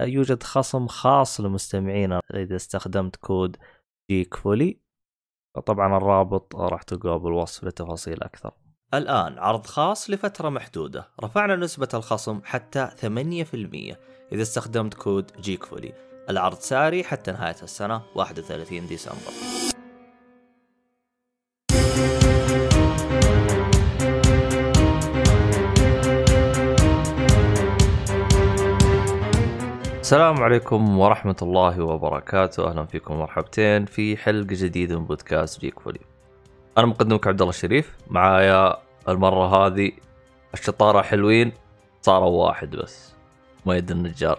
[0.00, 3.56] يوجد خصم خاص لمستمعينا إذا استخدمت كود
[4.10, 4.80] جيك فولي
[5.66, 8.54] طبعا الرابط راح تلقاه بالوصف لتفاصيل أكثر.
[8.94, 11.08] الآن عرض خاص لفترة محدودة.
[11.24, 13.96] رفعنا نسبة الخصم حتى 8%
[14.32, 15.92] إذا استخدمت كود جيك فولي
[16.30, 19.75] العرض ساري حتى نهاية السنة 31 ديسمبر.
[30.06, 36.00] السلام عليكم ورحمة الله وبركاته، أهلا فيكم مرحبتين في حلقة جديدة من بودكاست جيك فولي.
[36.78, 38.76] أنا مقدمك عبد الله الشريف، معايا
[39.08, 39.92] المرة هذه
[40.54, 41.52] الشطارة حلوين
[42.02, 43.14] صاروا واحد بس
[43.66, 44.38] مؤيد النجار.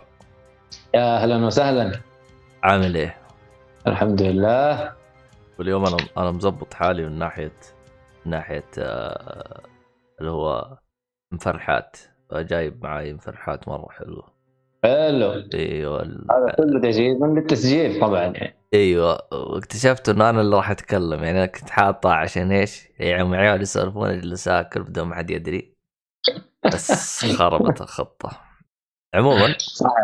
[0.94, 2.00] يا أهلا وسهلا.
[2.64, 3.18] عامل إيه؟
[3.88, 4.94] الحمد لله.
[5.60, 7.58] واليوم أنا أنا مزبط حالي من ناحية
[8.26, 9.62] من ناحية آه
[10.20, 10.78] اللي هو
[11.32, 11.98] مفرحات،
[12.34, 14.37] جايب معاي مفرحات مرة حلوة.
[14.88, 15.44] حلو.
[15.54, 16.02] أيوه.
[16.04, 18.58] هذا كله تجهيز من التسجيل طبعا يعني.
[18.74, 19.20] أيوه.
[19.32, 24.10] واكتشفت إنه أنا اللي راح أتكلم يعني أنا كنت حاطه عشان إيش؟ يعني عيال يسولفون
[24.10, 25.74] اجلس اكل بدون ما حد يدري.
[26.66, 28.42] بس خربت الخطة.
[29.16, 29.56] عموما.
[29.58, 29.96] صح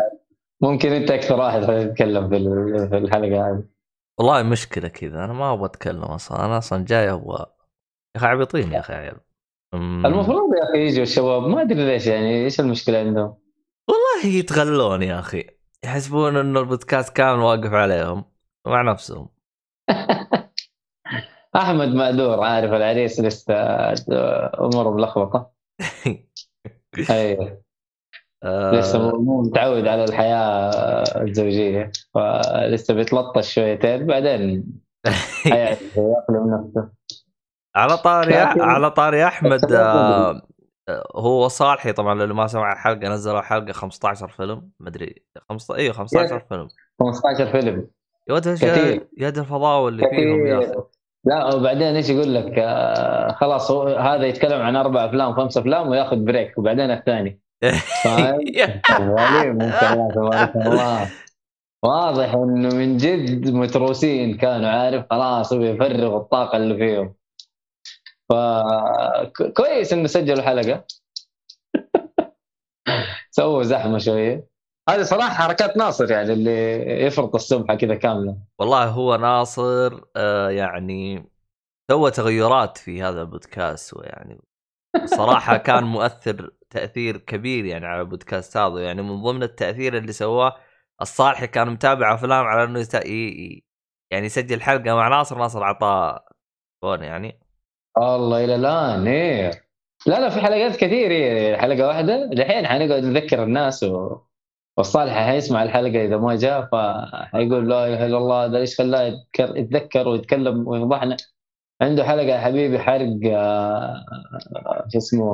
[0.62, 2.28] ممكن أنت أكثر واحد تتكلم
[2.88, 3.64] في الحلقة هذه.
[4.18, 6.44] والله مشكلة كذا أنا ما أبغى أتكلم أصلا.
[6.44, 7.46] أنا أصلا جاي أبغى.
[8.16, 9.16] يا أخي عبيطين يا أخي عيال.
[9.74, 11.42] المفروض يا أخي يجوا الشباب.
[11.42, 13.43] ما أدري ليش يعني إيش المشكلة عندهم؟
[13.88, 15.44] والله يتغلون يا أخي.
[15.84, 18.24] يحسبون إنه البودكاست كامل واقف عليهم
[18.66, 19.28] مع نفسهم.
[21.56, 23.54] أحمد مأدور عارف العريس لسه
[24.60, 25.50] اموره ملخبطه
[27.10, 27.62] أيوه
[28.44, 30.70] لسه مو متعود على الحياة
[31.22, 34.64] الزوجية فلسه بيتلطش شويتين بعدين
[35.46, 36.90] يأقلم نفسه.
[37.76, 39.60] على طاري على طاري أحمد
[41.16, 46.40] هو صالحي طبعا اللي ما سمع الحلقة نزلوا حلقة 15 فيلم مدري 15 أيوه 15
[46.40, 46.68] فيلم.
[47.00, 47.88] 15 فيلم.
[48.28, 48.46] يا ولد
[49.18, 50.74] يا الفضاوه اللي فيهم يا أخي.
[51.26, 55.88] لا وبعدين إيش يقول لك؟ آه خلاص هو هذا يتكلم عن أربع أفلام خمس أفلام
[55.88, 57.40] ويأخذ بريك وبعدين الثاني.
[61.84, 67.14] واضح إنه من جد متروسين كانوا عارف؟ خلاص هو يفرغ الطاقة اللي فيهم.
[68.28, 70.84] فكويس إنه سجلوا حلقة.
[73.30, 74.48] سووا زحمة شوية.
[74.88, 78.38] هذه صراحة حركات ناصر يعني اللي يفرط السبحه كذا كاملة.
[78.58, 81.30] والله هو ناصر آه يعني
[81.90, 84.40] سوى تغيرات في هذا البودكاست ويعني
[85.04, 88.80] صراحة كان مؤثر تأثير كبير يعني على البودكاست هذا.
[88.80, 90.56] يعني من ضمن التأثير اللي سواه
[91.02, 92.80] الصالحي كان متابع أفلام على إنه.
[94.10, 96.24] يعني يسجل حلقة مع ناصر ناصر اعطاه
[96.82, 97.43] فون يعني.
[97.96, 99.50] والله إلى الآن إيه.
[100.06, 101.56] لا لا في حلقات كثير إيه.
[101.56, 102.24] حلقة واحدة.
[102.24, 104.16] الحين حنقعد نذكر الناس و...
[104.76, 110.08] والصالح حيسمع الحلقة إذا ما جاء فحيقول لا إله إلا الله ده إيش خلاه يتذكر
[110.08, 111.16] ويتكلم ويفضحنا
[111.82, 113.18] عنده حلقة يا حبيبي حرق
[114.92, 115.24] شو اسمه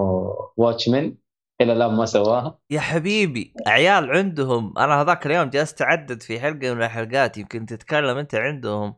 [0.57, 1.15] واتشمان
[1.61, 2.59] إلى الآن ما سواها.
[2.71, 8.17] يا حبيبي عيال عندهم أنا هذاك اليوم جلست أعدد في حلقة من الحلقات يمكن تتكلم
[8.17, 8.95] أنت عندهم.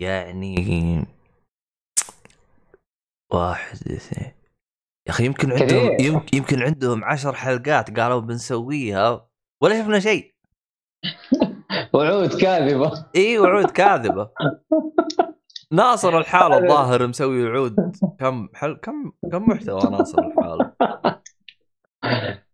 [0.00, 1.06] يعني
[3.36, 4.32] واحد اثنين.
[5.06, 9.28] يا أخي يمكن عندهم يمكن, يمكن عندهم عشر حلقات قالوا بنسويها
[9.62, 10.34] ولا شفنا شيء.
[11.94, 13.04] وعود كاذبة.
[13.16, 14.30] إي وعود كاذبة.
[15.72, 17.76] ناصر الحالة الظاهر مسوي وعود
[18.20, 20.72] كم حل كم كم محتوى ناصر الحالة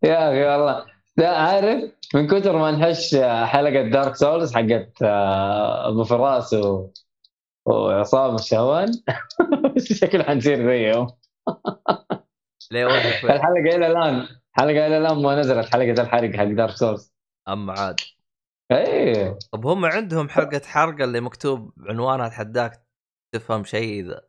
[0.04, 0.86] يا أخي والله.
[1.16, 6.88] لا عارف من كثر ما نحش حلقة دارك سولز حقت أبو فراس و...
[7.66, 8.92] وعصام الشهوان
[10.00, 11.06] شكله حنصير زيهم
[12.72, 12.86] ليه
[13.24, 17.12] الحلقة إلى الآن حلقه إلى الآن ما نزلت حلقة الحرق حق دارك سورس
[17.48, 17.96] اما عاد.
[18.72, 19.38] إيه.
[19.52, 22.86] طب هم عندهم حلقة حرق اللي مكتوب عنوانها اتحداك
[23.34, 24.20] تفهم شيء إذا.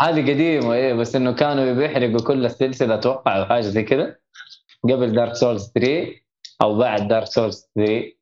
[0.00, 4.16] هذه قديمة إيه بس إنه كانوا بيحرقوا كل السلسلة أتوقع أو حاجة زي كذا
[4.84, 6.14] قبل Dark Souls 3
[6.62, 8.12] أو بعد Dark Souls 3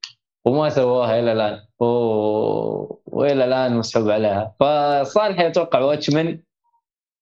[0.45, 1.61] وما سووها إلى الآن.
[1.81, 4.57] وإلى الآن مسحوب عليها.
[4.61, 6.43] فصالح يتوقع Watchmen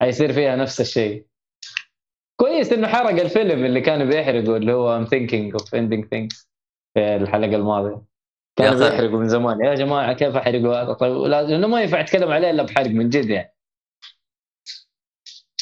[0.02, 1.26] حيصير فيها نفس الشيء.
[2.40, 6.46] كويس إنه حرق الفيلم اللي كانوا بيحرقوا اللي هو I'm thinking of ending things
[6.94, 8.02] في الحلقة الماضية.
[8.56, 8.90] كانوا أخي.
[8.90, 9.64] بيحرقوا من زمان.
[9.64, 13.30] يا جماعة كيف احرقوا هذا طيب لأنه ما ينفع أتكلم عليه إلا بحرق من جد
[13.30, 13.54] يعني.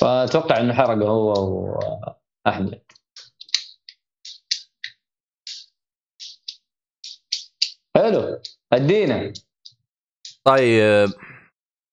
[0.01, 1.33] فأتوقع إنه حرقه هو
[2.47, 2.83] وأحمد.
[7.97, 8.41] حلو.
[8.73, 9.33] ادينا.
[10.45, 11.09] طيب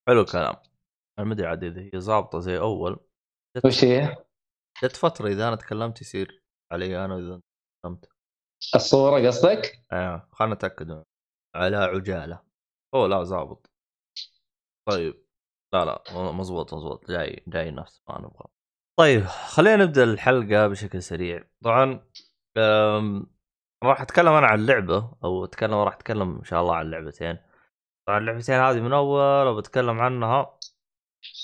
[0.07, 0.55] حلو الكلام.
[1.19, 2.99] أنا ما ادري عاد اذا هي ظابطة زي أول.
[3.65, 4.25] وش هي؟
[4.83, 7.43] جت فترة إذا أنا تكلمت يصير علي أنا انت
[7.83, 8.09] تكلمت.
[8.75, 11.03] الصورة قصدك؟ أيوه خلنا نتأكد.
[11.55, 12.43] على عجالة.
[12.93, 13.71] اوه لا ظابط.
[14.89, 15.23] طيب.
[15.73, 18.45] لا لا مزبوط مزبوط جاي جاي نفس ما نبغى.
[18.99, 21.49] طيب خلينا نبدأ الحلقة بشكل سريع.
[21.63, 22.07] طبعا
[23.83, 27.37] راح أتكلم أنا عن اللعبة أو أتكلم راح أتكلم إن شاء الله عن اللعبتين.
[28.07, 30.59] طبعا اللعبتين هذه من أول وبتكلم عنها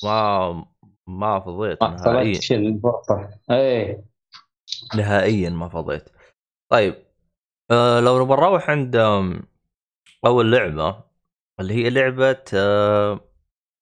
[0.03, 0.65] ما
[1.07, 2.39] ما فضيت نهائيا.
[3.51, 4.05] إيه.
[4.95, 6.09] نهائيا ما فضيت.
[6.71, 6.95] طيب
[7.71, 8.95] آه لو نبغى نروح عند
[10.25, 11.03] أول لعبة
[11.59, 13.19] اللي هي لعبة آه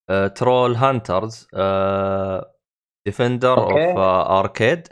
[0.10, 2.56] آه Trollhunters آه
[3.06, 3.58] Defender.
[3.60, 3.98] of
[4.32, 4.88] Arcadia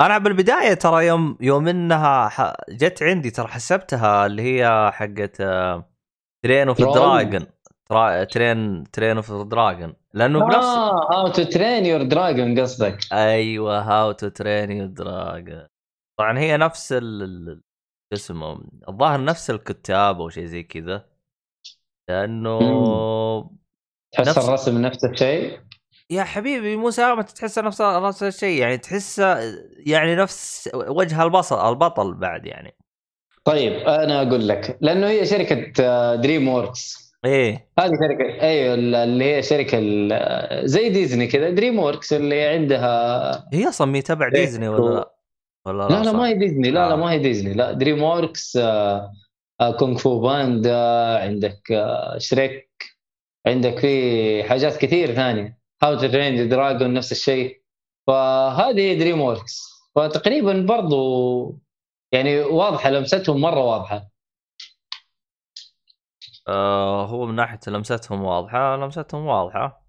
[0.00, 5.36] أنا بالبداية ترى يوم يوم إنها ح- جت عندي ترى حسبتها اللي هي حقت
[6.44, 6.78] Train of.
[6.82, 7.46] Dragon
[8.30, 12.98] Train Train of Dragon لأنه بنفس آه How to Train Your Dragon قصدك.
[13.12, 15.66] أيوه How to Train Your Dragon
[16.18, 17.62] طبعا هي نفس ال
[18.12, 21.04] اسمه الظاهر نفس الكتاب أو شيء زي كذا.
[22.10, 22.58] لأنه
[24.14, 25.60] تحس نفس- الرسم نفس الشيء.
[26.10, 29.18] يا حبيبي مو سامة تحس نفس نفس الشيء يعني تحس
[29.86, 32.74] يعني نفس وجه البصل البطل بعد يعني
[33.44, 35.72] طيب أنا أقول لك لأنه هي شركة
[36.14, 39.78] DreamWorks إيه هذه شركة أيوه اللي هي شركة
[40.64, 45.14] زي ديزني كذا DreamWorks اللي عندها هي أصلا تبع إيه، ديزني ولا لا؟
[45.66, 46.96] ولا لا لا صح؟ ما هي ديزني لا لا آه.
[46.96, 49.12] ما هي ديزني لا DreamWorks آه،
[49.60, 50.76] آه، Kung Fu Panda
[51.18, 52.70] عندك آه، شريك
[53.46, 57.62] عندك في حاجات كثير ثانية How to Train Dragon نفس الشيء.
[58.06, 59.62] فهذه DreamWorks
[59.94, 61.58] فتقريبا برضو
[62.12, 64.10] يعني واضحة لمستهم مرة واضحة.
[66.48, 69.86] آه هو من ناحية لمستهم واضحة لمستهم واضحة.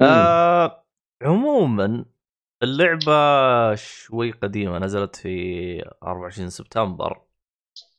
[0.00, 0.84] آه
[1.22, 2.04] عموما
[2.62, 7.22] اللعبة شوي قديمة نزلت في 24 سبتمبر.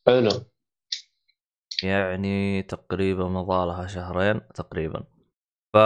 [0.08, 0.30] حلو.
[1.84, 5.04] يعني تقريبا مضى لها شهرين تقريبا.
[5.74, 5.78] ف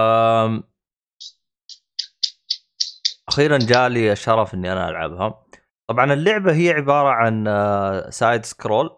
[3.30, 5.44] أخيرا جالي الشرف إني أنا ألعبها.
[5.90, 8.98] طبعا اللعبة هي عبارة عن آه، side scroll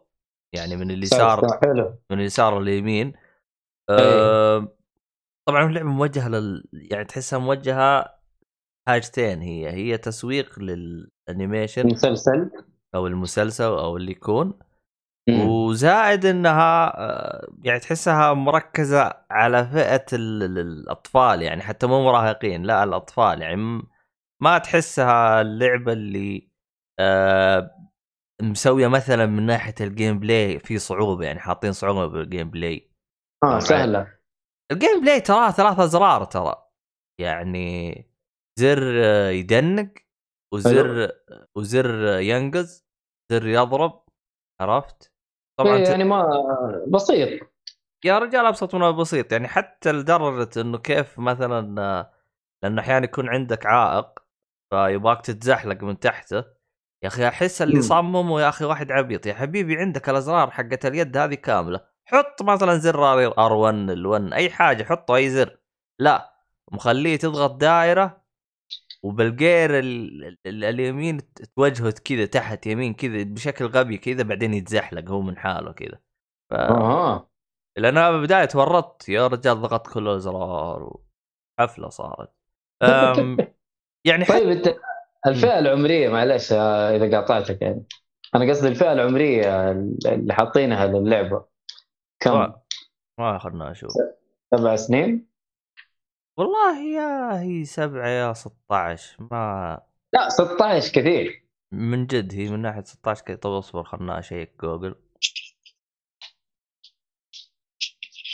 [0.55, 1.59] يعني من اليسار
[2.11, 3.07] من اليسار لليمين
[3.89, 3.97] إيه.
[3.99, 4.67] آه،
[5.47, 8.05] طبعا اللعبة موجهة لل يعني تحسها موجهة
[8.87, 12.51] حاجتين هي هي تسويق لل animation مسلسل
[12.95, 14.59] أو المسلسل أو اللي يكون.
[15.29, 15.47] مم.
[15.49, 22.63] وزائد إنها آه، يعني تحسها مركزة على فئة ال- ال- الأطفال يعني حتى مو مراهقين
[22.63, 23.81] لا الأطفال يعني
[24.43, 26.49] ما تحسها اللعبة اللي
[26.99, 27.89] آه،
[28.41, 32.91] مسوية مثلا من ناحية ال gameplay في صعوبة يعني حاطين صعوبة بال gameplay
[33.43, 34.17] آه سهلة.
[34.71, 36.55] ال gameplay ترى ثلاث ازرار ترى.
[37.21, 37.93] يعني
[38.59, 39.89] زر آه، يدنق
[40.53, 41.11] وزر
[41.57, 42.85] وزر ينقز
[43.31, 44.03] زر يضرب.
[44.61, 45.13] عرفت؟
[45.59, 46.25] طبعا إيه يعني ما
[46.88, 47.47] بسيط.
[48.05, 52.13] يا رجال أبسط من بسيط يعني حتى لدرجة إنه كيف مثلا آه،
[52.63, 54.19] لأنه أحيانا يكون عندك عائق
[54.71, 56.37] فيبغاك تتزحلق من تحته.
[57.03, 57.81] يا أخي أحس اللي مم.
[57.81, 59.25] صممه يا أخي واحد عبيط.
[59.25, 61.85] يا حبيبي عندك الأزرار حقت اليد هذه كاملة.
[62.05, 65.57] حط مثلا زر ار1 ال1 أي حاجة حطه أي زر.
[65.99, 66.33] لا
[66.71, 68.21] مخليه تضغط دائرة
[69.03, 75.21] وبالجير ال- ال- اليمين توجهه كذا تحت يمين كذا بشكل غبي كذا بعدين يتزحلق هو
[75.21, 75.99] من حاله كذا.
[76.49, 76.53] ف...
[76.53, 77.29] أها.
[77.77, 80.97] لأن أنا بالبداية تورطت يا رجال ضغطت كل الأزرار
[81.59, 82.33] حفلة صارت.
[82.83, 83.37] أم...
[84.05, 84.75] يعني طيب انت
[85.27, 87.84] الفئة العمرية معلش إذا قاطعتك يعني
[88.36, 91.46] أنا قصدي الفئة العمرية اللي حاطينها للعبة
[92.20, 92.62] كم؟ ما-
[93.20, 93.91] ما أخذنا أشوف
[94.55, 95.27] سبع سنين؟
[96.38, 99.81] والله يا هي سبعة يا 16 ما
[100.13, 104.96] لا 16 كثير من جد هي من ناحية 16 كذا طب اصبر خلنا أشيك جوجل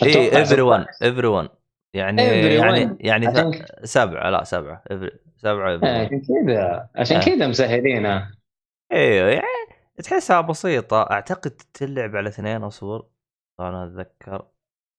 [0.04, 1.06] E everyone 16.
[1.06, 1.50] everyone
[1.98, 2.63] يعني Everyone.
[2.63, 4.84] يعني يعني عشان سبعة لا سبعة
[5.38, 5.86] سبعة آه، everyone.
[5.86, 7.25] عشان كذا عشان آه.
[7.25, 8.32] كذا مسهلينها
[8.92, 9.48] أيوه يعني
[10.04, 13.06] تحسها بسيطة أعتقد تلعب على اثنين أصبر
[13.60, 14.46] أنا أتذكر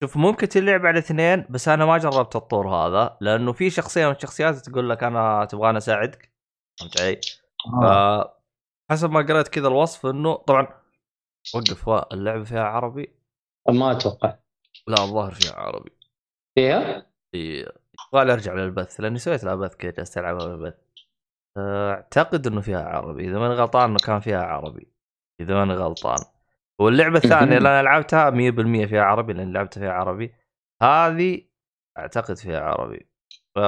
[0.03, 4.15] شوف ممكن تلعب على اثنين بس أنا ما جربت الطور هذا لأنه في شخصية من
[4.15, 6.33] الشخصيات تقول لك أنا تبغاني أساعدك
[6.81, 7.21] فهمت علي؟
[7.83, 8.23] آه.
[8.25, 10.69] ف حسب ما قرأت كذا الوصف إنه طبعا
[11.55, 13.15] وقف اللعبة فيها عربي
[13.69, 14.39] ما أتوقع
[14.89, 15.98] لا الظاهر فيها عربي
[16.59, 20.75] فيها؟ يبغالي أرجع للبث لأني سويت لها بث كذا جالس العبها بالبث
[21.59, 24.93] أعتقد إنه فيها عربي إذا ماني غلطان انه كان فيها عربي
[25.41, 26.19] إذا ماني غلطان.
[26.81, 28.35] واللعبة الثانية اللي أنا لعبتها 100%
[28.89, 30.35] فيها عربي لأن لعبتها فيها عربي.
[30.83, 31.43] هذه
[31.99, 33.09] أعتقد فيها عربي.
[33.55, 33.59] ف...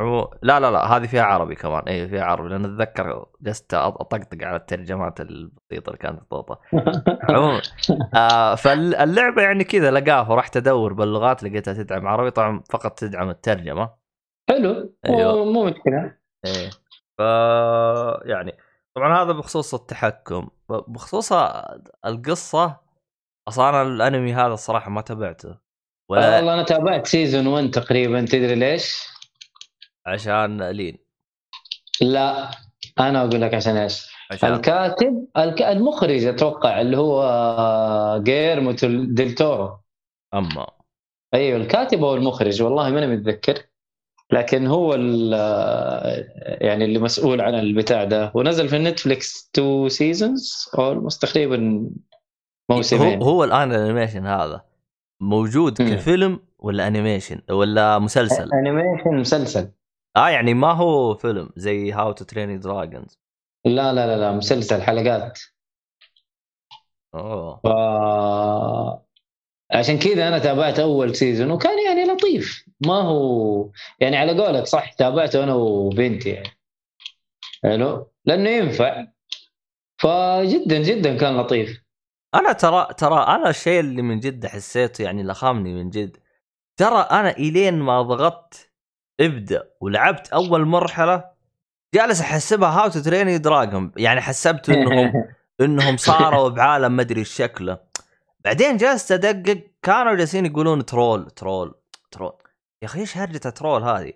[0.00, 0.34] عمو...
[0.42, 1.82] لا لا لا هذه فيها عربي كمان.
[1.88, 6.60] اي فيها عربي لأن أتذكر جلست أطقطق على الترجمات البسيطة اللي كانت محطوطه
[7.28, 7.62] عموما
[8.14, 12.30] آه فاللعبة يعني كذا لقاها ورحت أدور باللغات لقيتها تدعم عربي.
[12.30, 13.90] طبعا فقط تدعم الترجمة.
[14.48, 14.94] حلو.
[15.06, 15.44] أيوه.
[15.44, 16.16] مو مشكلة.
[16.46, 16.70] إيه.
[17.18, 17.20] ف
[18.24, 18.56] يعني
[18.96, 20.48] طبعا هذا بخصوص التحكم.
[20.68, 21.32] بخصوص
[22.06, 22.80] القصة
[23.48, 25.58] أصلا أنا الأنمي هذا الصراحة ما تابعته.
[26.10, 29.17] ولا والله أنا تابعت سيزون 1 تقريبا تدري ليش؟
[30.08, 30.98] عشان لين.
[32.00, 32.50] لا
[33.00, 35.62] أنا أقول لك عشان إيش؟ عشان؟ الكاتب الك...
[35.62, 38.72] المخرج أتوقع اللي هو جيرمو
[39.14, 39.78] ديل تورو.
[40.34, 40.66] أما.
[41.34, 43.62] أيوه الكاتب أو المخرج والله ماني متذكر.
[44.32, 45.32] لكن هو ال-
[46.66, 48.32] يعني اللي مسؤول عن البتاع ده.
[48.34, 51.90] ونزل في النتفليكس two seasons أو تقريبا
[52.70, 53.22] موسمين.
[53.22, 54.64] هو هو الآن ال animation هذا
[55.20, 55.82] موجود.
[55.82, 59.70] كفيلم ولا animation ولا مسلسل؟ animation مسلسل.
[60.16, 63.18] آه يعني ما هو فيلم زي How to Train Dragons
[63.64, 65.38] لا لا لا لا مسلسل حلقات.
[67.14, 67.60] أوه.
[67.64, 67.66] ف
[69.72, 72.64] عشان كذا أنا تابعت أول season وكان يعني لطيف.
[72.86, 76.48] ما هو يعني على قولك صح تابعته أنا وبنتي يعني.
[77.62, 79.06] حلو؟ لأنه ينفع.
[79.98, 81.82] فجدا جدا كان لطيف.
[82.34, 86.16] أنا ترى ترى أنا الشيء اللي من جد حسيته يعني لخامني من جد.
[86.76, 88.67] ترى أنا إلين ما ضغطت
[89.20, 91.24] ابدأ ولعبت أول مرحلة
[91.94, 95.24] جالس أحسبها How to Train Dragon يعني حسبت إنهم
[95.60, 97.78] إنهم صاروا بعالم ما أدري شكله.
[98.44, 101.74] بعدين جلست أدقق كانوا جالسين يقولون troll troll
[102.10, 102.32] troll
[102.82, 104.12] يا أخي إيش هرجة troll هذه؟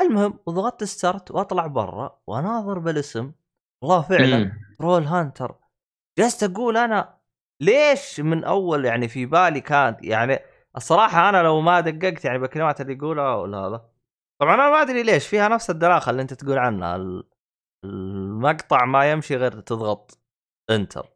[0.00, 3.32] المهم وضغطت start وأطلع برا وأناظر بالاسم.
[3.82, 4.52] والله فعلا.
[4.78, 5.54] Troll Hunter
[6.18, 7.14] جلست أقول أنا
[7.60, 10.38] ليش من أول يعني في بالي كانت يعني
[10.76, 13.89] الصراحة أنا لو ما دققت يعني بالكلمات اللي يقولها ولا هذا
[14.40, 17.24] طبعا أنا ما أدري ليش فيها نفس الدلاخه اللي أنت تقول عنها ال-
[17.84, 20.18] المقطع ما يمشي غير تضغط
[20.70, 21.08] enter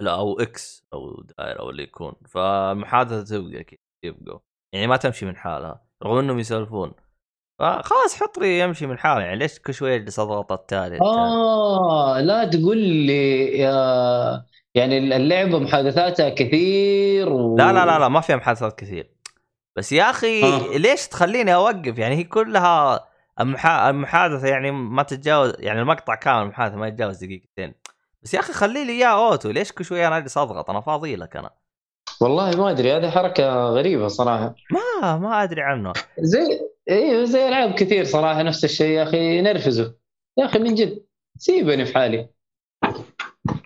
[0.00, 2.12] لا أو X أو دائرة أو اللي يكون.
[2.28, 4.38] فالمحادثه تبقى كذا يبقوا.
[4.74, 6.92] يعني ما تمشي من حالها رغم إنهم يسولفون.
[7.60, 12.20] فخلاص حط لي يمشي من حاله يعني ليش كل شوية اجلس أضغط التالي التالي آه
[12.20, 17.56] لا تقول لي يا يعني اللعبة محادثاتها كثير و...
[17.56, 19.13] لا لا لا لا ما فيها محادثات كثير.
[19.76, 20.76] بس يا أخي آه.
[20.76, 23.08] ليش تخليني أوقف؟ يعني هي كلها
[23.40, 23.90] المحا...
[23.90, 27.74] المحادثة يعني ما تتجاوز يعني المقطع كامل المحادثة ما يتجاوز دقيقتين.
[28.22, 31.16] بس يا أخي خلي لي إياه أوتو ليش كل شوية أنا أجلس أضغط؟ أنا فاضي
[31.16, 31.50] لك أنا.
[32.20, 34.54] والله ما أدري هذه حركة غريبة صراحة.
[35.02, 35.92] ما ما أدري عنه.
[36.18, 39.88] زي أيوه زي ألعاب كثير صراحة نفس الشيء يا أخي نرفزوا
[40.38, 41.04] يا أخي من جد
[41.38, 42.28] سيبني في حالي.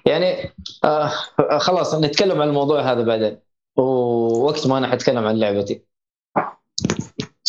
[0.06, 1.12] يعني آه
[1.58, 3.38] خلاص نتكلم عن الموضوع هذا بعدين.
[3.76, 5.87] ووقت ما أنا حتكلم عن لعبتي.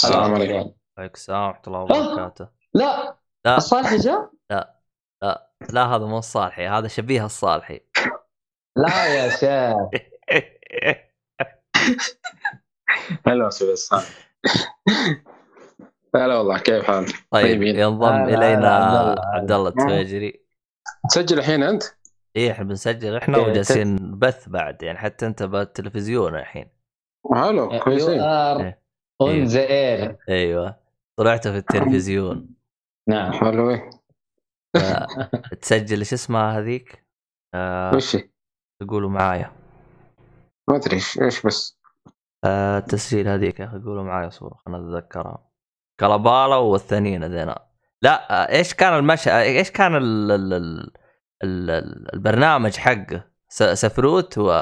[0.03, 0.53] السلام عليكم.
[0.53, 0.75] يعني.
[0.97, 2.47] عليكم السلام ورحمة الله وبركاته.
[2.73, 3.17] لا.
[3.45, 3.57] لا.
[3.57, 5.85] الصالح جاء؟ لا.
[5.85, 7.79] هذا مو الصالحي هذا شبيه الصالحي.
[8.77, 10.01] لا يا شيخ.
[13.27, 14.03] هلا أستاذ السلام
[16.15, 17.79] هلا والله كيف حالك؟ طيب طيبين.
[17.79, 18.75] ينضم إلينا
[19.33, 19.69] عبد الله.
[19.69, 20.45] التواجري.
[21.09, 21.83] تسجل الحين أنت؟
[22.35, 26.71] إيه إحنا بنسجل إحنا إيه، وجالسين بث بعد يعني حتى أنت بالتلفزيون الحين.
[27.33, 28.21] حلو يو كويسين.
[28.21, 28.78] إيه.
[29.21, 30.79] اون ذا اير أيوه.
[31.19, 32.49] طلعت في التلفزيون.
[33.09, 33.31] نعم.
[33.31, 33.89] حلوين
[35.61, 37.05] تسجل إيش اسمها هذيك؟
[37.53, 38.29] آه وش هي؟
[38.81, 39.51] تقولوا معايا.
[40.69, 41.79] ما أدري إيش إيش بس.
[42.45, 45.49] آه التسجيل هذيك يا أخي قولوا معايا صورة خلنا نتذكرها.
[45.99, 47.65] كلابالا والثانيين هذينا
[48.01, 50.31] لا آه إيش كان المشهد إيش كان ال...
[50.31, 50.53] ال...
[50.53, 50.91] ال...
[51.43, 51.69] ال...
[51.69, 53.63] ال- البرنامج حقه س...
[53.63, 54.61] سفروت و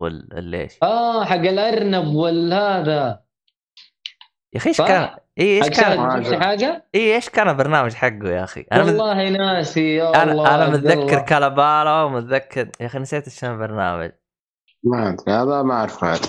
[0.00, 3.24] وال ليش؟ آه حق الأرنب والهذا.
[4.54, 8.66] يا أخي إيش؟ كان اي إيش كان حاجة؟ اي إيش كان البرنامج حقه يا أخي؟
[8.72, 8.88] أنا مت...
[8.88, 11.20] والله ناسي يا أنا الله أنا عبد متذكر الله.
[11.24, 14.10] كلابالا ومتذكر يا أخي نسيت إيش كان البرنامج
[14.84, 16.20] ما أدري هذا ما أعرف هذا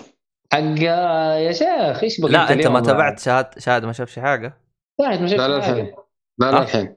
[0.54, 4.54] حق يا شيخ إيش بقيت لا أنت ما؟ تابعت شاهد شاهد ما شافش حاجة
[5.02, 5.96] شاهد ما شفت لا حاجة الحين
[6.40, 6.62] لا لا آه.
[6.62, 6.96] الحين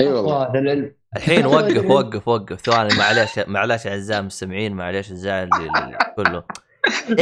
[0.00, 5.42] أي والله والله ال- الحين وقف وقف وقف ثواني معليش معليش أعزائي المستمعين معليش الزعل
[5.42, 6.44] اللي- كله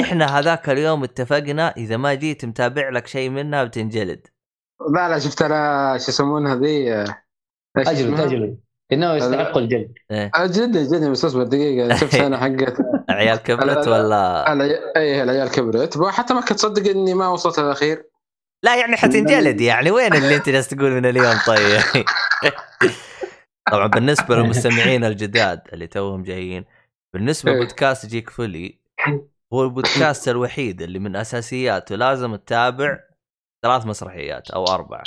[0.00, 4.27] إحنا هذاك اليوم اتفقنا إذا ما جيت متابع لك شيء منها بتنجلد.
[4.95, 7.23] لا لا شفت أنا شو يسمونها ذي؟ آه،
[7.77, 8.59] أجلد؟ أجلد.
[8.93, 9.93] إنه يستحقوا الجلد.
[10.11, 10.31] إيه.
[10.35, 11.95] آه، جدا جدا بس اصبر دقيقة.
[12.00, 12.77] شفت أنا حقت.
[13.11, 14.53] العيال كبرت لا، لا.
[14.53, 14.65] ولا
[14.97, 16.05] اي العيال كبرت.
[16.05, 18.05] حتى ما كنت تصدق إني ما وصلت الأخير.
[18.62, 19.91] لا يعني حتنجلد يعني.
[19.91, 21.81] وين اللي أنت جالس تقول من اليوم طيب؟
[23.73, 26.65] طبعا بالنسبة للمستمعين الجداد اللي توهم جايين
[27.15, 27.57] بالنسبة إيه.
[27.57, 28.79] لبودكاست Geek Fully
[29.52, 32.99] هو البودكاست الوحيد اللي من أساسياته لازم تتابع
[33.62, 35.02] ثلاث مسرحيات أو أربعة.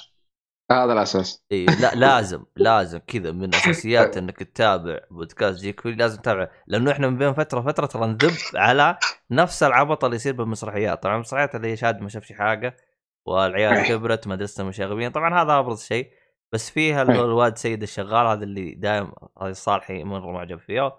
[0.71, 1.45] هذا الأساس.
[1.51, 6.91] إي لا لازم لازم كذا من أساسيات إنك تتابع بودكاست Geek Fully لازم تتابع لأنه
[6.91, 8.98] إحنا من بين فترة فتره ترى نذب على
[9.31, 11.03] نفس العبط اللي يصير بالمسرحيات.
[11.03, 12.77] طبعا المسرحيات اللي شاهد ما شافش حاجة
[13.25, 15.12] والعيال كبرت مدرسه مشاغبين.
[15.12, 16.12] طبعا هذا أبرز شيء
[16.51, 20.95] بس فيها هو الواد سيد الشغال هذا اللي دايم هذا الصالحي مره معجب فيه.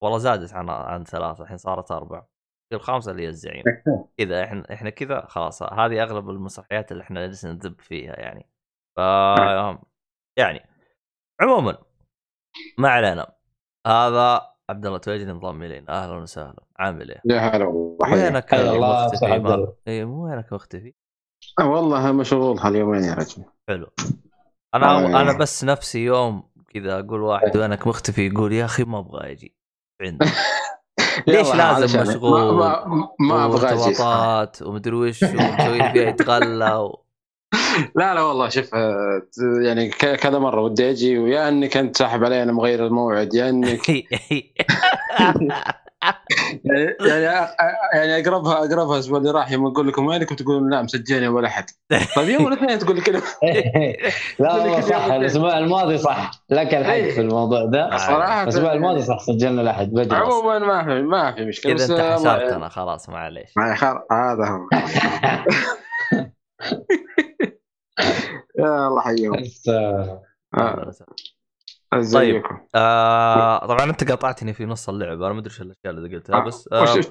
[0.00, 2.33] والله زادت عن عن ثلاثة الحين صارت أربعة.
[2.72, 3.62] الخامسة اللي هي الزعيم.
[4.18, 8.46] كذا إحنا إحنا كذا خلاص هذه أغلب المسرحيات اللي إحنا جالسين نذب فيها يعني.
[8.96, 9.00] ف
[10.38, 10.66] يعني
[11.40, 11.78] عموما
[12.78, 13.32] ما علينا.
[13.86, 14.40] هذا
[14.70, 16.62] عبد الله تويجي انضم الينا أهلا وسهلا.
[16.76, 18.12] عامل إيه؟ يا هلا والله.
[18.12, 20.94] وينك مختفي؟ اي مو وينك مختفي؟
[21.60, 23.44] آه، والله مشغول هاليومين يا رجل.
[23.68, 23.90] حلو.
[24.74, 25.22] أنا آه.
[25.22, 29.56] أنا بس نفسي يوم كذا أقول واحد وينك مختفي يقول يا أخي ما أبغى أجي.
[30.02, 30.26] عندي
[31.26, 33.74] ليش لازم مشغول؟ ما, ما, ما أبغى أجي.
[33.74, 37.00] وارتباطات ومدري وش ومسوي لي فيها يتغلى و...
[37.96, 39.22] لا لا والله شوف آه،
[39.62, 43.48] يعني ك- كذا مرة ودي أجي ويا اني كنت ساحب علي أنا مغير الموعد يا
[43.48, 43.90] إنك
[46.64, 47.46] يعني يعني
[47.94, 51.64] يعني اقربها أقربها الأسبوع اللي راح يوم أقول لكم وينكم تقولون لا مسجلين ولا أحد.
[52.16, 53.18] طيب يوم الاثنين تقول لي كذا
[54.38, 55.04] لا والله صح.
[55.04, 56.30] الأسبوع الماضي صح.
[56.50, 57.14] لك الحق إيه.
[57.14, 57.96] في الموضوع ده.
[57.96, 58.42] صراحة.
[58.42, 60.16] الأسبوع الماضي صح سجلنا الاحد بدري.
[60.16, 63.52] عموما ما في ما في مشكلة كذا بس انت آه، حسبتنا خلاص معليش.
[63.58, 64.68] هذا هو.
[68.58, 69.44] يا الله حيهم
[71.94, 75.26] آه، آه، ازيكم آه طبعا أنت قاطعتني في نص اللعبة.
[75.26, 77.06] أنا ما أدري إيش الأشياء اللي قلتها بس آه وش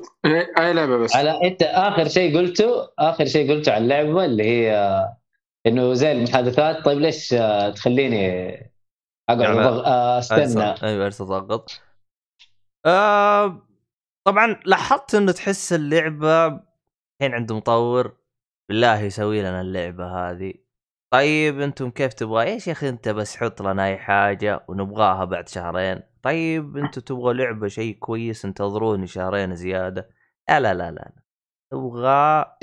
[0.60, 4.76] أي لعبة بس؟ على أنت آخر شيء قلته آخر شيء قلته على اللعبة اللي هي
[4.76, 5.18] آه،
[5.68, 6.86] إنه زي المحادثات.
[6.86, 8.50] طيب ليش آه، تخليني
[9.30, 10.76] أقعد يعني أضغ- آه، أستنى.
[10.84, 11.82] أيوه ارسل ضغط.
[12.86, 13.68] آه
[14.28, 18.18] طبعا لاحظت إنه تحس اللعبة الحين عند مطور
[18.70, 20.54] بالله يسوي لنا اللعبة هذه.
[21.14, 25.50] طيب أنتم كيف تبغى؟ إيش يا أخي أنت بس حط لنا أي حاجة ونبغاها بعد
[25.50, 26.02] شهرين.
[26.24, 30.10] طيب أنتم تبغوا لعبة شيء كويس انتظروني شهرين زيادة.
[30.50, 31.12] لا لا لا لا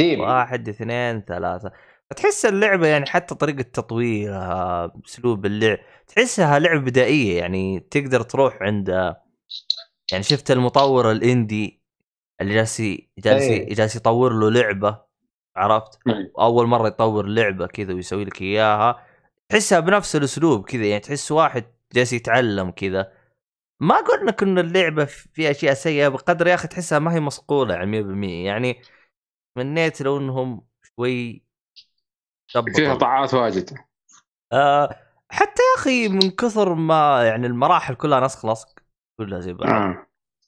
[0.00, 1.72] جيب واحد اثنين ثلاثة.
[2.16, 8.88] تحس اللعبة يعني حتى طريقة تطويرها أسلوب اللعب تحسها لعبة بدائية يعني تقدر تروح عند
[10.12, 11.82] يعني شفت المطور الإندي
[12.40, 12.80] اللي جالس
[13.18, 13.74] جالس إيه.
[13.74, 15.09] جالس يطور له لعبة؟
[15.56, 16.32] عرفت؟ إيه.
[16.40, 19.06] اول مرة يطور لعبة كذا ويسوي لك إياها
[19.48, 23.12] تحسها بنفس الأسلوب كذا يعني تحس واحد جالس يتعلم كذا
[23.80, 27.90] ما قلنا إن اللعبة في أشياء سيئة بقدر يا أخي تحسها ما هي مصقولة يعني
[27.90, 28.82] 100% يعني
[29.54, 31.42] تمنيت لو إنهم شوي.
[32.76, 33.78] فيها طاعات واجد
[34.52, 34.96] آه
[35.30, 38.68] حتى يا أخي من كثر ما يعني المراحل كلها نسخ لصق
[39.18, 40.06] كلها زي بعض آه.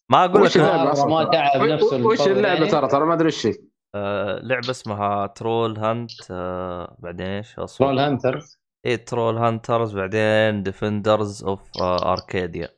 [0.09, 2.71] ما أقول لك ما- تعب نفسه وش اللعبة يعني.
[2.71, 3.55] ترى ترى ما أدري وش هي
[3.95, 8.41] آه لعبة اسمها ترول هانت آه بعدين إيش؟ ترول هانتر
[8.87, 12.69] اي ترول هانترز بعدين ديفندرز اوف اركاديا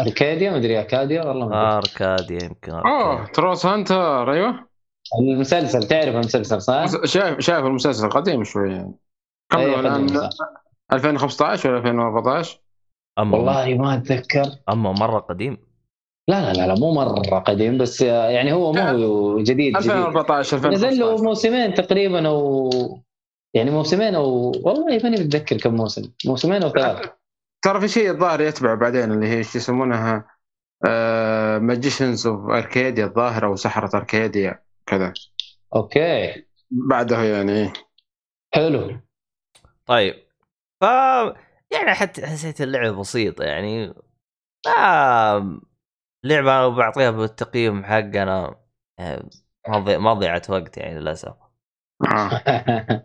[0.00, 1.78] أركاديا؟ مدري أركاديا؟ والله ما أدري.
[1.78, 3.32] أركاديا يمكن اوه أركاديا.
[3.32, 4.68] تروس هانتر أيوه.
[5.20, 8.72] المسلسل تعرف المسلسل صح؟ شايف شايف المسلسل قديم شوي.
[8.72, 8.94] يعني
[9.50, 10.46] كم له الآن؟ قديم، صح.
[10.92, 12.60] 2015 ولا 2014
[13.18, 14.44] أما والله ما أتذكر.
[14.68, 15.65] أما مرة قديم.
[16.28, 19.76] لا لا لا, لا مو مرة قديم بس يعني هو مو هو جديد جديد.
[19.76, 22.70] 2014 نزل له 2015 موسمين تقريبا أو
[23.54, 27.10] يعني موسمين أو والله ماني متذكر كم موسم موسمين أو ثلاث
[27.64, 30.36] ترى في شيء الظاهر يتبع بعدين اللي هي إيش يسمونها
[31.58, 35.12] Magicians of Arcadia الظاهر أو سحرة Arcadia كذا.
[35.74, 36.44] أوكي.
[36.70, 37.72] بعده يعني.
[38.54, 39.00] حلو.
[39.86, 40.14] طيب.
[40.80, 40.84] ف
[41.72, 43.94] يعني حتى حسيت اللعبه بسيطه يعني.
[44.66, 45.60] ما
[46.24, 48.56] لعبة بعطيها بالتقييم حقنا
[48.98, 49.30] يعني
[49.68, 49.98] ما.
[49.98, 51.34] ما ضيعت وقت يعني للأسف
[52.12, 52.42] آه.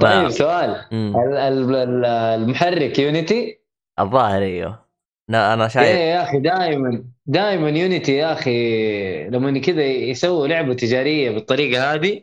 [0.00, 1.16] طيب سؤال مم.
[1.16, 3.60] ال- ال- ال- المحرك Unity
[4.00, 4.84] الظاهر أيوه
[5.28, 10.74] لا أنا إيه شايف يا أخي دائما دائما يونيتي يا أخي لما كذا يسووا لعبة
[10.74, 12.22] تجارية بالطريقة هذه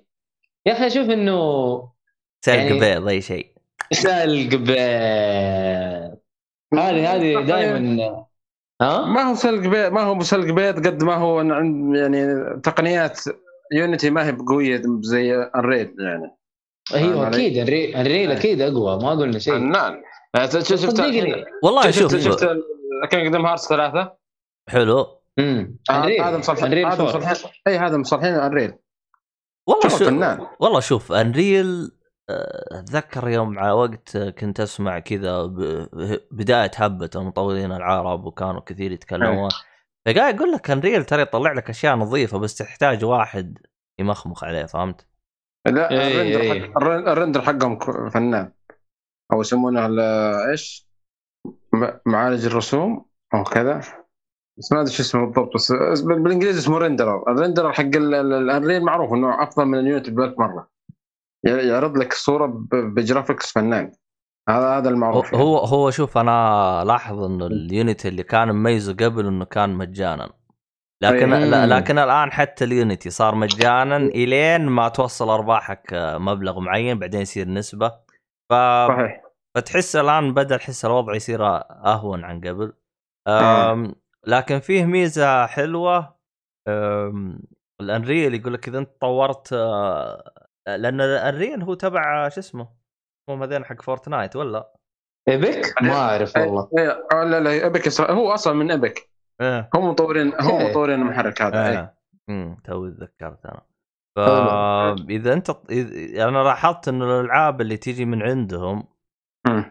[0.66, 1.38] يا أخي أشوف إنه
[2.46, 3.52] سلق يعني- بيض أي شيء
[3.92, 6.18] سلق بيض
[6.74, 8.26] هذه هذه دائما
[8.82, 13.20] ها؟ ما هو سلق بيض ما هو سلق بيض قد ما هو عند يعني تقنيات
[13.74, 16.38] يونيتي ما هي قويه زي الريد يعني.
[16.94, 19.54] أيوه؟ أكيد الأنري- ال Unreal أكيد أقوى ما قلنا شيء.
[19.54, 20.02] فنان.
[20.36, 22.48] آه، شفت؟ شفت صدقني والله شفت شوف شفت
[23.10, 24.14] Kingdom Hearts ثلاثة؟
[24.70, 25.06] حلو.
[25.40, 25.94] امم آه،.
[26.06, 27.06] هذا مصلحين هذا 4.
[27.06, 27.52] مصلحين.
[27.68, 28.74] اي هذا مصلحين انريل
[29.68, 30.48] والله شوف فنان.
[30.60, 37.72] والله شوف Unreal آه، أتذكر يوم على وقت كنت أسمع كذا ب- بداية هبة المطورين
[37.72, 39.50] العرب وكانوا كثير يتكلمون
[40.06, 43.58] فقاعد يقول لك Unreal ترى يطلع لك أشياء نظيفة بس تحتاج واحد
[44.00, 45.08] يمخمخ عليه فهمت؟
[45.68, 46.62] لا إيه، ال render إيه.
[46.72, 47.80] حق الرن- ال render حقهم
[48.10, 48.52] فنان
[49.34, 49.88] أو يسمونه
[50.52, 50.88] إيش؟
[52.06, 53.82] معالج الرسوم أو كذا
[54.58, 57.82] بس ما أدري شو اسمه بالضبط بس بس بال- بالإنجليزي اسمه renderer ال renderer حق
[57.84, 60.81] ال- ال- ال Unreal معروف إنه أفضل من ال Unity بمرة ي-
[61.44, 63.92] يعرض لك الصورة ب graphics فنان.
[64.50, 65.44] هذا هذا هو المعروف يعني.
[65.44, 70.30] هو هو شوف أنا لاحظ انه ال Unity اللي كان مميزه قبل إنه كان مجانا.
[71.04, 71.50] لكن أي.
[71.50, 77.00] لا- لكن الآن حتى ال Unity صار مجانا إلين ما توصل أرباحك آه، مبلغ معين
[77.00, 77.90] بعدين يصير نسبة.
[78.50, 78.54] ف...
[78.88, 79.24] صحيح.
[79.56, 81.46] فتحس الآن بدأ احس الوضع يصير
[81.86, 82.74] أهون عن قبل.
[83.28, 83.96] أم...
[84.28, 86.16] لكن فيه ميزة حلوة.
[86.68, 87.40] أم...
[87.82, 92.70] ال Unreal يقول لك إذا أنت طورت آه، لأن ال Unreal هو تبع شو اسمه
[93.30, 94.74] هم هذين حق Fortnite ولا؟
[95.28, 99.10] Epic ما أعرف والله إيه، آه، لا لا Epic هو أصلا من Epic
[99.76, 100.70] هم مطورين هم إيه.
[100.70, 101.96] مطورين المحرك هذا إيه.
[102.30, 103.62] امم توي تذكرت أنا
[104.18, 105.06] حلو.
[105.06, 108.88] فاذا أنت إذا- أنا لاحظت انه الألعاب اللي تيجي من عندهم.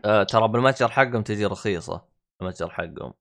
[0.04, 2.04] آه ترى بالمتجر حقهم تجي رخيصة
[2.42, 3.12] المتجر حقهم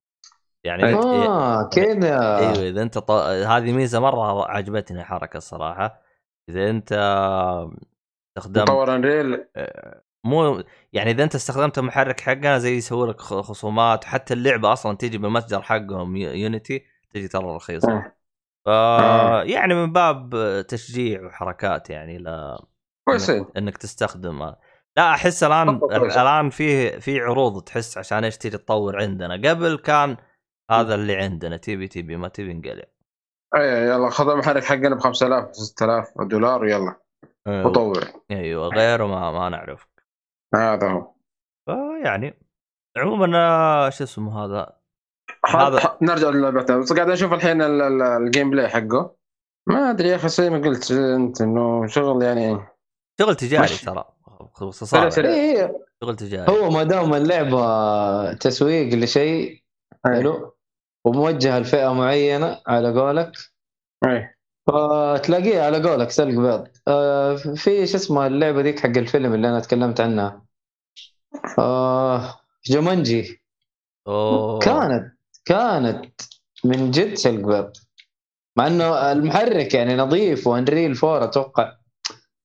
[0.63, 3.11] يعني آه كذا أيوه إذا أنت ط...
[3.11, 6.01] هذه ميزة مرة عجبتني الحركه الصراحة
[6.49, 6.91] إذا أنت
[8.37, 9.45] استخدمت مطور Unreal
[10.25, 15.17] مو يعني إذا أنت استخدمت المحرك حقنا زي يسوي لك خصومات حتى اللعبة أصلا تيجي
[15.17, 17.91] بالمتجر حقهم يو- Unity تجي ترى رخيصة.
[17.91, 18.15] آه.
[18.65, 19.43] ف آه.
[19.43, 20.29] يعني من باب
[20.67, 22.65] تشجيع وحركات يعني لا
[23.07, 24.53] كويس إنك, إنك تستخدم
[24.97, 25.79] لا أحس الآن.
[25.91, 29.49] الآن في في عروض تحس عشان إيش تيجي تطور عندنا.
[29.49, 30.17] قبل كان
[30.71, 32.83] هذا اللي عندنا تبي تبي ما تبي انقلع
[33.55, 36.95] اي يلا خذ المحرك حقنا ب 5000 6000 دولار ويلا
[37.47, 38.03] وطور.
[38.31, 39.87] أيوه غيره ما ما نعرف
[40.55, 41.11] هذا هو.
[41.65, 42.39] فيعني
[42.97, 44.73] عموما آه، شو اسمه هذا؟
[45.45, 49.15] هذا- نرجع للعبتنا بس قاعد أشوف الحين ال- ال- ال gameplay حقه.
[49.67, 52.59] ما أدري يا أخي زي ما قلت أنت إنه شغل يعني
[53.21, 53.67] شغل تجاري.
[53.67, 54.03] ترى.
[54.61, 55.33] باختصار يعني.
[55.35, 56.51] إيه شغل تجاري.
[56.51, 59.63] هو ما دام اللعبة تسويق لشيء
[60.05, 60.55] حلو.
[61.05, 63.31] وموجهه لفئه معينة على قولك.
[64.05, 64.29] أي.
[64.67, 66.67] فتلاقيه على قولك سلق بيض.
[66.87, 70.45] آه في شو اسمه اللعبة ذيك حق الفيلم اللي أنا تكلمت عنها؟
[71.59, 73.41] آه جومانجي.
[74.07, 74.59] أوه.
[74.59, 75.13] كانت
[75.45, 76.21] كانت
[76.63, 77.71] من جد سلق بيض.
[78.57, 81.73] مع إنه المحرك يعني نظيف و Unreal Four أتوقع.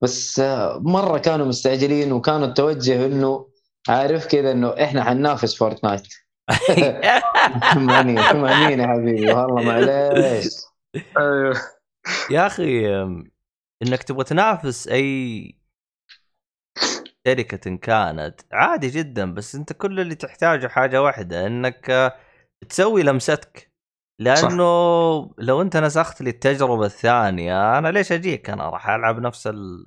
[0.03, 3.49] بس آه، مرة كانوا مستعجلين وكانوا التوجه إنه
[3.89, 6.03] عارف كذا إنه إحنا حننافس فورتنايت.
[7.77, 10.55] money money يا حبيبي والله معليش
[11.19, 11.55] أيوه.
[12.31, 12.87] يا أخي
[13.83, 15.59] إنك تبغى تنافس أي
[17.27, 22.13] شركة كانت عادي جدا بس أنت كل اللي تحتاجه حاجة واحدة إنك
[22.69, 23.75] تسوي لمستك.
[24.21, 24.65] لأنه
[25.39, 29.87] لو أنت نسخت لي التجربة الثانية أنا ليش أجيك؟ أنا راح ألعب نفس ال...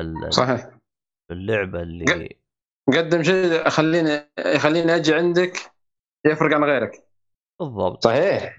[0.00, 0.70] ال- صحيح.
[1.30, 2.28] اللعبة اللي
[2.88, 5.73] قدم شيء خليني يخليني أجي عندك.
[6.26, 7.08] يفرق عن غيرك.
[7.60, 8.04] بالضبط.
[8.04, 8.56] صحيح.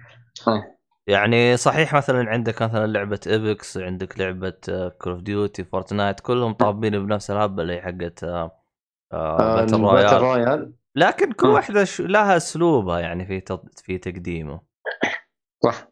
[1.08, 4.60] يعني صحيح مثلا عندك مثلا لعبة ايبكس عندك لعبة
[5.01, 8.62] Call of Duty Fortnite كلهم طابين بنفس الهبه اللي هي حقت آه،
[9.13, 11.51] آه، battle ال battle royale royale لكن كل م.
[11.51, 14.62] واحدة ش- لها أسلوبها يعني في تط- في تقديمه.
[15.63, 15.88] صح.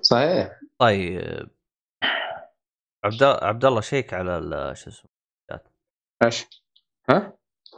[0.00, 0.60] صحيح.
[0.78, 1.50] طيب.
[3.04, 5.10] عبد عبد الله شيك على ال- شو اسمه؟
[6.24, 6.46] إيش؟
[7.10, 7.32] ها؟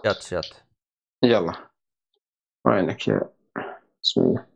[0.05, 0.47] chat chat.
[1.25, 1.72] يلا.
[2.67, 3.21] وينك يا
[4.03, 4.47] بسم الله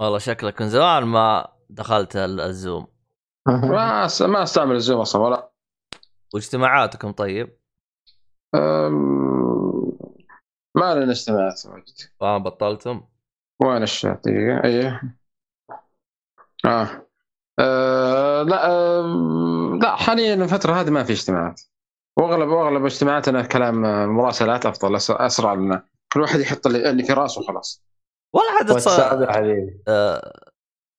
[0.00, 2.86] والله شكلك من زمان ما دخلت ال- ال Zoom.
[3.46, 5.50] ما ما أستعمل الزوم أصلا ولا
[6.34, 7.58] واجتماعاتكم طيب؟
[8.54, 9.92] أم...
[10.76, 11.94] ما لنا اجتماعات واجد.
[12.20, 13.02] ما بطلتم؟
[13.62, 15.02] وين الشات دقيقة إيه.
[16.64, 17.06] آه.
[17.60, 21.60] آه لا آه لا حاليا الفترة هذه ما في اجتماعات.
[22.18, 23.82] واغلب وأغلب اجتماعاتنا كلام
[24.16, 25.86] مراسلات أفضل أسرع لنا.
[26.14, 27.84] كل واحد يحط اللي في راسه خلاص
[28.58, 29.00] عاد تص...
[29.28, 30.32] حبيبي آه،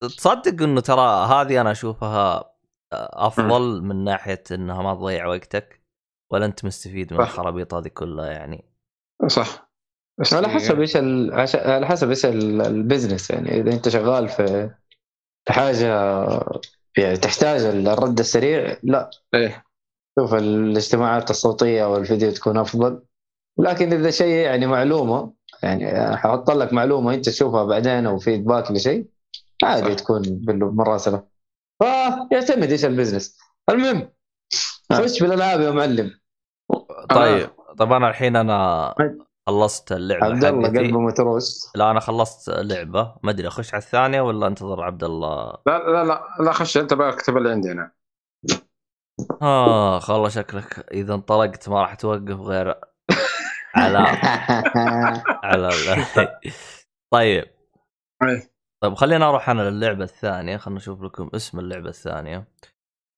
[0.02, 2.38] تصدق إنه ترى هذه أنا أشوفها
[2.94, 5.82] آه، أفضل من ناحية إنها ما تضيع وقتك
[6.32, 7.22] ولا أنت مستفيد من.
[7.22, 8.66] الخرابيط هذه كلها يعني؟
[9.28, 9.72] صح.
[10.20, 10.50] بس على.
[10.50, 10.98] حسب إيش
[11.56, 13.62] على حسب إيش ال- البزنس يعني.
[13.62, 14.70] إذا أنت شغال في
[15.48, 15.88] في حاجة
[16.98, 19.10] يعني تحتاج الرد السريع لا.
[19.34, 19.66] إيه.
[20.20, 23.02] شوف الاجتماعات الصوتية والفيديو تكون أفضل.
[23.58, 29.08] لكن إذا شيء يعني معلومة يعني ححط لك معلومة أنت تشوفها بعدين أو فيدباك لشيء
[29.64, 29.96] عادي صح.
[29.96, 31.24] تكون بالمراسلة.
[31.80, 33.38] فيعتمد إيش البزنس.
[33.70, 34.10] المهم
[34.92, 34.96] آه.
[34.96, 36.12] خش بالألعاب يا معلم.
[37.10, 38.94] طيب طب أنا الحين أنا
[39.48, 41.72] خلصت اللعبة عبد الله قلبه متروس.
[41.76, 43.16] لا أنا خلصت لعبة.
[43.24, 46.94] ما أدري اخش على الثانية ولا انتظر عبد الله؟ لا لا لا لا خش أنت
[46.94, 47.92] بقى اكتب اللي عندي أنا.
[49.42, 52.80] آه والله شكلك إذا انطلقت ما راح توقف غير
[53.76, 53.98] على
[55.44, 55.70] على
[57.14, 57.46] طيب.
[58.24, 58.52] إيه.
[58.82, 60.58] طيب خلينا أروح أنا للعبة الثانية.
[60.58, 62.48] خلينا نشوف لكم اسم اللعبة الثانية.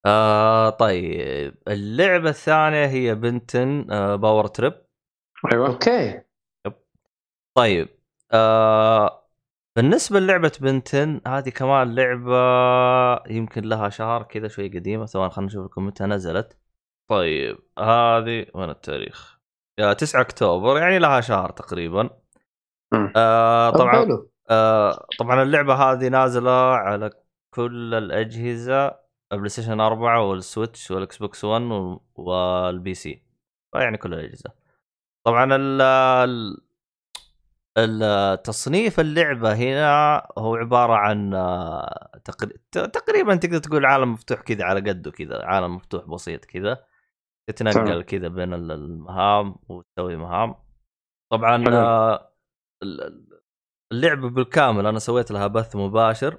[0.05, 1.55] آه طيب.
[1.67, 4.73] اللعبة الثانية هي Ben 10 آه Power Trip.
[5.53, 5.67] أيوه.
[5.67, 6.21] أوكي.
[7.57, 7.89] طيب.
[8.33, 9.23] آه
[9.75, 12.35] بالنسبة للعبة Ben 10 هذه كمان لعبة
[13.33, 16.57] يمكن لها شهر كذا شوي قديمة ثواني خلينا نشوف لكم متى نزلت.
[17.09, 19.36] طيب هذه وين التاريخ؟
[19.79, 22.09] يا 9 أكتوبر يعني لها شهر تقريبا.
[23.15, 27.09] آه طب طبعا آه طبعا اللعبة هذه نازلة على
[27.53, 28.95] كل الأجهزة
[29.31, 33.23] ال PlayStation 4 وال Switch وال Xbox One وال- وال PC.
[33.75, 34.51] يعني كل الأجهزة.
[35.23, 36.57] طبعا ال ال-
[37.77, 42.19] ال- تصنيف اللعبة هنا هو عبارة عن آه،
[42.93, 46.77] تقريبا تقدر تقول عالم مفتوح كذا على قده كذا عالم مفتوح بسيط كذا.
[47.49, 48.01] تتنقل.
[48.01, 50.55] كذا بين ال- المهام وتسوي مهام.
[51.31, 51.63] طبعا.
[51.69, 52.31] آه،
[52.83, 53.39] ال- ال-
[53.91, 56.37] اللعبه بالكامل أنا سويت لها بث مباشر.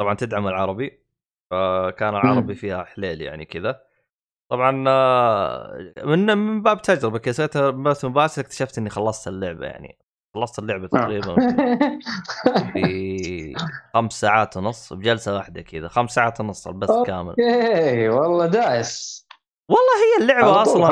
[0.00, 1.02] طبعا تدعم العربي
[1.50, 3.80] فكان العربي فيها حليل يعني كذا.
[4.50, 9.98] طبعا آه، من من باب تجربة كذا سويت بث مباشر اكتشفت إني خلصت اللعبة يعني.
[10.34, 11.34] خلصت اللعبة تقريبا
[12.72, 13.54] في
[13.94, 16.90] خمس ساعات ونص بجلسة واحدة كذا خمس ساعات ونص البث.
[17.06, 17.34] كامل.
[17.38, 19.26] إيه والله دايس.
[19.70, 20.90] والله هي اللعبة أصلا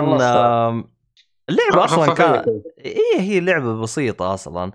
[1.51, 2.63] اللعبة أصلا خفيفة كان.
[2.79, 3.21] هي.
[3.21, 4.73] هي لعبة بسيطة أصلا.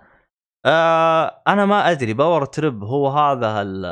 [0.66, 3.86] آه أنا ما أدري Power Trip هو هذا ال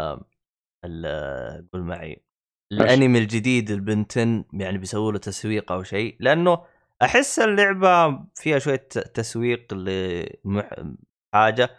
[0.86, 2.24] ال قول معي
[2.72, 6.64] الأنمي الجديد ال Ben 10 يعني بيسووا له تسويق أو شيء لأنه
[7.02, 11.70] أحس اللعبة فيها شوية تسويق لحاجه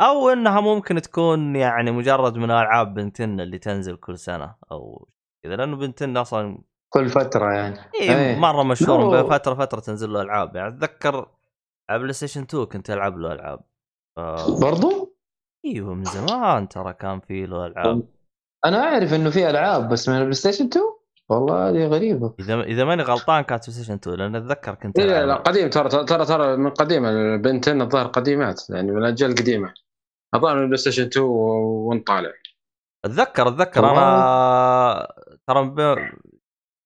[0.00, 5.08] أو إنها ممكن تكون يعني مجرد من ألعاب Ben 10 اللي تنزل كل سنة أو
[5.44, 6.62] كذا لأنه Ben 10 أصلا
[6.94, 7.78] كل فترة يعني.
[8.00, 8.38] إيه إيه.
[8.38, 10.56] مرة مشهور فترة فترة تنزل له ألعاب.
[10.56, 11.28] يعني أتذكر
[11.90, 13.60] على PlayStation 2 كنت ألعب له ألعاب.
[14.18, 15.16] آه برضو؟
[15.64, 18.02] إيوه من زمان ترى كان في له ألعاب.
[18.64, 20.84] أنا أعرف إنه في ألعاب بس من ال PlayStation 2
[21.28, 22.34] والله هذه غريبة.
[22.40, 25.34] إذا إذا ماني غلطان كانت PlayStation 2 لأن أتذكر كنت إيه لا.
[25.34, 25.70] قديم.
[25.70, 29.74] ترى ترى ترى من قديم ال Ben 10 الظاهر قديمات يعني من الاجيال القديمه
[30.34, 32.32] الظاهر من ال PlayStation 2 وانت طالع
[33.04, 33.90] أتذكر أتذكر.
[33.90, 35.08] أنا
[35.46, 36.12] ترى.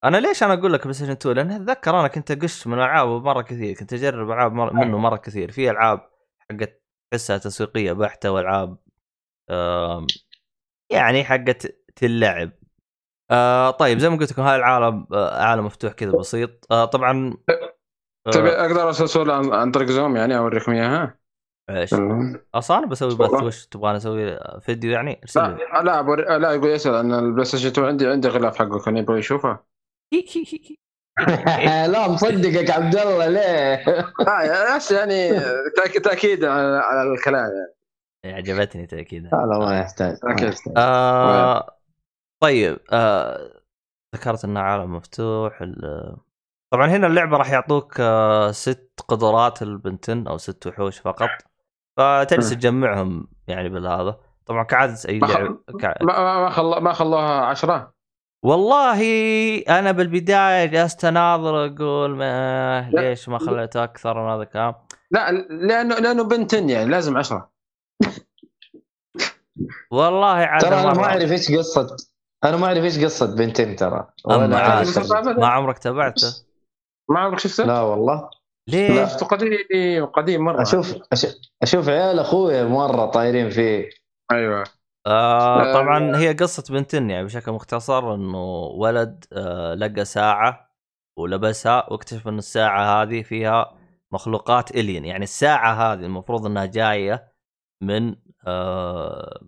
[0.05, 3.43] أنا ليش أنا أقول لك PlayStation 2 لأن أتذكر أنا كنت اقش من ألعاب مرة
[3.43, 4.73] كثير كنت أجرب ألعاب مر...
[4.73, 5.51] منه مرة كثير.
[5.51, 6.01] في ألعاب
[6.51, 8.79] حقت تحسها تسويقية بحتة وألعاب
[10.93, 12.51] يعني حقت تلعب
[13.31, 16.73] آه طيب زي ما قلت لكم هذا العالم آه عالم مفتوح كذا بسيط.
[16.73, 17.37] آه طبعا
[18.33, 21.19] تبي آه أقدر أسوي عن عن طريق Zoom يعني اوريكم اياها
[21.71, 21.95] إيش؟
[22.55, 23.43] أصلا بسوي بث.
[23.43, 25.21] وش تبغاني أسوي؟ فيديو يعني.
[25.37, 26.39] لا لا.
[26.39, 29.76] لا يقول يسأل أن ال PlayStation 2 عندي عندي غلاف حقه كان يبغى يشوفه.
[31.93, 33.85] لا مصدقك عبد الله ليه؟
[34.77, 35.41] بس يعني
[35.81, 37.51] تأك- تأكيد على على الكلام
[38.25, 40.49] يعني عجبتني تاكيد لا ما يحتاج ما أكيد.
[40.49, 40.75] يحتاج.
[40.77, 41.79] آه
[42.43, 43.51] طيب آه
[44.17, 46.17] ذكرت انه عالم مفتوح ال-
[46.73, 51.29] طبعا هنا اللعبة راح يعطوك آه ست قدرات البنتن أو ست وحوش فقط
[51.97, 52.51] فتجلس.
[52.51, 55.95] تجمعهم يعني بالهذا طبعا كعادة أي ما خ- لعب كع...
[56.03, 56.83] ما خل...
[56.83, 57.96] ما خلوها 10
[58.43, 59.01] والله
[59.69, 62.91] أنا بالبداية جلست أناظر أقول ما.
[62.91, 64.75] ليش ما خليته أكثر من هذا الكلام.
[65.11, 67.51] لا لأنه لأنه بنتن يعني لازم 10
[69.91, 71.97] والله عاد ترى أنا ما أعرف إيش قصه
[72.45, 74.09] أنا ما أعرف إيش قصة بنتين ترى.
[74.31, 74.99] أعرف.
[75.39, 76.35] ما عمرك تابعته؟
[77.11, 78.31] ما عمرك شفته؟ لا والله.
[78.69, 80.63] ليه؟ شفته قديم قديم مرة.
[80.63, 83.91] أشوف أش- أشوف عيال اخويا مرة طايرين فيه.
[84.33, 84.65] أيوه.
[85.07, 85.73] آه آه.
[85.75, 90.71] طبعا هي قصة بنتن يعني بشكل مختصر إنه ولد آه لقى ساعة
[91.19, 93.75] ولبسها واكتشف إن الساعة هذه فيها
[94.13, 97.33] مخلوقات الين يعني الساعة هذه المفروض إنها جاية
[97.83, 98.17] من
[98.47, 99.41] آه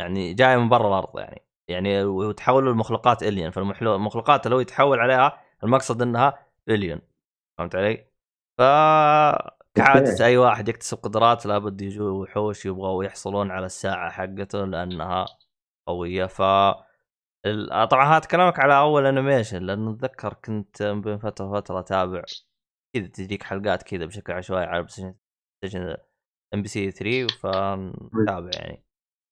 [0.00, 6.02] يعني جاية من برا الأرض يعني يعني وتحولوا لمخلوقات الين فالمخلوقات لو يتحول عليها المقصد
[6.02, 7.00] إنها الين
[7.58, 8.06] فهمت علي؟
[8.58, 8.62] ف
[9.76, 10.24] كعادة.
[10.26, 15.26] أي واحد يكتسب قدرات لابد يجوا وحوش يبغوا يحصلون على الساعة حقته لأنها
[15.88, 16.26] قوية.
[16.26, 16.42] ف
[17.90, 22.22] طبعا هذا كلامك على أول animation لأنه أتذكر كنت بين فترة وفترة أتابع
[22.96, 25.96] كذا تجيك حلقات كذا بشكل عشوائي على station
[26.54, 28.84] MBC 3 فنتابع يعني.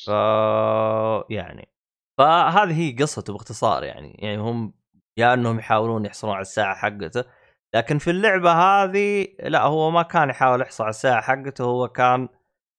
[0.06, 0.08] ف
[1.30, 1.68] يعني.
[2.18, 4.16] فهذه هي قصته باختصار يعني.
[4.18, 4.74] يعني هم
[5.18, 7.24] يا إنهم يحاولون يحصلون على الساعة حقته
[7.74, 12.28] لكن في اللعبة هذه لا هو ما كان يحاول يحصل على الساعة حقته هو كان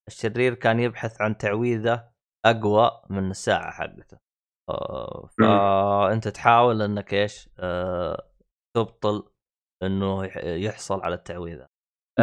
[0.08, 2.10] الشرير كان يبحث عن تعويذة
[2.46, 4.18] أقوى من الساعة حقته.
[4.70, 8.30] آه، فانت تحاول إنك إيش آه،
[8.76, 9.32] تبطل
[9.84, 11.68] إنه يح- يحصل على التعويذة.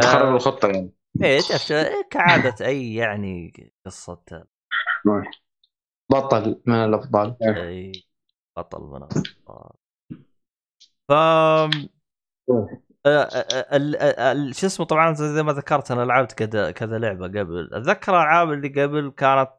[0.01, 0.91] تخرب آه، الخطة يعني.
[1.23, 1.39] إيه
[2.11, 3.53] كعادة أي يعني
[3.85, 4.47] قصة.
[6.11, 7.91] بطل من الابطال أي
[8.57, 9.71] بطل من الأبطال.
[11.07, 11.13] ف
[14.51, 17.69] شو اسمه طبعا زي ما ذكرت أنا لعبت كذا كذا لعبة قبل.
[17.73, 19.51] أتذكر الالعاب اللي قبل كانت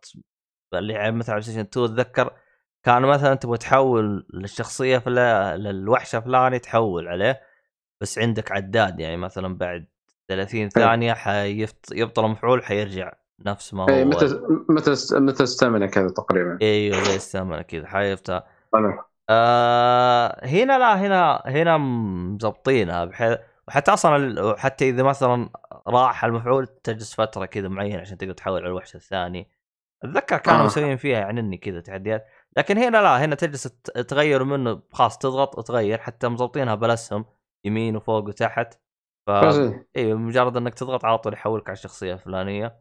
[0.74, 2.32] اللي يعني مثلا على ستيشن 2 أتذكر
[2.82, 7.40] كان مثلا تبغى تحول للشخصيه فلا للوحشه فلاني تحول عليه.
[8.00, 9.86] بس عندك عداد يعني مثلا بعد
[10.28, 11.92] 30 ثانية حيفت...
[11.92, 13.12] يبطل مفعول حيرجع
[13.46, 13.88] نفس ما هو.
[13.88, 16.58] اي متى متى متى كذا تقريبا.
[16.62, 18.44] أيوه زي السمنه كذا حيفتح.
[19.30, 25.50] آه هنا لا هنا هنا مزبطينها بحيث وحتى أصلا حتى إذا مثلا
[25.86, 29.50] راح المفعول تجلس فترة كذا معينة عشان تقدر تحول على الوحش الثاني
[30.04, 30.64] أتذكر كانوا آه.
[30.64, 33.62] مسويين فيها يعني اني كذا تحديات لكن هنا لا هنا تجلس
[34.08, 37.24] تغير منه خلاص تضغط تغير حتى مزبطينها بالاسهم
[37.64, 38.74] يمين وفوق وتحت
[39.26, 39.30] ف.
[39.96, 42.80] اي مجرد إنك تضغط على طول يحولك على الشخصية الفلانية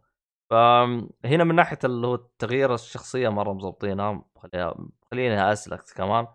[0.49, 4.75] فهنا من ناحية اللي هو تغيير الشخصية مرة مزبطينها خليها
[5.13, 6.27] خلينها أسلك كمان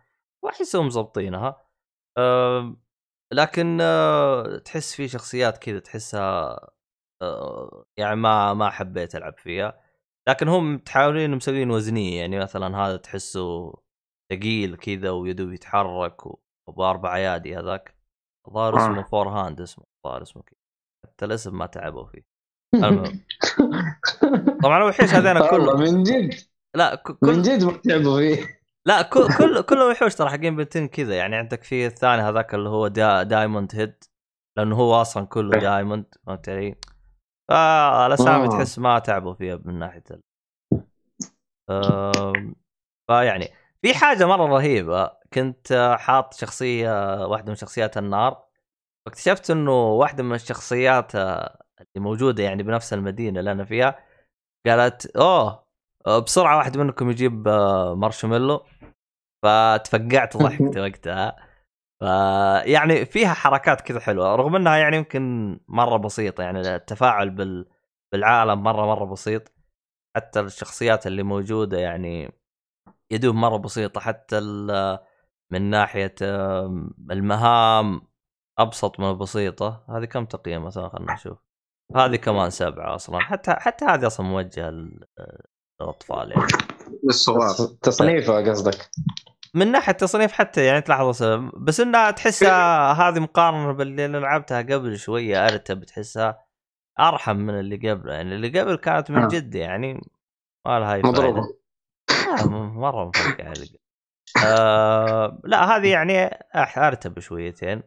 [0.45, 1.63] وأحسهم مزبطينها
[2.19, 2.81] أم،
[3.33, 6.61] لكن أه، تحس في شخصيات كذا تحسها
[7.23, 9.81] أه، يعني ما ما حبيت ألعب فيها.
[10.29, 13.73] لكن هم يحاولون مسوين وزنية يعني مثلا هذا تحسه
[14.33, 16.23] ثقيل كذا ويدوب يتحرك
[16.69, 17.99] وبأربع أيادي هذاك.
[18.49, 18.85] الظاهر آه.
[18.85, 20.59] اسمه Four Hand اسمه الظاهر اسمه كذا.
[21.07, 22.27] حتى الاسم ما تعبوا فيه.
[22.75, 23.25] المهم.
[24.63, 26.35] طبعا الوحوش هذين والله كل من جد.
[26.77, 28.58] لا ك- من كل جد ما تعبوا فيه.
[28.87, 32.69] لا كل كل كل الوحوش ترى حقين بنتين كذا يعني عندك في الثاني هذاك اللي
[32.69, 34.05] هو دا Diamond Head
[34.59, 35.61] لأنه هو أصلا كله إيه.
[35.61, 36.77] Diamond فهمت علي؟
[37.51, 38.49] فالأسامي آه.
[38.49, 40.23] تحس ما تعبوا فيها من ناحية ال...
[43.11, 43.49] فيعني
[43.83, 48.49] في حاجة مرة رهيبة كنت حاط شخصية واحدة من شخصيات النار
[49.07, 51.59] واكتشفت إنه واحدة من الشخصيات اللي
[51.97, 53.99] موجودة يعني بنفس المدينة اللي أنا فيها
[54.67, 55.68] قالت أوه
[56.07, 58.65] بسرعة واحد منكم يجيب آه، مارشميلو
[59.45, 61.37] فتفقعت ضحكت وقتها.
[62.01, 62.05] ف
[62.67, 67.69] يعني فيها حركات كذا حلوة رغم إنها يعني يمكن مرة بسيطة يعني التفاعل بال...
[68.13, 69.53] بالعالم مرة مرة بسيط.
[70.17, 72.33] حتى الشخصيات اللي موجودة يعني
[73.11, 74.99] يدوب مرة بسيطة حتى ال...
[75.53, 76.15] من ناحية
[77.11, 78.03] المهام
[78.59, 79.85] أبسط من البسيطة.
[79.89, 81.39] هذه كم تقييم؟ مثلا خلينا نشوف.
[81.97, 83.19] هذه كمان سبعة أصلا.
[83.21, 84.71] حتى حتى هذه أصلا موجهة
[85.89, 86.47] للاطفال يعني
[87.05, 88.91] للصغار تصنيفه قصدك.
[89.55, 91.23] من ناحية تصنيف حتى يعني تلاحظ.
[91.57, 96.45] بس إنها تحسها هذه مقارنة باللي لعبتها قبل شوية ارتب تحسها
[97.01, 99.29] أرحم من اللي قبل يعني اللي قبل كانت من آه.
[99.29, 99.95] جد يعني
[100.67, 101.43] ما لها مضروبة.
[102.71, 103.05] مرة
[103.39, 103.69] قبل.
[104.47, 106.31] آه لا هذه يعني
[106.77, 107.83] ارتب شويتين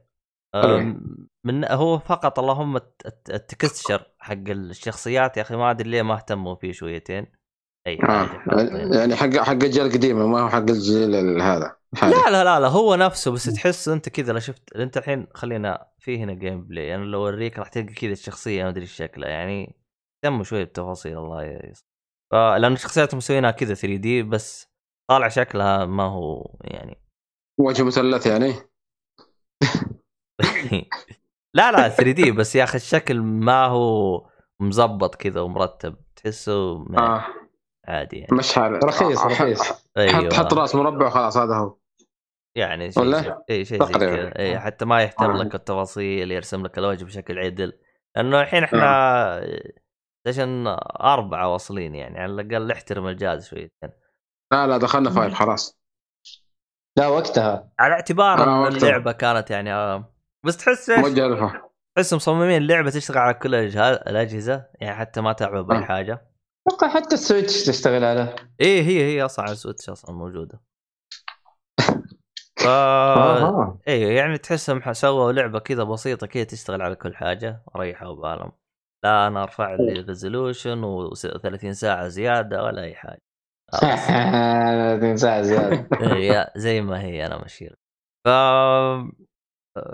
[0.56, 0.95] آه
[1.43, 5.38] من هو فقط اللهم الت- الت- ال texture حق الشخصيات.
[5.38, 7.40] يا أخي ما أدري ليه ما اهتموا فيه شويتين.
[7.88, 8.08] اي آه.
[8.08, 8.94] حاجة حاطين.
[8.94, 11.76] يعني حق حق الجيل القديم ما هو حق الجيل ال- هذا.
[12.04, 15.88] لا لا لا لا هو نفسه بس تحس أنت كذا لو شفت أنت الحين خلينا
[16.00, 19.76] في هنا gameplay يعني لو أوريك راح تلقى كذا الشخصية ما أدري شكلها يعني
[20.26, 21.86] اهتموا شوي بالتفاصيل الله يس
[22.34, 24.67] لأن الشخصيات مسوينها كذا 3D بس
[25.10, 27.02] طالع شكلها ما هو يعني
[27.60, 28.54] وجه مثلث يعني
[31.56, 34.30] لا لا 3D بس يا أخي الشكل ما هو
[34.62, 37.26] مزبط كذا ومرتب تحسه آه
[37.88, 38.38] عادي يعني.
[38.38, 39.62] مش حال رخيص آه، رخيص.
[39.62, 40.34] حط أيوه.
[40.34, 41.78] حط رأس مربع وخلاص هذا هو.
[42.58, 43.94] يعني شيء ولا؟ شيء إي شيء زي.
[43.94, 44.39] كذا.
[44.39, 45.38] إي حتى ما يهتم آه.
[45.44, 47.74] لك التفاصيل يرسم لك الوجه بشكل عدل.
[48.15, 49.41] لأنه الحين إحنا
[50.27, 50.67] Station
[51.02, 53.90] أربعة واصلين يعني على الأقل احترم الجهاز شويتين
[54.54, 55.82] لا لا دخلنا five خلاص.
[56.98, 57.71] لا وقتها.
[57.79, 58.77] على اعتبار آه، إن وقتها.
[58.77, 60.13] اللعبة كانت يعني آه،
[60.46, 60.92] بس تحس
[61.96, 65.82] تحس مصممين اللعبة تشتغل على كل الأجهزة يعني حتى ما تعبوا بأي آه.
[65.82, 66.31] حاجة.
[66.67, 68.35] أتوقع حتى السويتش تشتغل عليه.
[68.62, 70.62] إيه هي هي أصلا على ال Switch أصلا موجودة.
[72.59, 73.79] ف آه.
[73.87, 77.63] أيوه يعني تحسهم سووا لعبة كذا بسيطة كذا تشتغل على كل حاجة.
[77.75, 78.51] ريحوا بالهم
[79.03, 83.21] لا أنا أرفع لي resolution و30 ساعة زيادة ولا أي حاجة.
[83.71, 84.07] خلاص.
[84.99, 85.87] 30 ساعة زيادة.
[86.15, 87.69] هي زي ما هي أنا ماشي
[88.27, 88.29] ف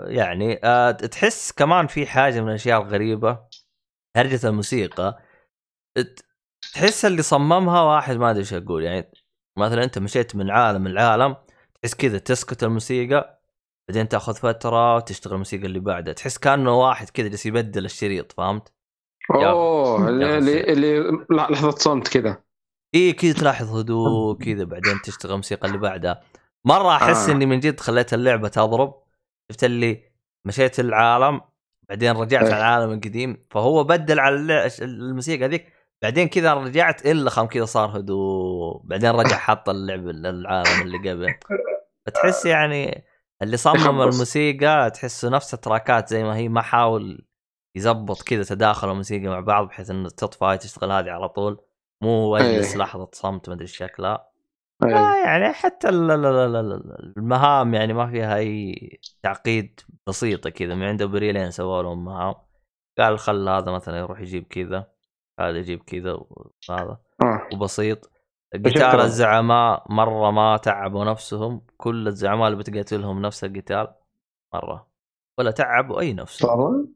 [0.06, 3.48] يعني آه تحس كمان في حاجة من الأشياء الغريبة.
[4.16, 5.18] هرجة الموسيقى.
[6.78, 9.12] تحس اللي صممها واحد ما أدري إيش أقول يعني
[9.58, 11.36] مثلا أنت مشيت من عالم لعالم
[11.82, 13.40] تحس كذا تسكت الموسيقى
[13.88, 18.72] بعدين تأخذ فترة وتشتغل الموسيقى اللي بعدها تحس كأنه واحد كذا جالس يبدل الشريط فهمت؟
[19.30, 20.38] أوه اللي.
[20.38, 22.42] اللي اللي لحظة صمت كذا
[22.94, 26.22] إيه كذا تلاحظ هدوء كذا بعدين تشتغل الموسيقى اللي بعدها
[26.64, 27.32] مرة أحس آه.
[27.32, 29.02] إني من جد خليت اللعبة تضرب
[29.52, 30.02] شفت اللي
[30.44, 31.40] مشيت العالم
[31.88, 32.54] بعدين رجعت إيه.
[32.54, 37.98] على العالم القديم فهو بدل على الموسيقى هذيك بعدين كذا رجعت إلا خم كذا صار
[37.98, 38.80] هدوء.
[38.84, 41.34] بعدين رجع حط اللعب العالم اللي قبل.
[42.06, 43.04] فتحس يعني
[43.42, 44.00] اللي صمم.
[44.00, 47.26] الموسيقى تحسه نفس التراكات زي ما هي ما حاول
[47.76, 51.60] يزبط كذا تداخل الموسيقى مع بعض بحيث انه تطفى تشتغل هذه على طول.
[52.02, 52.78] مو أجلس إيه.
[52.78, 54.28] لحظة صمت ما أدري شكلها.
[54.84, 54.94] أي.
[54.94, 58.74] آه يعني حتى ال- ال- ال- ال- المهام يعني ما فيها أي
[59.22, 60.74] تعقيد بسيطة كذا.
[60.74, 62.34] من عنده بريلين سووا لهم مهام.
[62.98, 64.97] قال خل هذا مثلا يروح يجيب كذا.
[65.38, 67.48] هذا يجيب كذا وهذا آه.
[67.54, 68.10] وبسيط.
[68.54, 71.66] قتال الزعماء مرة ما تعبوا نفسهم.
[71.76, 73.94] كل الزعماء اللي بتقاتلهم نفس القتال
[74.54, 74.88] مرة.
[75.38, 76.44] ولا تعبوا أي نفس.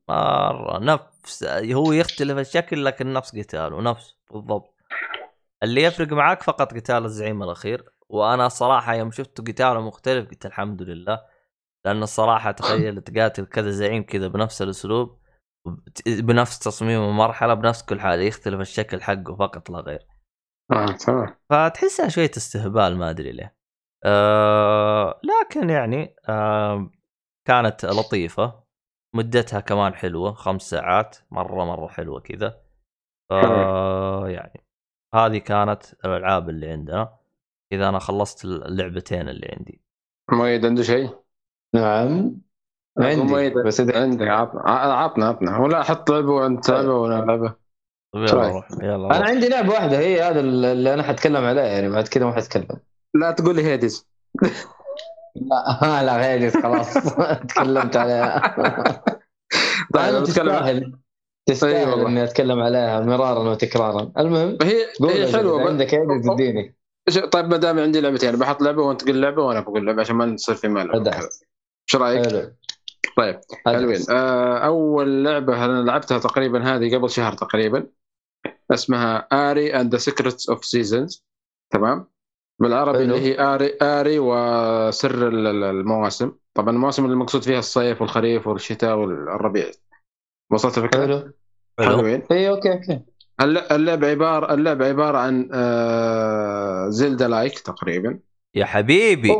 [0.08, 0.78] مرة.
[0.78, 1.44] نفس.
[1.72, 3.80] هو يختلف الشكل لكن نفس قتاله.
[3.80, 4.16] نفس.
[4.30, 4.74] بالضبط.
[5.62, 7.84] اللي يفرق معاك فقط قتال الزعيم الأخير.
[8.08, 11.20] وأنا الصراحه يوم شفت قتاله مختلف قلت الحمد لله.
[11.84, 15.21] لأن الصراحة تخيل تقاتل كذا زعيم كذا بنفس الأسلوب.
[16.06, 20.06] بنفس تصميم المرحلة بنفس كل حاجة يختلف الشكل حقه فقط لا غير.
[20.72, 23.56] آه تمام فتحسها شوية استهبال ما أدري ليه.
[24.04, 26.90] أه لكن يعني أه
[27.48, 28.62] كانت لطيفة.
[29.14, 32.62] مدتها كمان حلوة خمس ساعات مرة مرة حلوة كذا.
[33.30, 33.32] ف
[34.28, 34.64] يعني
[35.14, 37.18] هذه كانت الألعاب اللي عندنا.
[37.72, 39.82] إذا أنا خلصت اللعبتين اللي عندي.
[40.32, 41.18] مؤيد عنده شيء؟
[41.74, 42.40] نعم.
[42.98, 47.54] عندي بس إذا- عندك عطنا عطنا عطنا ولا حط لعبة وأنت لعبة وأنا لعبة.
[48.14, 49.24] طيب يلا يلا أنا.
[49.24, 52.68] عندي لعبة واحدة هي هذا اللي أنا حتكلم عليها يعني بعد كذا ما حتكلم.
[53.14, 54.06] لا تقول لي هيدز
[55.36, 56.94] لا لا غيري خلاص.
[57.48, 58.54] تكلمت عليها.
[59.94, 60.92] طيب تستاهل.
[61.46, 62.08] تستاهل والله.
[62.08, 64.12] إني أتكلم عليها مرارا وتكرارا.
[64.18, 66.76] المهم هي هي حلوة ب- عندك ايدي تديني.
[67.10, 70.16] إيش- طيب ما دام عندي لعبتين بحط لعبة وأنت تقول لعبة وأنا بقول لعبة عشان
[70.16, 70.68] ما نصير في.
[70.68, 71.10] وكذا.
[71.18, 72.52] إيش رأيك؟ حلو.
[73.16, 74.00] طيب حلوين.
[74.10, 77.86] آه، أول لعبة أنا لعبتها تقريبا هذه قبل شهر تقريبا؟
[78.70, 81.24] اسمها Ary and the Secrets of Seasons
[81.72, 82.06] تمام؟
[82.58, 82.98] بالعربي.
[82.98, 86.32] اللي هي اري اري وسر ال- ال- المواسم.
[86.54, 89.70] طبعا المواسم اللي المقصود فيها الصيف والخريف والشتاء والربيع.
[90.50, 91.32] وصلت الفكرة؟ حلو.
[91.78, 91.96] حلو.
[91.96, 92.22] حلوين.
[92.30, 93.00] اي okay okay.
[93.40, 98.18] الل- اللعبة عباره اللعبة عبارة عن آه، Zelda like تقريبا.
[98.54, 99.32] يا حبيبي.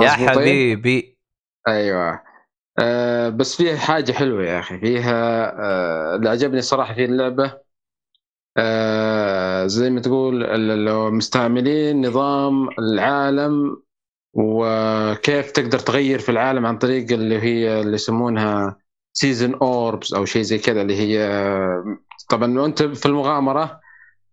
[0.00, 1.18] يا؟ حبيبي.
[1.68, 2.20] أيوه.
[2.78, 4.78] آه بس فيها حاجة حلوة يا أخي.
[4.78, 5.12] فيها
[5.62, 7.60] آه اللي عجبني صراحة في اللعبة
[8.56, 13.82] آه زي ما تقول ال- مستعملين نظام العالم
[14.34, 18.78] وكيف تقدر تغير في العالم عن طريق اللي هي اللي يسمونها
[19.12, 21.18] season orbs أو شيء زي كذا اللي هي
[22.30, 23.80] طبعا وأنت في المغامرة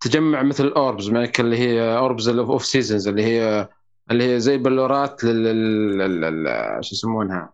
[0.00, 3.68] تجمع مثل ال orbs معك اللي هي orbs of seasons اللي هي
[4.10, 7.52] اللي هي زي بلورات لل- شو يسمونها؟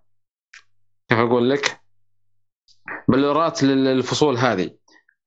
[1.10, 1.80] كيف أقول لك؟
[3.08, 4.70] بلورات لل- للفصول هذه.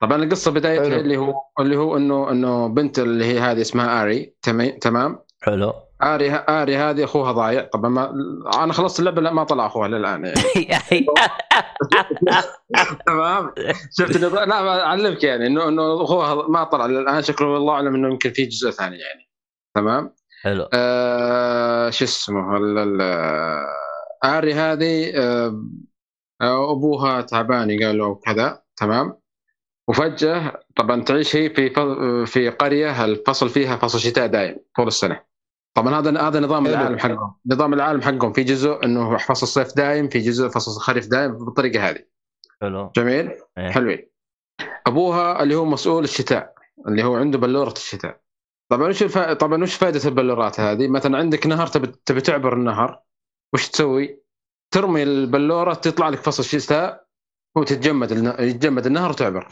[0.02, 1.00] طبعا القصة بدايتها حلو.
[1.00, 4.34] اللي هو اللي هو إنه إنه بنت اللي هي هذه اسمها آري.
[4.82, 5.74] تمام؟ حلو.
[6.04, 7.64] آري آري هذه أخوها ضايع.
[7.74, 8.14] طبعا ما
[8.64, 10.26] أنا خلصت اللعبة لا ما طلع أخوها للآن.
[10.56, 11.06] يعني
[13.08, 13.54] تمام؟
[14.00, 17.22] شفت لا أعلمك يعني إنه إنه أخوها ما طلع للآن.
[17.22, 19.30] شكله والله أعلم إنه يمكن في جزء ثاني يعني.
[19.76, 20.70] تمام؟ حلو.
[20.74, 22.58] آه شو اسمه؟
[24.24, 25.12] ال- ال- آري هذه
[26.42, 29.18] أبوها تعبان قالوا كذا تمام.
[29.90, 31.70] وفجاه طبعا تعيش هي في
[32.26, 35.22] في قرية الفصل فيها فصل شتاء دائم طول السنة.
[35.76, 36.68] طبعا هذا هذا نظام.
[36.68, 37.36] العالم حقهم.
[37.48, 38.34] نظام العالم حقهم.
[38.34, 42.00] في جزء إنه فصل الصيف دائم في جزء فصل الخريف دائم بالطريقة هذه.
[42.62, 42.92] حلو.
[42.96, 43.70] جميل؟ إيه.
[43.70, 44.10] حلوين.
[44.88, 46.54] أبوها اللي هو مسؤول الشتاء
[46.88, 48.22] اللي هو عنده بلورة الشتاء.
[48.72, 49.18] طبعا وش الف...
[49.18, 53.02] طبعا وش فائده البلورات هذه؟ مثلا عندك نهر تبي تبي تعبر النهر؟
[53.54, 54.24] وش تسوي؟
[54.74, 57.06] ترمي البلورة تطلع لك فصل الشتاء
[57.58, 58.36] وتتجمد الن...
[58.40, 59.48] يتجمد النهر وتعبر.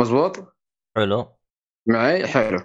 [0.00, 0.56] مزبوط
[0.96, 1.26] حلو.
[1.88, 2.58] معي؟ حلو.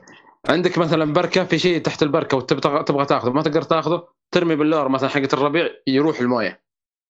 [0.49, 4.87] عندك مثلا بركة في شيء تحت البركة وتبغى تبغى تاخذه ما تقدر تاخذه ترمي بلورة
[4.87, 6.63] مثلا حقت الربيع يروح الموية.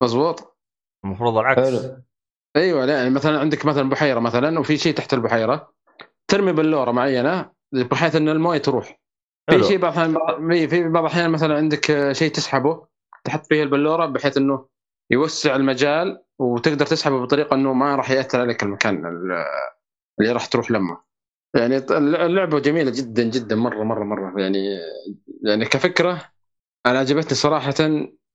[0.04, 0.58] مزبوط
[1.06, 1.60] المفروض العكس.
[1.60, 2.04] حلو.
[2.56, 5.74] أيوه لا يعني مثلا عندك مثلا بحيرة مثلا وفي شيء تحت البحيرة
[6.28, 9.00] ترمي بلورة معينة بحيث إن الموية تروح.
[9.50, 9.64] في.
[9.64, 9.94] شيء بعض
[10.52, 12.88] في بعض الأحيان مثلا عندك شيء تسحبه
[13.24, 14.68] تحط فيه البلورة بحيث إنه
[15.12, 19.46] يوسع المجال وتقدر تسحبه بطريقة إنه ما راح يأثر عليك المكان ال-
[20.20, 20.98] اللي راح تروح لمه
[21.56, 21.78] يعني
[22.26, 24.42] اللعبة جميلة جدا جدا مرة مرة مرة.
[24.42, 24.80] يعني
[25.44, 26.32] يعني كفكرة
[26.86, 27.74] أنا عجبتني صراحة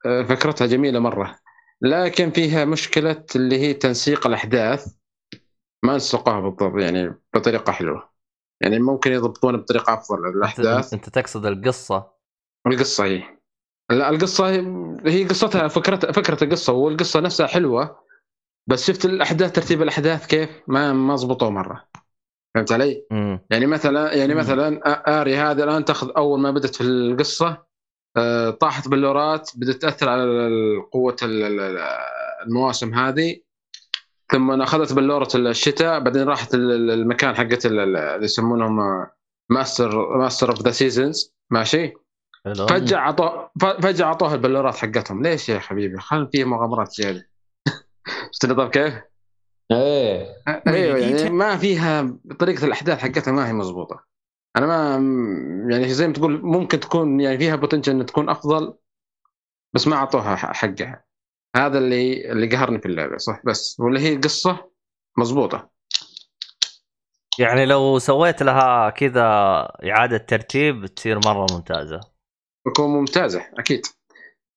[0.06, 1.38] آه، فكرتها جميلة مرة.
[1.82, 4.94] لكن فيها مشكلة اللي هي تنسيق الأحداث.
[5.84, 8.10] ما نسقوها بالضبط يعني بطريقة حلوة.
[8.60, 10.94] يعني ممكن يضبطونها بطريقة أفضل الأحداث.
[10.94, 12.10] أنت تقصد القصة؟
[12.66, 13.22] القصة هي
[13.90, 14.48] لا القصة
[15.06, 18.04] هي- قصتها فكره فكرة القصة والقصة نفسها حلوة
[18.66, 21.84] بس شفت الأحداث ترتيب الأحداث كيف؟ ما ما زبطوا مرة.
[22.54, 24.40] فهمت علي؟ امم يعني مثلا يعني مم.
[24.40, 24.80] مثلا
[25.20, 27.64] آري هذا الآن تأخذ أول ما بدت في القصة
[28.16, 30.22] آه، طاحت بلورات بدأت تأثر على
[30.92, 31.78] قوة ال- ال-
[32.46, 33.40] المواسم هذه.
[34.32, 39.06] ثم أخذت بلوره الشتاء بعدين راحت ال- ال- المكان حقت ال- ال- اللي يسمونهم
[39.50, 41.92] master master of the seasons ماشي؟
[42.44, 45.22] فجأة عطوه ف- فجأة عطوها البلورات حقتهم.
[45.22, 47.28] ليش يا حبيبي؟ خل فيه مغامرات زيادة.
[48.32, 48.94] شفت النظام كيف؟
[49.72, 50.36] إيه.
[50.66, 54.04] أيوه يعني ما فيها طريقة الأحداث حقتها ما هي مضبوطة.
[54.56, 54.94] أنا ما
[55.74, 58.74] يعني زي ما تقول ممكن تكون يعني فيها potential إنها تكون أفضل
[59.74, 61.04] بس ما اعطوها ح- حقها.
[61.56, 63.76] هذا اللي اللي قهرني في اللعبة صح؟ بس.
[63.80, 64.70] واللي هي قصة
[65.18, 65.70] مضبوطة.
[67.38, 69.22] يعني لو سويت لها كذا
[69.90, 72.00] إعادة ترتيب تصير مرة ممتازة.
[72.66, 73.86] تكون ممتازة أكيد.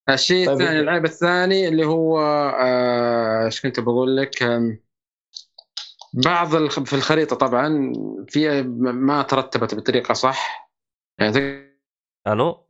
[0.09, 0.61] الشيء طيب.
[0.61, 2.19] الثاني اللعب الثاني اللي هو
[2.59, 4.43] آه، إيش كنت بقول لك؟
[6.25, 7.93] بعض الخ- في الخريطة طبعا
[8.27, 10.69] في ما ترتبت بطريقة صح.
[11.19, 11.67] يعني
[12.27, 12.67] ألو؟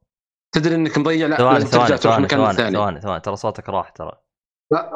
[0.55, 3.19] تدري إنك مضيع؟ لا ثواني ترجع ثواني ثواني ثواني الثاني ثواني ثواني.
[3.19, 4.11] ترى صوتك راح ترى.
[4.71, 4.91] لا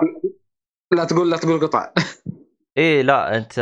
[0.94, 1.94] لا تقول لا تقول قطع.
[2.78, 3.54] إيه لا أنت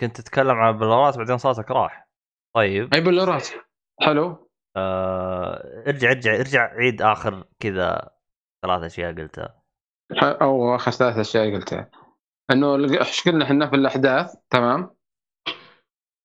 [0.00, 2.08] كنت تتكلم عن البلورات بعدين صوتك راح.
[2.56, 2.94] طيب.
[2.94, 3.48] اي بلورات
[4.00, 4.49] حلو.
[4.76, 8.10] آه ارجع ارجع ارجع عيد آخر كذا
[8.62, 9.54] ثلاث أشياء قلتها.
[10.22, 11.90] أو آخر ثلاث أشياء قلتها.
[12.50, 14.90] إنه إيش قلنا إحنا في الأحداث؟ تمام؟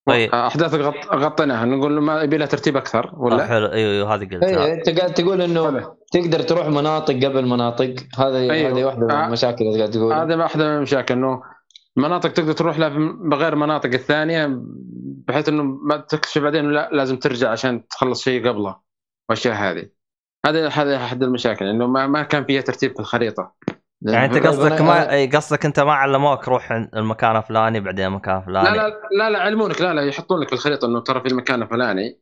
[0.08, 0.36] طيب.
[0.36, 0.94] أحداث غط...
[1.14, 1.66] غطيناها.
[1.66, 3.66] نقول ما يبي لها ترتيب أكثر آه ولا؟ حلو.
[3.66, 4.74] أيوه أيوه هذه قلتها.
[4.74, 5.98] انت قاعد تقول إنه حلو.
[6.12, 7.96] تقدر تروح مناطق قبل مناطق.
[8.18, 8.72] هذه أيوه.
[8.72, 9.28] هذه واحدة من آه.
[9.28, 11.55] المشاكل اللي قاعد تقول هذا واحدة من المشاكل إنه
[11.98, 12.90] مناطق تقدر تروح لها
[13.30, 14.62] بغير المناطق الثانية
[15.28, 18.76] بحيث إنه ما تكتشف بعدين لا لازم ترجع عشان تخلص شيء قبله
[19.30, 19.90] والأشياء هذه.
[20.46, 23.56] هذا هذا أحد المشاكل إنه ما, ما كان فيها ترتيب في الخريطة.
[24.02, 28.70] يعني أنت قصدك ما أي قصدك أنت ما علموك روح المكان الفلاني بعدين المكان الفلاني
[28.70, 31.64] لا لا لا لا علمونك لا لا يحطون لك في الخريطة إنه ترى في المكان
[31.64, 32.20] الفلاني.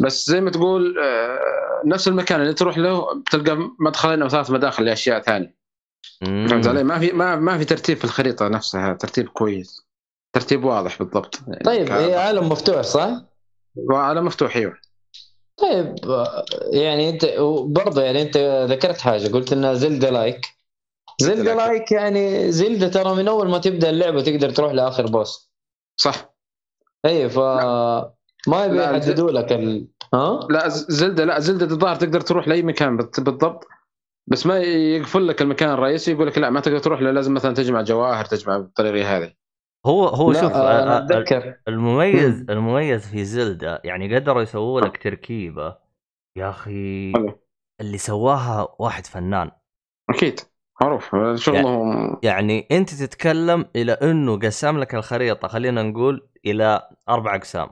[0.00, 1.38] بس زي ما تقول آه،
[1.84, 5.57] نفس المكان اللي تروح له بتلقى مدخلين أو ثلاث مداخل لأشياء ثانية.
[6.20, 9.88] فهمت علي؟ ما في ما ما في ترتيب في الخريطة نفسها ترتيب كويس.
[10.32, 11.40] ترتيب واضح بالضبط.
[11.48, 13.10] يعني طيب هي عالم مفتوح صح؟
[13.76, 14.74] وعالم مفتوح إيوه.
[15.56, 15.94] طيب
[16.72, 17.26] يعني انت
[17.64, 18.36] برضه يعني أنت
[18.70, 20.46] ذكرت حاجة قلت انها Zelda like.
[21.20, 21.92] Zelda Zelda like.
[21.92, 25.50] يعني Zelda ترى من أول ما تبدأ اللعبة تقدر تروح لآخر boss.
[25.96, 26.34] صح.
[27.06, 27.38] اي ف
[28.48, 29.88] ما يبي يحددوا لك ال...
[30.14, 33.66] ها؟ لا ز- زلده لا زلدة الظاهر تقدر تروح لأي مكان بالضبط.
[34.30, 37.54] بس ما يقفل لك المكان الرئيسي يقول لك لا ما تقدر تروح له لازم مثلا
[37.54, 39.32] تجمع جواهر تجمع بالطريقة هذه.
[39.86, 41.54] هو هو لا شوف آه، آه، آه، أتذكر.
[41.68, 42.46] المميز مم.
[42.50, 45.76] المميز في زلدة يعني قدروا يسووا لك تركيبة.
[46.36, 47.38] يا أخي حلو.
[47.80, 49.50] اللي سواها واحد فنان.
[50.10, 50.40] أكيد.
[50.80, 51.16] معروف.
[51.34, 57.70] شغلهم يعني أنت تتكلم إلى إنه قسم لك الخريطة خلينا نقول إلى أربع أقسام.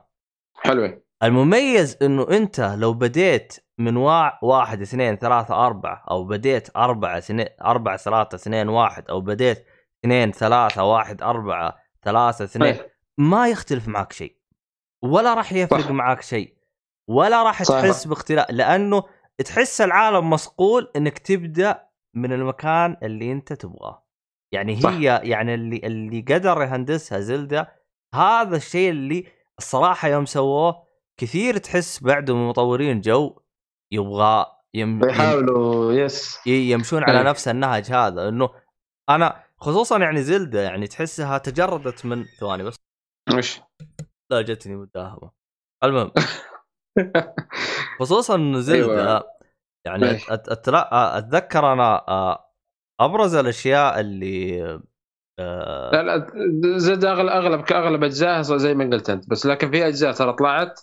[0.54, 1.02] حلوة.
[1.22, 4.44] المميز إنه أنت لو بديت من وا...
[4.44, 9.66] واحد اثنين ثلاثة أربعة أو بديت أربعة اثنين أربعة ثلاثة اثنين واحد أو بديت
[10.04, 12.76] اثنين ثلاثة واحد أربعة ثلاثة اثنين.
[13.18, 14.36] ما يختلف معك شيء
[15.02, 15.90] ولا راح يفرق صح.
[15.90, 16.56] معك شيء
[17.08, 17.62] ولا راح.
[17.62, 19.02] تحس باختلاف لأنه
[19.44, 24.06] تحس العالم مصقول إنك تبدأ من المكان اللي أنت تبغاه
[24.52, 24.90] يعني صح.
[24.90, 27.72] هي يعني اللي اللي قدر يهندسها زلدة
[28.14, 29.24] هذا الشيء اللي
[29.58, 30.85] الصراحه يوم سووه
[31.20, 33.40] كثير تحس بعده من مطورين جو
[33.92, 37.24] يبغى يم بيحاولوا يس يمشون على أي.
[37.24, 38.50] نفس النهج هذا إنه
[39.08, 42.76] أنا خصوصا يعني زلدة يعني تحسها تجردت من ثواني بس
[43.36, 43.60] وش
[44.32, 45.30] لا جتني مداهمة
[45.84, 46.10] المهم
[48.00, 49.24] خصوصا زلدة أيوة.
[49.86, 50.18] يعني إيه.
[50.18, 52.52] أت- أت- أتلا- أتذكر أنا آه،
[53.00, 54.80] أبرز الأشياء اللي
[55.38, 56.26] آه، لا لا
[56.78, 60.80] Zelda أغلب اغلب اغلب اجزاء زي ما قلت أنت بس لكن في أجزاء ترى طلعت.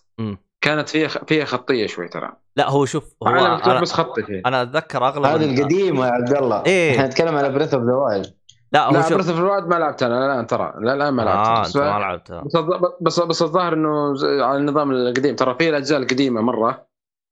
[0.62, 2.32] كانت فيها فيها خطية شوي ترى.
[2.56, 6.12] لا هو شوف هو أنا, بس خطي فيه أنا أتذكر أغلب هذه ال- القديمة يا
[6.12, 6.64] عبد الله.
[6.66, 6.91] إيه.
[6.91, 8.34] إحنا نتكلم على Breath of the Wild
[8.72, 9.14] لا هو لا شوف.
[9.14, 11.47] Breath of the Wild ما لعبت أنا لا ترى لا لا ما لعبت.
[11.47, 12.58] آه بس, انت ما لعبتها بس,
[13.01, 16.86] بس بس الظاهر إنه على النظام القديم ترى في الأجزاء القديمة مرة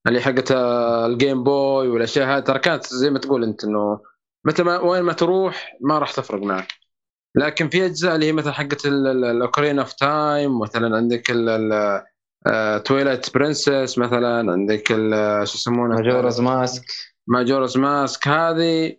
[0.08, 4.00] اللي حقت آه، ال Game Boy والأشياء هذه ترى كانت زي ما تقول أنت إنه
[4.46, 6.68] مثل ما وين ما تروح ما راح تفرق معك.
[7.36, 11.32] لكن في أجزاء اللي هي مثلا حقت ال Ocarina of Time مثلا عندك
[12.86, 16.84] Twilight Princess مثلا عندك ال- شو يسمونه؟ Majora's Mask
[17.28, 18.98] Majora's Mask هذه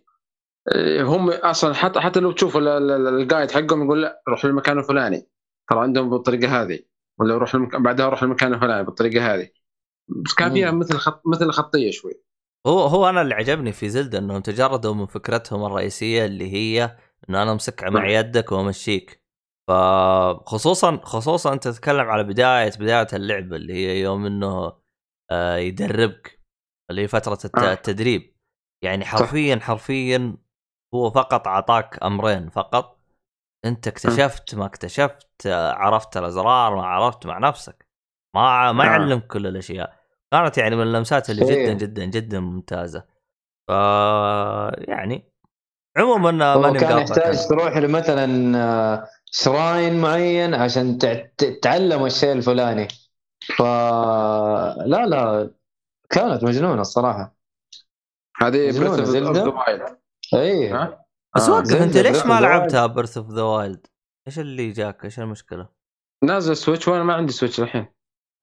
[0.75, 4.21] آه، هم أصلا حتى حتى لو تشوف ال- ال- ال- ال guide حقهم يقول لا
[4.29, 5.27] روح للمكان الفلاني.
[5.69, 6.79] ترى عندهم بالطريقة هذه.
[7.19, 7.75] ولا روح المك...
[7.75, 9.49] بعدها روح للمكان الفلاني بالطريقة هذه.
[10.07, 10.71] بس كان فيها.
[10.71, 12.13] مثل خط مثل خطية شوي.
[12.67, 16.97] هو هو أنا اللي عجبني في زلدة إنهم تجردوا من فكرتهم الرئيسية اللي هي
[17.29, 18.05] إنه أنا أمسك مع نعم.
[18.09, 19.23] يدك وأمشيك
[19.69, 24.73] فخصوصا خصوصا أنت تتكلم على بداية بداية اللعبه اللي هي يوم إنه
[25.31, 26.39] آه، يدربك
[26.89, 27.73] اللي هي فترة آه.
[27.73, 28.35] التدريب
[28.83, 30.37] يعني حرفيا حرفيا
[30.93, 32.99] هو فقط أعطاك أمرين فقط
[33.65, 37.87] أنت اكتشفت ما اكتشفت آه، عرفت الأزرار ما عرفت مع نفسك
[38.35, 38.85] ما ما.
[38.85, 40.03] يعلمك كل الأشياء
[40.33, 41.45] كانت يعني من اللمسات اللي.
[41.45, 43.05] جدا جدا جدا ممتازة
[43.69, 43.71] ف
[44.87, 45.32] يعني
[45.97, 47.47] عموما ماني كان يحتاج.
[47.47, 52.87] تروح لمثلا آه، shrine معين عشان تع- تتعلم الشيء الفلاني
[53.57, 53.61] ف
[54.85, 55.51] لا لا
[56.09, 57.35] كانت مجنونة الصراحة
[58.41, 59.35] هذه مجنونة Breath of.
[59.35, 59.97] the Wild
[60.33, 60.73] اي؟
[61.35, 61.51] بس آه.
[61.51, 63.87] وقف أنت ليش ما لعبتها Breath of the Wild؟
[64.27, 65.67] إيش اللي جاك؟ إيش المشكلة؟
[66.23, 67.85] نازل Switch وأنا ما عندي Switch الحين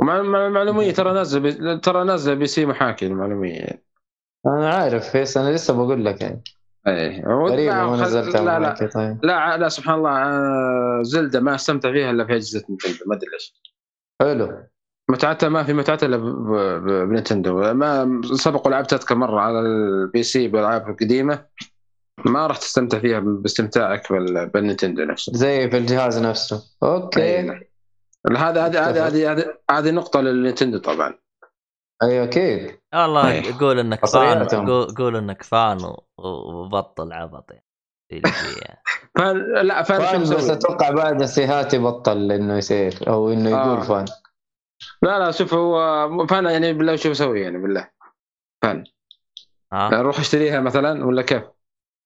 [0.01, 1.79] ومع مع- معلومية ترى نازله P...
[1.79, 3.85] ترى نازله PC محاكي المعلومية
[4.47, 6.43] أنا عارف بس أنا لسه بقول لك يعني
[6.87, 8.91] اي غريبه ما نزلتها لا لا.
[8.95, 9.19] طيب.
[9.23, 13.31] لا لا سبحان الله آه، Zelda ما أستمتع فيها إلا في أجهزة Nintendo ما أدري
[13.33, 13.61] ليش.
[14.21, 14.65] حلو.
[15.11, 16.17] متعتها ما في متعتها إلا
[17.05, 21.45] ب Nintendo ما سبق ولعبت أذكر مرة على ال PC بالالعاب القديمه
[22.27, 25.33] ما راح تستمتع فيها باستمتاعك بال- بال Nintendo نفسه.
[25.35, 26.63] زي في الجهاز نفسه.
[26.83, 27.23] أوكي.
[27.41, 27.71] أي.
[28.37, 31.15] هذا هذه هذه هذه هذه هذه نقطة لل Nintendo طبعا.
[32.03, 33.59] أيوه أكيد والله إيه.
[33.61, 34.47] قول إنك fan.
[34.95, 37.65] قول, إنك fan وبطل عبط يعني
[38.11, 38.83] يعني.
[39.19, 43.81] fan لا fan بس؟ أتوقع بعد السيهات يبطل إنه يصير أو إنه يقول آه.
[43.81, 44.05] fan
[45.03, 47.91] لا لا شوف هو fan يعني بالله شو بسوي يعني بالله
[48.63, 48.85] فان
[49.73, 51.43] ها؟ أروح اشتريها مثلا ولا كيف؟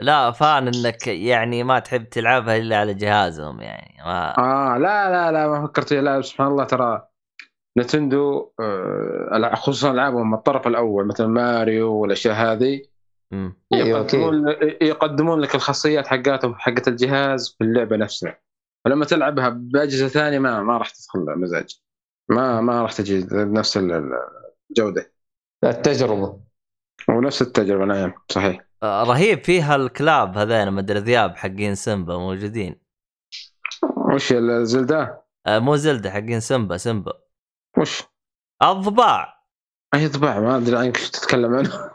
[0.00, 5.32] لا فان إنك يعني ما تحب تلعبها إلا على جهازهم يعني ما آه لا لا
[5.32, 6.02] لا ما فكرت فيها.
[6.02, 7.08] لا سبحان الله ترى
[7.78, 12.82] نتندو آه خصوصا العابهم الطرف الأول مثل ماريو والأشياء هذه.
[13.32, 14.48] أيوة، يقدمون
[14.82, 18.38] يقدمون لك الخاصيات حقاتهم حقت الجهاز في اللعبة نفسها.
[18.86, 21.80] ولما تلعبها بأجهزة ثانية ما ما راح تدخل مزاج
[22.30, 24.12] ما ما راح تجي ال-
[24.70, 25.12] الجودة.
[25.64, 26.40] التجربة.
[27.08, 28.64] ونفس التجربة نعم صحيح.
[28.82, 32.80] آه، رهيب فيها الكلاب هذين مدري ذياب حقين Simba موجودين.
[34.14, 37.12] وش ال Zelda آه، مو زلدة حقين Simba Simba.
[37.78, 38.02] وش؟
[38.62, 39.44] الضباع.
[39.94, 41.90] أي ضباع ما أدري عنك إيش تتكلم عنه.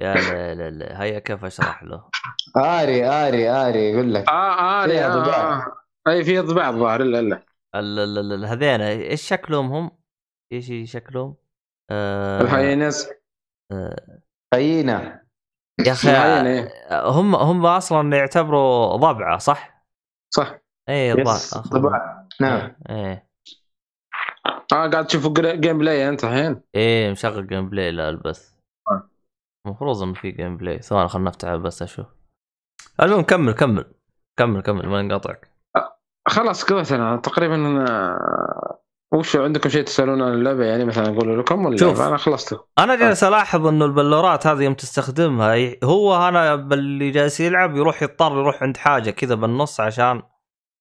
[0.00, 2.08] يا لا لا لا هيا كيف أشرح له؟
[2.56, 4.28] آري آري آري يقول لك.
[4.28, 5.52] آه فيها آه، ضباع.
[5.52, 5.72] آه.
[6.08, 7.42] أي في ضباع الظاهر الا الا
[7.74, 9.90] ال- ال- ال- ال- هذين إيش شكلهم هم؟
[10.52, 11.36] إيش شكلهم؟
[11.90, 13.10] آه ال hyenas
[13.72, 14.20] آه.
[14.54, 15.24] hyena
[15.86, 16.70] يا أخي إيه.
[17.10, 19.86] هم هم أصلا يعتبروا ضبعة صح؟
[20.34, 20.58] صح.
[20.88, 22.76] اي ضباع نعم.
[22.90, 23.23] إيه.
[24.74, 26.60] آه قاعد تشوف gameplay أنت الحين.
[26.74, 28.54] إيه مشغل gameplay لا البث
[28.90, 29.10] آه.
[29.66, 32.06] المفروض انه في gameplay ثواني خلنا نفتح بس أشوف.
[33.02, 33.84] المهم كمل كمل.
[34.38, 34.88] كمل كمل.
[34.88, 35.50] ما نقاطعك
[36.28, 38.18] خلاص قضيت أنا تقريبا أنا...
[39.14, 42.00] وش عندكم شيء تسألون عن اللعبة؟ يعني مثلا أقول لكم ولا شوف.
[42.00, 42.60] أنا خلصت.
[42.78, 48.32] أنا جالس ألاحظ إنه البلورات هذه يوم تستخدمها هو أنا باللي جالس يلعب يروح يضطر
[48.32, 50.22] يروح عند حاجة كذا بالنص عشان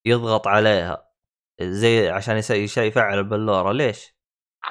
[0.05, 1.12] يضغط عليها.
[1.61, 2.37] زي عشان
[2.77, 4.13] يفعل البلوره ليش؟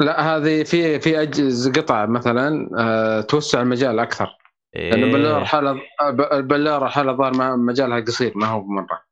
[0.01, 4.37] لا هذه في في أجز قطع مثلا آه توسع المجال أكثر
[4.75, 5.05] لأن إيه.
[5.05, 5.81] البلاره حالة
[6.33, 9.05] البلاره حالة ظهر ما- مجالها قصير ما هو مره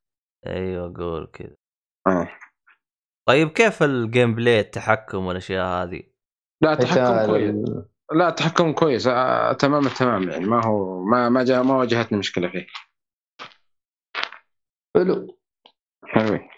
[0.47, 1.57] أيوه قول كذا
[2.07, 2.29] آه.
[3.29, 6.03] طيب كيف ال gameplay التحكم والأشياء هذه؟
[6.63, 7.55] لا تحكم كويس
[8.13, 12.49] لا تحكم كويس آه تمام التمام يعني ما هو ما ما جاء ما واجهتني مشكلة
[12.49, 12.67] فيه
[14.97, 15.39] حلو
[16.05, 16.49] حلوين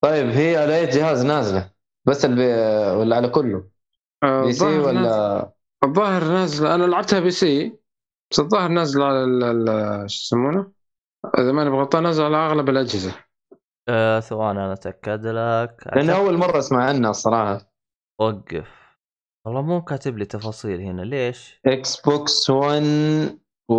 [0.00, 1.70] طيب هي على اي جهاز نازلة؟
[2.06, 2.46] بس ال P...
[2.98, 3.68] ولا على كله؟
[4.22, 5.52] آه، PC الظاهر نازل- ولا
[5.84, 7.78] الظاهر نازل أنا لعبتها PC
[8.32, 10.72] بس الظاهر نازل على ال- ال- شو يسمونه؟
[11.38, 13.12] إذا ماني بغلطان نازل على أغلب الأجهزة.
[13.88, 15.84] آه ثواني أنا أتأكد لك.
[15.96, 17.72] لأن أول مرة أسمع عنها الصراحة.
[18.20, 18.70] وقف.
[19.46, 21.02] والله مو كاتب لي تفاصيل هنا.
[21.02, 22.82] ليش؟ Xbox 1
[23.70, 23.74] و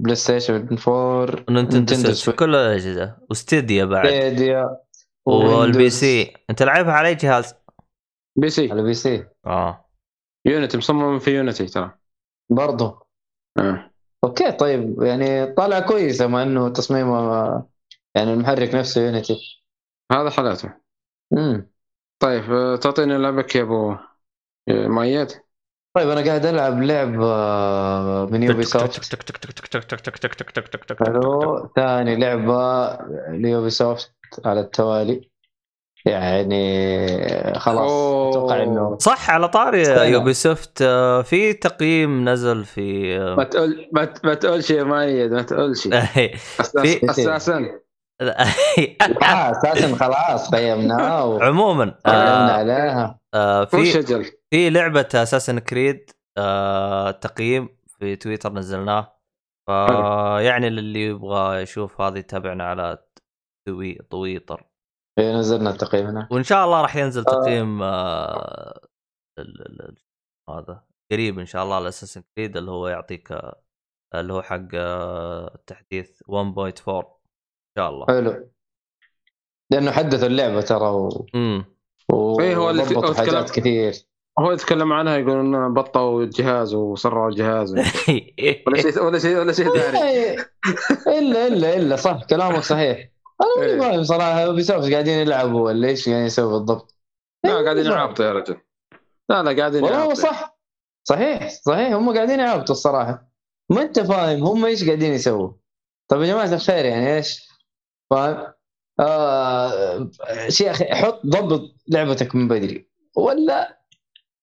[0.00, 2.30] PlayStation 4 Nintendo Switch.
[2.30, 4.06] كل الاجهزه و Stadia بعد.
[4.06, 4.76] Stadia
[5.26, 6.34] وال P C.
[6.50, 7.54] أنت لعبها على أي جهاز؟
[8.36, 8.70] PC.
[8.72, 9.26] على PC.
[9.46, 9.84] آه.
[10.46, 11.94] Unity مصمم في Unity ترى.
[12.50, 13.06] برضه
[13.58, 13.90] آه.
[14.24, 15.02] أوكي طيب.
[15.02, 17.20] يعني طالعه كويسه مع إنه تصميمه
[18.14, 19.62] يعني المحرك نفسه Unity
[20.12, 20.74] هذا حالاته
[21.32, 21.70] امم
[22.18, 23.96] طيب آه، تعطيني لعبك يا أبو
[24.68, 25.28] مؤيد.
[25.96, 28.84] طيب أنا قاعد العب لعب آه، من Ubisoft
[31.06, 32.92] حلو ثاني لعبه
[33.28, 34.12] ل Ubisoft
[34.44, 35.30] على التوالي
[36.06, 37.90] يعني خلاص.
[38.36, 39.82] أتوقع انه صح على طاري.
[40.12, 44.84] Ubi soft آه، في تقييم نزل في ما تقول ما, ت- ما تقول شيء يا
[44.84, 45.92] مؤيد ما تقول شيء
[46.60, 47.80] أساس في- أساسا آه
[48.20, 53.20] أساسا خلاص قيمناه عموما آه، عليها.
[53.34, 54.02] آه، في
[54.50, 59.20] في لعبة Assassin's Creed آه تقييم في تويتر نزلناه.
[59.66, 62.98] فيعني للي يبغى يشوف هذه يتابعنا على
[63.68, 64.70] توي تويتر.
[65.18, 68.80] إيه، نزلنا التقييم هنا وإن شاء الله راح ينزل تقييم آه
[70.50, 73.38] هذا قريب إن شاء الله الاساسن كريد اللي هو يعطيك
[74.14, 74.68] اللي هو حق
[75.54, 77.19] التحديث 1.4 ان
[77.80, 78.06] شاء الله.
[78.06, 78.50] حلو.
[79.70, 81.26] لأنه حدثوا اللعبة ترى و...
[81.34, 81.64] امم
[82.12, 82.14] و...
[82.40, 83.94] هو اللي- هو حاجات تكلم- كثير.
[84.38, 87.74] هو يتكلم عنها يقول إنه بطوا الجهاز وسرعوا الجهاز.
[88.66, 90.02] ولا شيء ولا شيء ولا شيء ثاني.
[90.10, 90.36] إيه،
[91.06, 93.10] الا الا إلا صح كلامك صحيح.
[93.40, 93.66] أنا.
[93.66, 96.96] ماني فاهم صراحة بيسوف قاعدين يلعبوا ولا إيش يعني يسوي بالضبط.
[97.44, 98.56] لا قاعدين إيه، يعابطوا يا رجل.
[99.28, 100.58] لا لا قاعدين والله هو صح.
[101.04, 103.30] صحيح صحيح هم قاعدين يعبطوا الصراحة.
[103.70, 105.50] ما أنت فاهم هم إيش قاعدين يسووا.
[106.08, 107.49] طيب يا جماعة الخير يعني إيش؟
[108.10, 108.52] فاهم
[109.00, 110.10] آه
[110.48, 112.88] شيء يا أخي حط ضبط لعبتك من بدري.
[113.16, 113.80] ولا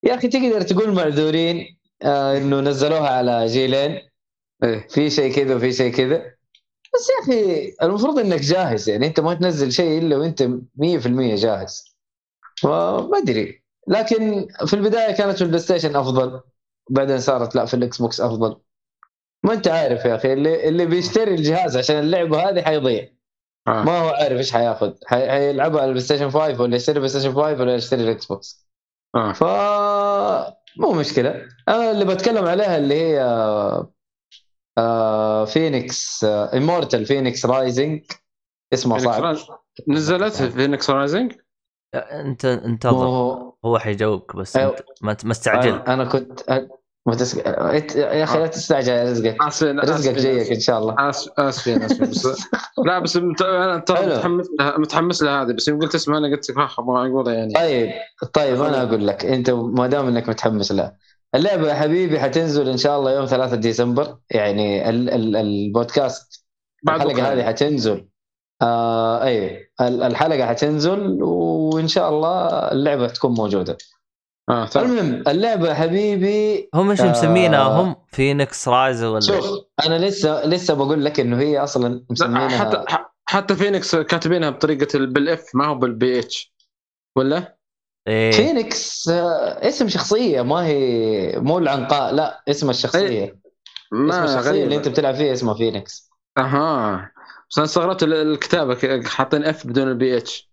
[0.04, 4.00] يا أخي تقدر تقول معذورين آه إنه نزلوها على جيلين.
[4.64, 6.18] إيه في شيء كذا وفي شيء كذا.
[6.96, 10.44] بس يا أخي المفروض إنك جاهز يعني أنت ما تنزل شيء إلا وأنت
[10.76, 11.98] 100% جاهز.
[12.62, 13.64] فما أدري.
[13.88, 16.42] لكن في البداية كانت في ال PlayStation أفضل.
[16.90, 18.58] بعدين صارت لا في ال Xbox أفضل.
[19.44, 23.17] ما أنت عارف يا أخي اللي اللي بيشتري الجهاز عشان اللعبة هذه حيضيع.
[23.68, 23.84] آه.
[23.84, 27.42] ما هو عارف إيش حياخذ حي- حيلعبها على ال PlayStation 5 ولا يشتري PlayStation 5
[27.62, 28.68] ولا يشتري ال Xbox.
[29.16, 29.34] آه.
[29.34, 29.44] ف
[30.80, 31.46] مو مشكلة.
[31.68, 33.22] أنا اللي بتكلم عليها اللي هي
[34.78, 38.02] آه Fenyx Immortal Fenyx Rising
[38.74, 39.36] اسمه صعب.
[39.88, 41.34] نزلت Fenyx Rising
[41.96, 43.06] انت انتظر.
[43.66, 43.80] هو.
[43.80, 44.72] حيجاوبك بس أيوه.
[44.72, 45.70] أنت ما ت- ما استعجل.
[45.70, 46.42] أنا أنا كنت
[47.08, 49.38] يا أخي لا تستعجل رزقك.
[49.44, 50.96] آسفين رزقك جايك إن شاء الله.
[51.38, 52.28] آسفين آسفين بس
[52.86, 53.42] لا بس مت...
[53.42, 54.06] أنا ترى.
[54.06, 57.54] متحمس لها متحمس لها هذه بس يوم قلت اسمها أنا قلت ها أبغى أقولها يعني.
[57.54, 57.92] طيب
[58.34, 60.98] طيب أنا أقول لك أنت ما دام إنك متحمس لها.
[61.36, 64.18] اللعبة يا حبيبي حتنزل إن شاء الله يوم 3 ديسمبر.
[64.32, 65.10] يعني ال...
[65.10, 65.36] ال...
[65.36, 66.46] البودكاست
[66.84, 67.34] بعد الحلقة.
[67.34, 68.08] هذه حتنزل.
[68.62, 73.78] آه أي ال- الحلقة حتنزل وإن شاء الله اللعبة تكون موجودة.
[74.50, 77.12] آه المهم اللعبة حبيبي هم إيش آه.
[77.12, 79.46] مسمينها؟ هم فينيكس Rise ولا شوف
[79.86, 82.84] أنا لسه لسه بقول لك إنه هي أصلا لا، مسمينها حتى
[83.26, 86.54] حتى فينيكس كاتبينها بطريقة ال- بال F ما هو بال PH
[87.16, 87.58] ولا؟
[88.08, 88.32] إيه.
[88.32, 90.78] فينيكس آه، اسم شخصية ما هي
[91.40, 93.24] مو العنقاء لا اسم الشخصية.
[93.24, 93.38] اسم
[93.92, 97.12] ما الشخصية غريب اللي أنت بتلعب فيها اسمها Fenyx أها.
[97.50, 100.47] بس أنا استغربت ال- الكتابة حاطين F بدون ال PH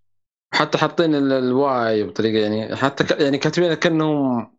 [0.54, 4.54] حتى حاطين ال- ال Y بطريقة يعني حتى ك- يعني كاتبين كأنهم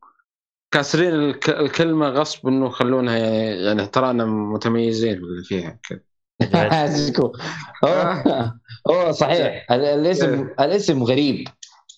[0.72, 6.00] كاسرين الك- الكلمة غصب إنه يخلونها يعني يعني ترانا متميزين فيها كذا.
[8.90, 9.72] هو صحيح.
[9.72, 11.48] ال- الاسم الاسم غريب.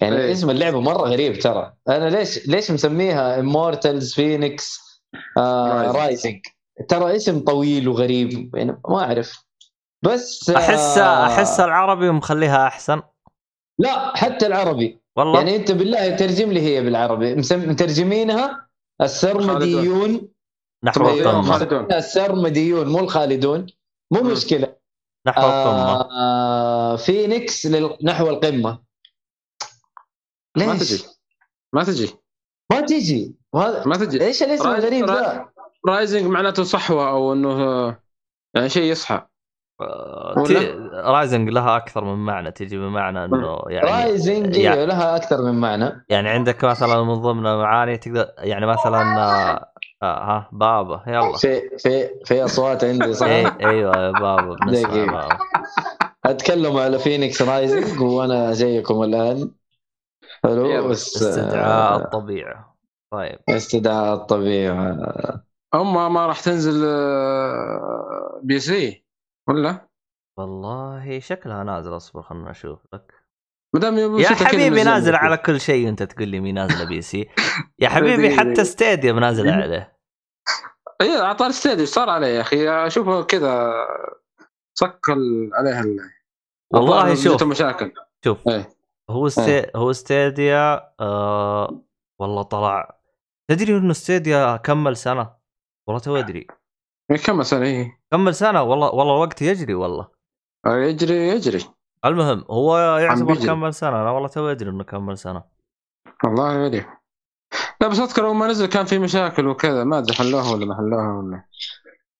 [0.01, 0.31] يعني إيه.
[0.31, 1.73] اسم اللعبة مرة غريب ترى.
[1.89, 4.79] أنا ليش ليش مسميها Immortals Fenyx.
[5.37, 6.39] Rising
[6.89, 9.43] ترى اسم طويل وغريب يعني ما أعرف.
[10.01, 13.01] بس آه، احس احس العربي مخليها أحسن.
[13.79, 14.99] لا حتى العربي.
[15.15, 17.35] والله؟ يعني أنت بالله ترجم لي هي بالعربي.
[17.35, 18.67] مترجمينها
[19.01, 20.29] السرمديون.
[20.83, 21.03] نحو
[21.43, 21.93] خالدون.
[21.93, 23.67] السرمديون مو الخالدون.
[24.11, 24.21] مو.
[24.21, 24.75] مشكلة.
[25.27, 28.79] نحو القمه آه فينيكس لل- نحو القمة.
[30.57, 31.03] ليش؟ ما تجي.
[31.73, 32.15] ما تجي.
[32.71, 33.35] ما تجي.
[33.53, 34.25] وهذا ما تجي.
[34.25, 35.49] إيش الاسم الغريب ذا؟
[35.87, 37.87] رايزنج معناته صحوة أو إنه
[38.55, 39.21] يعني شيء يصحى.
[39.81, 40.35] آه،
[40.97, 45.59] رايزنج لها أكثر من معنى تجي بمعنى إنه يعني rising يعني- إيه، لها أكثر من
[45.59, 49.71] معنى يعني عندك مثلا من ضمن المعاني تقدر يعني مثلا آه،
[50.03, 54.89] آه، ها بابا يلا في في في أصوات عندي صح؟ إيه أيوه يا بابا بنسمع.
[55.05, 55.37] بابا
[56.25, 59.51] أتكلم على Phoenix Rising وأنا جايكم الآن
[60.43, 60.87] حلو.
[60.87, 62.77] بس استدعاء آه، الطبيعة
[63.11, 64.97] طيب استدعاء الطبيعة
[65.75, 69.05] أما ما راح تنزل آه، PC
[69.49, 69.86] ولا؟
[70.37, 73.13] والله شكلها نازل أصبر خلنا نشوف لك.
[73.73, 75.15] ما دام يبي يا حبيبي نازل.
[75.15, 77.29] على كل شيء وأنت تقول لي مي نازله PC.
[77.79, 78.37] يا حبيبي.
[78.37, 79.97] حتى Stadia نازل عليه.
[81.01, 83.73] اي اعطى Stadia صار عليه يا أخي؟ أشوفه كذا
[84.73, 85.99] صكل عليها ال-
[86.73, 87.43] والله شوف.
[87.43, 87.91] مشاكل
[88.25, 88.47] شوف.
[88.47, 88.69] إيه.
[89.09, 89.71] هو ستي...
[89.75, 91.81] هو Stadia آه...
[92.19, 92.99] والله طلع.
[93.49, 95.35] تدري إنه Stadia كمل سنة؟
[95.87, 96.47] والله تو أدري.
[97.11, 100.16] إيه، كم سنة اي كمل سنة والله والله الوقت يجري والله.
[100.67, 101.59] يجري يجري.
[102.05, 103.35] المهم هو يعتبر.
[103.35, 104.01] كمل سنة.
[104.01, 105.43] أنا والله تو ادري إنه كمل سنة.
[106.23, 106.85] والله يدري
[107.81, 109.83] لا بس أذكر أول ما نزل كان في مشاكل وكذا.
[109.83, 111.43] ما أدري حلوها ولا ما حلوها ولا.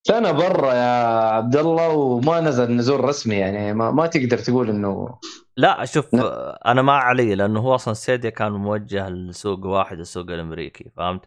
[0.08, 3.74] سنة برا يا عبد الله وما نزل نزول رسمي يعني.
[3.74, 5.20] ما, ما تقدر تقول إنه
[5.58, 6.24] لا شوف لا.
[6.24, 11.26] آه، أنا ما علي لأنه هو أصلا ستيديا كان موجه لسوق واحد السوق الأمريكي فهمت؟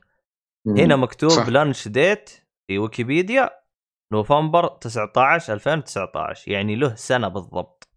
[0.66, 1.49] هنا مكتوب صح.
[1.49, 2.31] لانش ديت
[2.66, 3.59] في ويكيبيديا.
[4.12, 7.88] نوفمبر 19 2019 يعني له سنة بالضبط.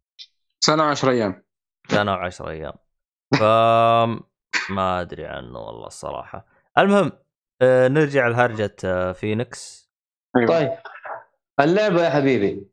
[0.59, 1.43] سنة 10 أيام.
[1.89, 2.73] سنة و10 أيام.
[3.39, 3.43] ف
[4.71, 6.45] ما أدري عنه والله الصراحة.
[6.77, 7.11] المهم
[7.61, 9.89] آه، نرجع لهرجة آه، فينيكس.
[10.37, 10.47] أيوة.
[10.47, 10.71] طيب.
[11.59, 12.67] اللعبة يا حبيبي.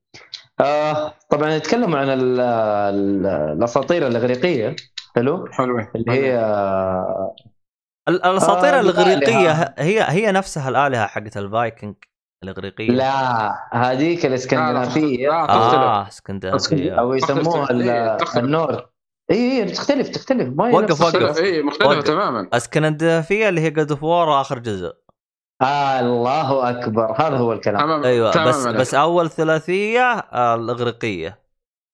[0.61, 4.77] آه طبعا نتكلم عن ال ال الأساطير الإغريقية.
[5.17, 6.39] حلو؟ حلوة اللي هي
[8.09, 9.75] ال- الأساطير آه، الإغريقية.
[9.79, 11.95] هي هي نفسها الآلهة حقت الفايكنج.
[12.45, 12.91] الإغريقية.
[12.91, 15.29] لا هذيك الإسكندنافية.
[15.29, 15.75] لا، تختلف.
[15.75, 16.93] آه إسكندنافية.
[17.01, 17.71] أو يسموها تختلف.
[17.71, 18.45] ال- تختلف.
[18.45, 18.85] ال Nord
[19.31, 20.49] اي اي تختلف تختلف.
[20.49, 21.39] ما هي وقف، وقف.
[21.39, 22.03] اي مختلفة وقف.
[22.03, 22.49] تماما.
[22.53, 24.93] إسكندنافية اللي هي God of War آخر جزء.
[25.63, 27.13] آه الله أكبر.
[27.19, 28.05] هذا هو الكلام.
[28.05, 31.39] أيوه بس بس أول ثلاثية آه، الإغريقية.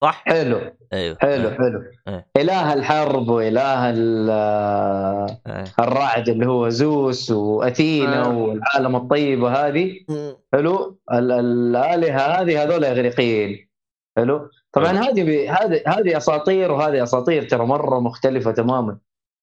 [0.03, 0.59] صح؟ حلو.
[0.93, 1.17] أيوه.
[1.21, 1.83] حلو حلو.
[2.07, 2.27] إيه.
[2.37, 4.29] إله الحرب وإله ال-
[5.47, 5.63] إيه.
[5.79, 8.37] الرعد اللي هو زوس وأثينا آه.
[8.37, 9.99] والعالم الطيبه هذه
[10.53, 10.99] حلو.
[11.13, 13.69] ال- الآلهة هذه هذول إغريقيين.
[14.17, 14.49] حلو.
[14.73, 18.97] طبعا هذه بي- هذه هذه أساطير وهذه أساطير ترى مرة مختلفة تماما.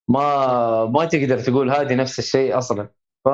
[0.09, 2.89] ما ما تقدر تقول هذه نفس الشيء أصلا.
[3.25, 3.29] ف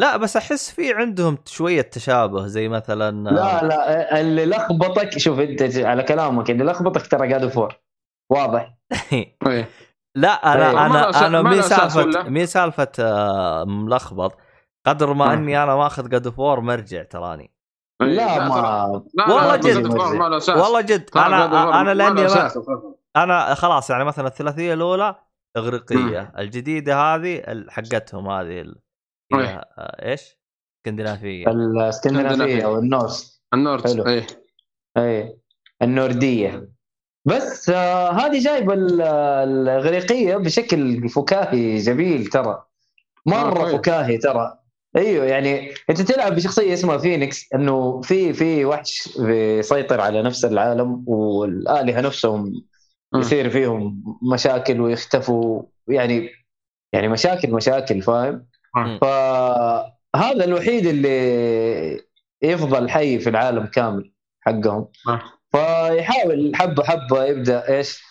[0.00, 5.76] لا بس أحس في عندهم شوية تشابه زي مثلا لا لا اللي لخبطك شوف أنت
[5.76, 7.80] على كلامك اللي لخبطك ترى God of War
[8.30, 8.74] واضح
[9.12, 9.68] إيه.
[10.16, 14.36] لا أنا له أنا أنا ما مي له أساس سالفة ولا؟ مي سالفة آه، ملخبط
[14.86, 15.34] قدر ما آه.
[15.34, 17.54] أني أنا ماخذ God of War مرجع تراني
[18.02, 18.08] إيه.
[18.08, 18.84] لا ما
[19.28, 19.86] والله جد.
[20.48, 22.26] والله جد أنا أنا لأني.
[23.16, 25.14] أنا خلاص يعني مثلا الثلاثية الأولى
[25.56, 28.74] إغريقية الجديدة هذه حقتهم هذه
[29.34, 29.46] إيه.
[29.46, 30.40] آه، إيش؟
[30.80, 32.64] اسكندنافية الاسكندنافية.
[32.64, 34.06] أو النورس النورد حلو.
[34.06, 34.26] إيه
[34.96, 35.36] اي
[35.82, 36.68] النوردية
[37.24, 42.64] بس آه هذه جايبة ال- الاغريقيه بشكل فكاهي جميل ترى آه،
[43.26, 43.74] مره كويس.
[43.74, 44.56] فكاهي ترى
[44.96, 51.04] أيوه يعني أنت تلعب بشخصية اسمها فينيكس إنه في في وحش بيسيطر على نفس العالم
[51.06, 52.64] والآلهة نفسهم
[53.12, 53.20] مم.
[53.20, 54.02] يصير فيهم
[54.32, 56.30] مشاكل ويختفوا يعني
[56.92, 58.46] يعني مشاكل مشاكل فاهم؟
[59.00, 62.00] فهذا الوحيد اللي
[62.42, 64.88] يفضل حي في العالم كامل حقهم.
[65.52, 68.02] فيحاول حبة حبة يبدأ إيش؟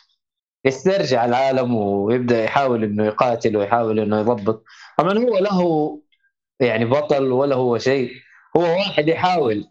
[0.66, 4.64] يسترجع العالم ويبدأ يحاول إنه يقاتل ويحاول إنه يضبط.
[4.98, 6.00] طبعا هو له
[6.60, 8.12] يعني بطل ولا هو شيء.
[8.58, 9.66] هو واحد يحاول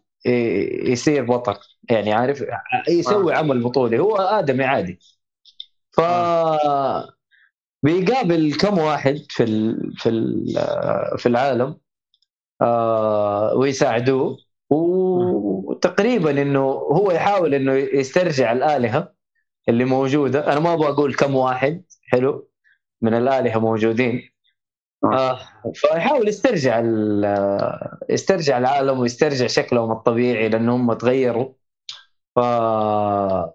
[0.87, 1.57] يصير بطل.
[1.91, 2.45] يعني عارف؟
[2.89, 3.99] يسوي عمل بطولي.
[3.99, 4.99] هو آدمي عادي.
[5.91, 6.01] ف
[7.83, 9.93] بيقابل كم واحد في ال...
[9.97, 10.45] في ال...
[11.19, 11.77] في العالم
[12.63, 14.37] آه ويساعدوه.
[14.71, 19.13] وتقريبا إنه هو يحاول إنه يسترجع الآلهة
[19.69, 20.53] اللي موجودة.
[20.53, 22.49] أنا ما أبغى أقول كم واحد حلو
[23.03, 24.31] من الآلهة موجودين.
[25.05, 25.39] آه.
[25.75, 31.53] فيحاول يسترجع ال- يسترجع العالم ويسترجع شكلهم الطبيعي لأن هم تغيروا.
[32.37, 33.53] ف آه،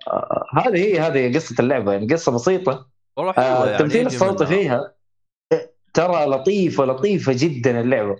[0.57, 1.93] هذه هي هذه قصة اللعبة.
[1.93, 2.92] يعني قصة بسيطة.
[3.17, 4.45] والله حلوة آه يعني التمثيل الصوتي.
[4.45, 4.93] فيها
[5.93, 8.15] ترى لطيفه لطيفه جدا اللعبة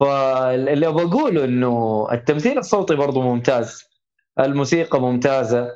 [0.00, 3.84] فاللي أبغى أقوله إنه التمثيل الصوتي برضو ممتاز
[4.40, 5.68] الموسيقى ممتازة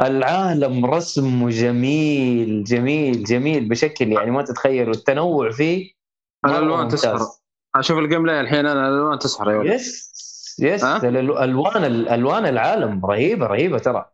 [0.00, 5.90] العالم رسمه جميل جميل جميل بشكل يعني ما تتخيل والتنوع فيه
[6.46, 6.88] الالوان.
[6.88, 7.18] تسحر
[7.74, 10.14] أشوف ال gameplay الحين أنا الالوان تسحر يا ولد yes
[10.60, 14.10] يس ها؟ الألو- ألوان الالوان العالم رهيبة رهيبة ترى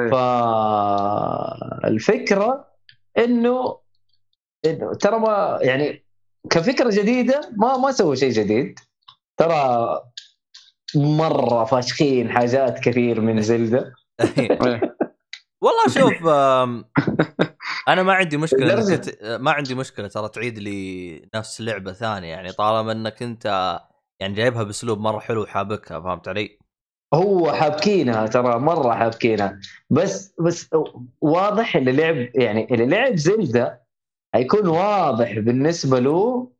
[0.00, 0.10] إيه.
[1.82, 2.67] فالفكرة
[3.18, 3.78] إنه
[4.64, 6.04] إنه ترى ما يعني
[6.50, 8.78] كفكرة جديدة ما ما سووا شيء جديد
[9.36, 10.00] ترى
[10.94, 13.94] مرة فاشخين حاجات كثير من زلدة.
[15.62, 16.26] والله شوف
[17.88, 19.00] أنا ما عندي مشكلة
[19.38, 23.78] ما عندي مشكلة ترى تعيد لي نفس لعبة ثانية يعني طالما إنك أنت
[24.20, 26.58] يعني جايبها بأسلوب مرة حلو وحابكها فهمت علي؟
[27.14, 29.58] هو حابكينها ترى مرة حابكينها
[29.90, 30.70] بس بس
[31.20, 33.82] واضح اللي لعب يعني اللي لعب زلدة
[34.34, 36.50] هيكون واضح بالنسبة له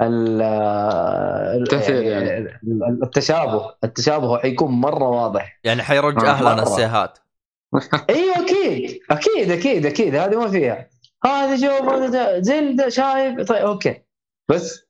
[0.00, 2.58] ال- ال- تمثيل يعني.
[3.02, 5.58] التشابه التشابه حيكون مرة واضح.
[5.64, 6.62] يعني حيرجع آه، لنا مرة.
[6.62, 7.18] السيهات.
[8.10, 10.14] أيوه أكيد أكيد أكيد أكيد.
[10.14, 10.88] هذه ما فيها.
[11.24, 11.92] هذا شوف
[12.40, 13.48] زلدة شايف.
[13.48, 14.02] طيب أوكي.
[14.48, 14.84] بس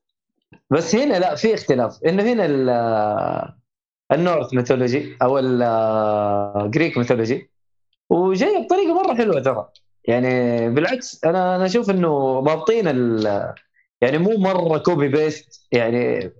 [0.70, 1.98] بس هنا لا في اختلاف.
[2.06, 3.54] إنه هنا ال-
[4.12, 7.50] Norse mythology أو ال Greek mythology
[8.10, 9.68] وجاية بطريقة مرة حلوة ترى.
[10.04, 12.86] يعني بالعكس أنا أنا أشوف إنه ضابطين
[14.00, 16.30] يعني مو مرة copy paste يعني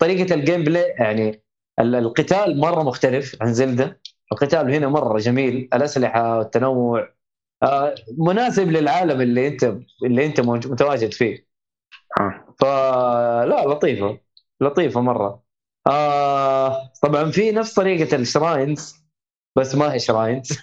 [0.00, 1.42] طريقة ال gameplay يعني
[1.80, 4.00] ال- القتال مرة مختلف عن زلدة.
[4.32, 7.08] القتال هنا مرة جميل الأسلحة والتنوع
[7.62, 9.64] آه، مناسب للعالم اللي أنت
[10.04, 11.46] اللي أنت متواجد فيه.
[12.20, 12.54] آه.
[12.60, 14.18] فلا لطيفة
[14.60, 15.47] لطيفة مرة.
[15.86, 18.94] آه طبعا في نفس طريقة الشراينز
[19.56, 20.48] بس ما هي شراينز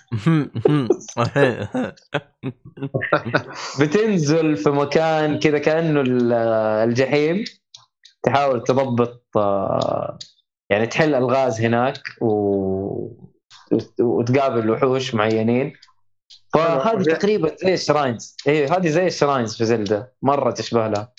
[3.81, 6.33] بتنزل في مكان كذا كأنه ال-
[6.89, 7.43] الجحيم.
[8.23, 10.17] تحاول تضبط آه،
[10.69, 12.27] يعني تحل ألغاز هناك و...
[13.99, 15.73] وتقابل وحوش معينين.
[16.53, 17.03] فهذه حلو.
[17.03, 20.13] تقريبا زي ال shrines إيه هذه زي ال shrines في زلدة.
[20.21, 21.13] مرة تشبه لها.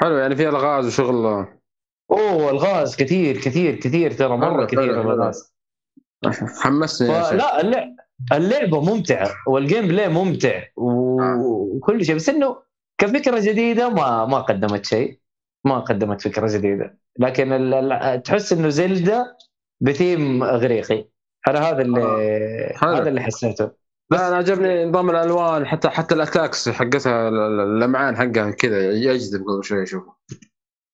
[0.00, 1.46] حلو يعني في ألغاز وشغل
[2.12, 5.00] أوه الغاز كثير كثير كثير ترى مرة كثير.
[5.00, 5.54] الغاز.
[6.60, 7.30] حمسني يا شيخ.
[7.30, 7.88] فلا اللعب
[8.32, 11.36] اللعبة ممتعة وال gameplay ممتع آه.
[11.40, 12.14] وكل شيء.
[12.14, 12.56] بس إنه
[12.98, 15.18] كفكرة جديدة ما ما قدمت شيء.
[15.64, 16.98] ما قدمت فكرة جديدة.
[17.18, 19.36] لكن ال- تحس إنه زلدة
[19.80, 21.08] بثيم إغريقي.
[21.48, 22.00] أنا هذا اللي
[22.74, 22.90] حلو.
[22.90, 23.08] هذا.
[23.08, 23.70] اللي حسيته.
[24.10, 28.90] لا أنا عجبني نظام الألوان حتى حتى ال attacks حقتها ال- ال- اللمعان حقها كذا
[28.92, 30.19] يجذب قبل شوي اشوفه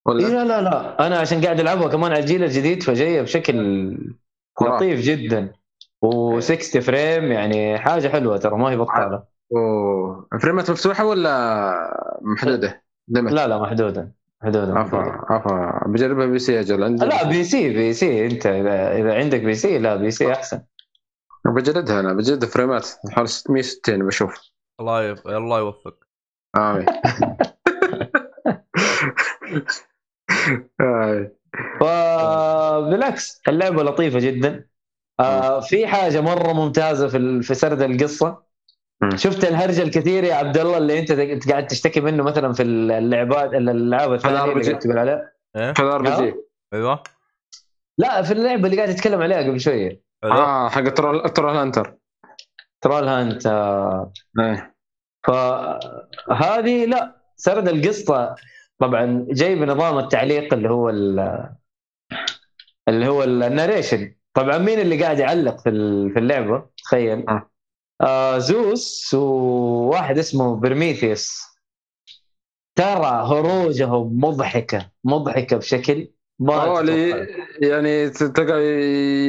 [0.09, 1.07] إيه ولا؟ لا لا لا.
[1.07, 3.55] أنا عشان قاعد ألعبها كمان على الجيل الجديد فجاية بشكل
[4.55, 4.75] خرافي.
[4.75, 5.53] لطيف جدا.
[6.05, 9.23] و60 frame يعني حاجة حلوة ترى ما هي بطالة.
[9.55, 10.27] أوه.
[10.41, 14.11] فريمات مفتوحة ولا محدودة؟ limit لا لا محدودة.
[14.43, 15.25] محدودة عفا.
[15.29, 15.87] عفا.
[15.87, 17.05] بجربها PC أجل عندي.
[17.05, 18.25] لا PC PC.
[18.25, 20.61] أنت إذا إذا عندك PC لا PC أحسن.
[21.45, 24.51] بجلدها أنا بجلد فريمات حوالي 660 بشوف.
[24.79, 25.27] الله يف...
[25.27, 25.95] الله يوفق
[26.57, 26.85] آمين.
[31.79, 34.67] فبالعكس اللعبة لطيفة جدا.
[35.19, 38.47] آه في حاجة مرة ممتازة في ال- في سرد القصة.
[39.15, 44.13] شفت الهرجه الكثير يا عبد الله اللي أنت قاعد تشتكي منه مثلا في اللعبات الالعاب
[44.13, 44.63] الثانية اللي.
[44.63, 46.33] قاعد تقول عليها؟ إيه؟ هذا RPG
[46.73, 47.03] أيوه.
[47.97, 50.01] لا في اللعبة اللي قاعد تتكلم عليها قبل شوية.
[50.23, 51.95] آه حق Troll Troll Hunter.
[52.81, 54.75] Troll Hunt آه إيه
[55.27, 58.35] فهذه لا سرد القصة
[58.79, 61.49] طبعا جاي بنظام التعليق اللي هو ال-
[62.87, 65.69] اللي هو ال narration طبعا مين اللي قاعد يعلق في
[66.13, 67.29] في اللعبة؟ تخيل.
[67.29, 67.49] آه.
[68.01, 71.41] آه زوس وواحد اسمه برميثيوس.
[72.75, 76.81] ترى هروجهم مضحكة مضحكة بشكل ما.
[77.61, 78.61] يعني تلقى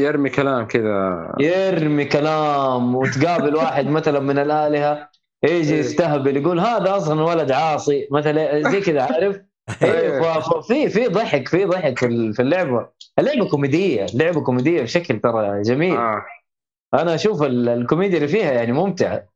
[0.03, 1.33] يرمي كلام كذا.
[1.41, 5.11] يرمي كلام وتقابل واحد مثلا من الآلهة.
[5.45, 5.81] يجي إيه.
[5.81, 11.65] يستهبل يقول هذا أصلا ولد عاصي مثلا زي كذا عارف؟ ف- في في ضحك في
[11.65, 12.89] ضحك في ال- في اللعبة.
[13.19, 15.97] اللعبة كوميدية اللعبة كوميدية بشكل ترى جميل.
[15.97, 16.25] آه.
[16.95, 19.29] أنا أشوف ال- الكوميديا اللي فيها يعني ممتعة.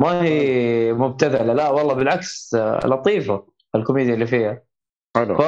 [0.00, 4.62] ما هي مبتذلة لا والله بالعكس آه، لطيفة الكوميديا اللي فيها.
[5.16, 5.38] حلو.
[5.38, 5.42] ف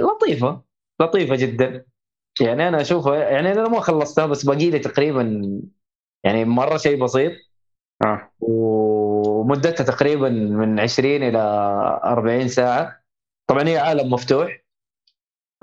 [0.00, 0.60] لطيفة
[1.00, 1.84] لطيفة جدا.
[2.40, 5.52] يعني أنا أشوفها يعني أنا ما خلصتها بس باقي لي تقريبا
[6.24, 7.32] يعني مرة شيء بسيط.
[8.48, 11.38] ومدتها تقريبا من 20 إلى
[12.04, 13.00] 40 ساعة.
[13.46, 14.64] طبعا هي عالم مفتوح.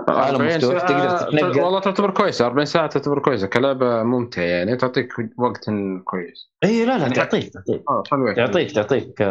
[0.10, 1.62] عالم 40 مفتوح، تقدر تتنقل.
[1.62, 2.46] والله تعتبر كويسة.
[2.46, 3.48] 40 ساعة تعتبر كويسة.
[3.48, 5.70] كلعبة ممتعة يعني تعطيك وقت
[6.04, 6.52] كويس.
[6.64, 7.84] إي لا لا يعني تعطيك تعطيك.
[7.90, 8.34] آه حلوة.
[8.34, 9.22] تعطيك تعطيك.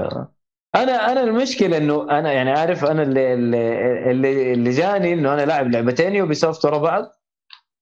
[0.74, 5.46] أنا أنا المشكلة إنه أنا يعني عارف أنا اللي اللي اللي, اللي جاني إنه أنا
[5.46, 7.03] لاعب لعبتين Ubisoft ورا بعض.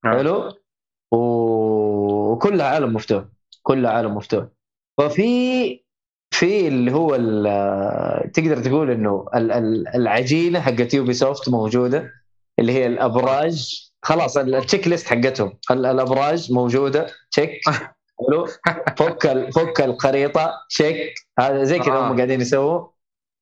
[0.05, 0.09] آه.
[0.17, 0.53] حلو.
[1.13, 3.25] وكلها عالم مفتوح.
[3.63, 4.45] كلها عالم مفتوح.
[4.99, 5.83] ففي
[6.31, 7.11] في اللي هو
[8.35, 12.11] تقدر تقول إنه ال- ال- العجينة حقت Ubisoft موجودة
[12.59, 13.85] اللي هي الأبراج.
[14.03, 15.59] خلاص ال- ال checklist حقتهم.
[15.71, 17.51] ال- الأبراج موجودة check
[18.29, 18.47] حلو.
[18.97, 22.09] فك فك الخريطة تشيك هذا زي كذا آه.
[22.13, 22.89] هم قاعدين يسووا.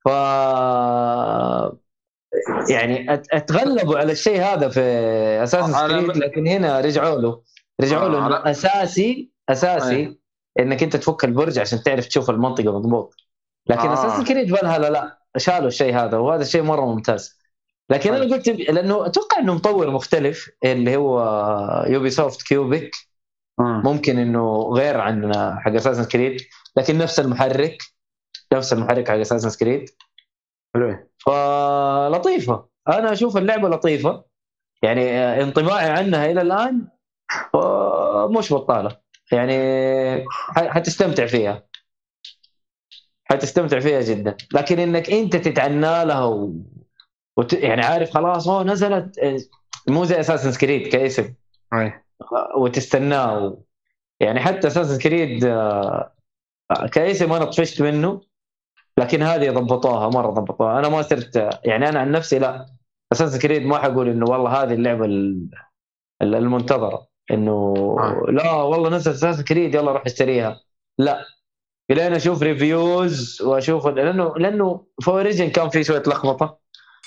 [0.05, 0.09] ف
[2.71, 4.81] يعني أتغلبوا على الشيء هذا في
[5.43, 7.43] أساس كريد لكن هنا رجعوا له.
[7.81, 10.19] رجعوا له آه، إنه أساسي أساسي.
[10.59, 13.15] إنك أنت تفك البرج عشان تعرف تشوف المنطقة مضبوط.
[13.67, 13.95] لكن آه.
[13.95, 17.39] أساس كريد فالهالا لا شالوا الشيء هذا وهذا الشيء مرة ممتاز.
[17.91, 18.33] لكن أنا أي.
[18.33, 21.21] قلت لأنه أتوقع إنه مطور مختلف اللي هو
[21.89, 22.97] Ubisoft Quebec
[23.59, 23.83] مم.
[23.85, 26.41] ممكن إنه غير عن حق Assassin's Creed
[26.77, 27.83] لكن نفس المحرك
[28.53, 29.91] نفس المحرك حق Assassin's Creed
[30.75, 31.09] حلو.
[31.19, 32.69] فلطيفة.
[32.89, 34.25] أنا أشوف اللعبة لطيفة.
[34.83, 36.89] يعني آه، انطباعي عنها إلى الآن
[37.55, 38.97] آه، مش بطالة.
[39.33, 40.25] يعني
[40.55, 41.63] حتستمتع فيها.
[43.25, 44.37] حتستمتع فيها جدا.
[44.55, 46.55] لكن إنك أنت تتعنى لها و...
[47.37, 47.53] وت...
[47.53, 49.39] يعني عارف خلاص اوه نزلت آه،
[49.89, 51.35] مو زي Assassin's Creed كاسم.
[52.57, 53.39] وتستناه.
[53.45, 53.59] و...
[54.21, 55.45] يعني حتى Assassin's Creed
[56.93, 58.21] كاسم أنا طفشت منه
[58.99, 60.79] لكن هذه ضبطوها مرة ضبطوها.
[60.79, 62.67] أنا ما صرت يعني أنا عن نفسي لا.
[63.13, 65.49] Assassin's Creed ما حقول إنه والله هذه اللعبة ال-
[66.23, 67.07] ال- المنتظرة.
[67.31, 68.25] إنه آه.
[68.29, 70.61] لا والله نزل Assassin's Creed يلا روح اشتريها
[70.99, 71.25] لا
[71.91, 76.59] لين أشوف reviews وأشوف لأنه لأنه Origin كان في شوية لخبطة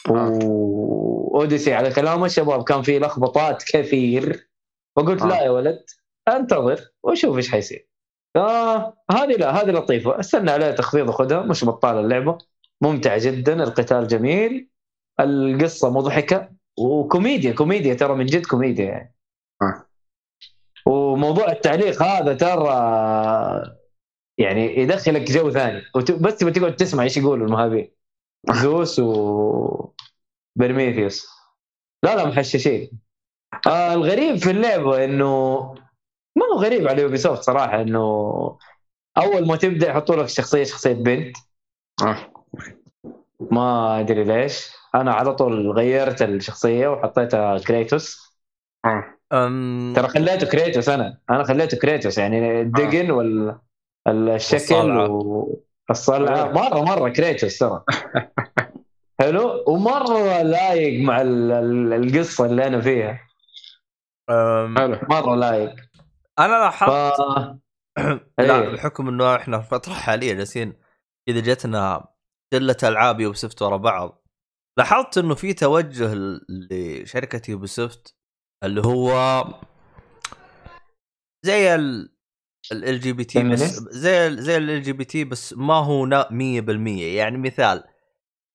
[0.10, 0.40] آه.
[0.44, 4.50] و Odyssey على كلام الشباب كان في لخبطات كثير
[4.96, 5.28] فقلت آه.
[5.28, 5.86] لا يا ولد
[6.28, 7.88] انتظر وشوف إيش حيصير
[8.36, 12.38] آه هذه لا هذه لطيفة استنى عليها تخفيض وخذها مش بطاله اللعبة
[12.82, 14.70] ممتعه جدا القتال جميل
[15.20, 16.50] القصة مضحكة
[16.80, 19.16] وكوميديا كوميديا ترى من جد كوميديا يعني.
[20.90, 23.76] وموضوع التعليق هذا ترى
[24.38, 25.82] يعني يدخلك جو ثاني.
[25.96, 27.92] بس تبغى تقعد تسمع إيش يقولوا المهابين.
[28.52, 29.94] زوس و
[30.56, 31.28] برميثيوس.
[32.04, 32.92] لا لا محششين.
[33.68, 35.60] آه الغريب في اللعبه إنه
[36.36, 38.00] ما هو غريب على Ubisoft صراحة إنه
[39.18, 41.38] أول ما تبدأ يحطوا لك شخصية شخصية بنت.
[42.02, 42.34] آه.
[43.52, 44.72] ما أدري ليش.
[44.96, 48.38] أنا على طول غيرت الشخصية وحطيتها كريتوس.
[48.86, 49.19] آه.
[49.34, 49.94] أم...
[49.96, 51.18] ترى خليته كريتوس أنا.
[51.30, 52.18] أنا خليته كريتوس.
[52.18, 53.56] يعني الدقن وال
[54.08, 55.10] الشكل والصلعة.
[55.90, 57.84] والصلعه مرة مرة كريتوس ترى.
[59.20, 63.20] حلو؟ ومرة لايق مع ال- ال- القصة اللي أنا فيها.
[64.30, 64.78] أم...
[64.78, 64.98] حلو.
[65.10, 65.76] مرة لايق.
[66.40, 66.84] أنا ف...
[66.84, 67.22] لاحظت
[68.40, 68.70] لا إيه.
[68.70, 70.74] بحكم إنه إحنا في فترة حالية جالسين
[71.28, 72.08] إذا جتنا
[72.54, 74.26] قلة ألعاب يوبسفت ورا بعض
[74.78, 76.14] لاحظت إنه في توجه
[76.50, 78.16] لشركة يوبسفت
[78.64, 79.44] اللي هو
[81.46, 82.12] زي ال
[82.72, 86.06] ال جي بي تي بس؟ زي ال زي ال جي بي تي بس ما هو
[86.06, 87.84] نا- 100% يعني مثال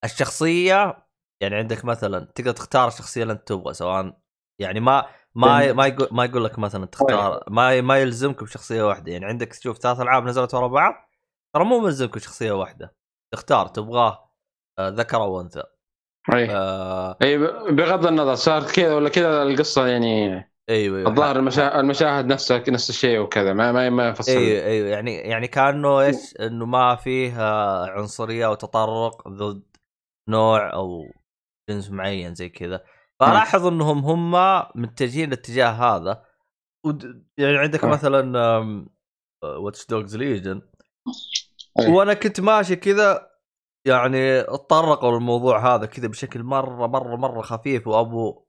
[0.05, 1.07] الشخصية
[1.41, 4.21] يعني عندك مثلا تقدر تختار الشخصية اللي أنت تبغى سواء
[4.61, 5.73] يعني ما ما.
[5.73, 9.13] ما يقول ما يقول لك مثلا تختار ما ما يلزمك بشخصية واحدة.
[9.13, 10.95] يعني عندك تشوف ثلاث ألعاب نزلت ورا بعض
[11.55, 12.97] ترى مو ملزمك بشخصية واحدة.
[13.35, 14.31] تختار تبغاه
[14.79, 15.63] آه، ذكر أو أنثى.
[16.33, 17.17] إي آه
[17.71, 21.11] بغض النظر صار كذا ولا كذا القصة يعني أيوه أيوه.
[21.11, 21.81] الظاهر المشا...
[21.81, 24.89] المشاهد نفسها نفس الشيء وكذا ما ما ما يفصل أيوه أيوه.
[24.89, 29.77] يعني يعني كأنه إيش؟ إنه ما فيه آه، عنصرية أو تطرق ضد
[30.29, 31.13] نوع أو
[31.71, 32.85] جنس معين زي كذا.
[33.21, 34.33] فلاحظ إنهم هم
[34.75, 36.25] متجهين الاتجاه هذا.
[36.87, 37.27] ود...
[37.39, 37.89] يعني عندك آه.
[37.89, 38.39] مثلا
[39.45, 40.63] Watch Dogs Legion.
[41.89, 43.34] وأنا كنت ماشي كذا
[43.87, 48.45] يعني اتطرقوا للموضوع هذا كذا بشكل مرة مرة مرة خفيف وأبو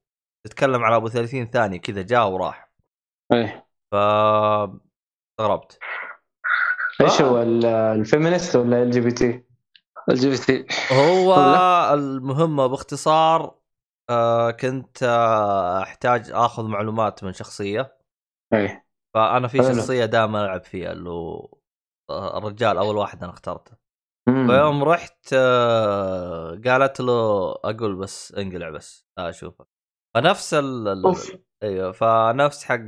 [0.46, 2.72] تتكلم على أبو 30 ثانية كذا جاء وراح
[3.34, 3.62] اي
[3.92, 5.80] ف استغربت
[7.02, 11.36] إيش هو ال- ال feminist ولا LGBT؟ ال LGBT هو؟
[11.94, 13.56] المهمه باختصار
[14.10, 17.98] آه كنت آه أحتاج آخذ معلومات من شخصية
[18.54, 18.82] اي
[19.14, 19.58] فأنا في.
[19.58, 21.50] شخصية دائما ألعب فيها اللي هو
[22.10, 23.85] آه، الرجال أول واحد أنا اخترته.
[24.26, 29.68] فيوم رحت آه، قالت له أقول بس انقلع بس اشوفك
[30.16, 31.16] فنفس ال
[31.64, 32.88] أيوه فنفس حق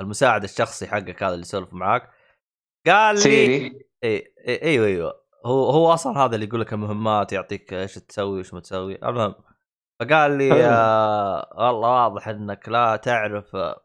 [0.00, 2.10] المساعد الشخصي حقك هذا اللي يسولف معاك.
[2.86, 5.26] قال لي سيري؟ أيوه أيوه.
[5.46, 8.94] هو هو أصلا هذا اللي يقول لك المهمات يعطيك إيش تسوي وايش ما تسوي.
[8.94, 9.34] المهم
[10.00, 10.52] فقال لي.
[10.52, 13.82] آه والله واضح إنك لا تعرف آه،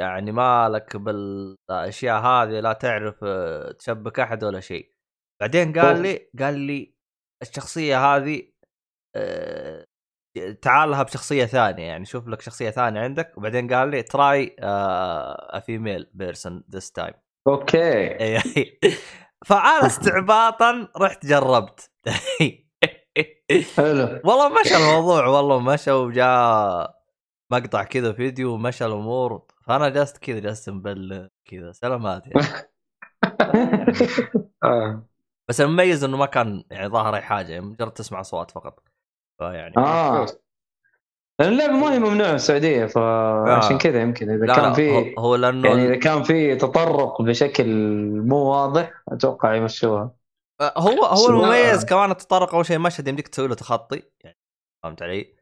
[0.00, 4.94] يعني مالك بالأشياء هذه لا تعرف آه، تشبك أحد ولا شيء.
[5.40, 6.02] بعدين قال.
[6.02, 6.94] لي قال لي
[7.42, 8.42] الشخصية هذه
[9.16, 9.86] آه،
[10.62, 13.38] تعال لها بشخصية ثانية يعني شوف لك شخصية ثانية عندك.
[13.38, 14.56] وبعدين قال لي try
[15.66, 17.14] female person this time
[17.48, 18.20] okay.
[18.20, 18.42] أيوه
[19.46, 21.90] فانا استعباطا رحت جربت.
[23.76, 24.20] حلو.
[24.24, 27.00] والله مشى الموضوع والله مشى وجاء
[27.52, 29.46] مقطع كذا فيديو ومشى الأمور.
[29.66, 32.46] فأنا جلست كذا جلست مبلم كذا سلامات يعني.
[34.64, 35.09] آه.
[35.50, 38.82] بس المميز إنه ما كان يعني ظاهر أي حاجة يعني مجرد تسمع أصوات فقط.
[39.38, 40.26] فيعني آه.
[41.40, 45.20] لأن اللعبة ما هي ممنوعة في السعودية فعشان كذا يمكن إذا لا كان في هو-
[45.20, 47.66] هو لأنه يعني إذا كان في تطرق بشكل
[48.26, 50.10] مو واضح أتوقع يمشوها.
[50.62, 54.38] هو هو سواء- المميز كمان التطرق أول شيء مشهد يمديك تسوي له تخطي يعني
[54.82, 55.34] فهمت علي؟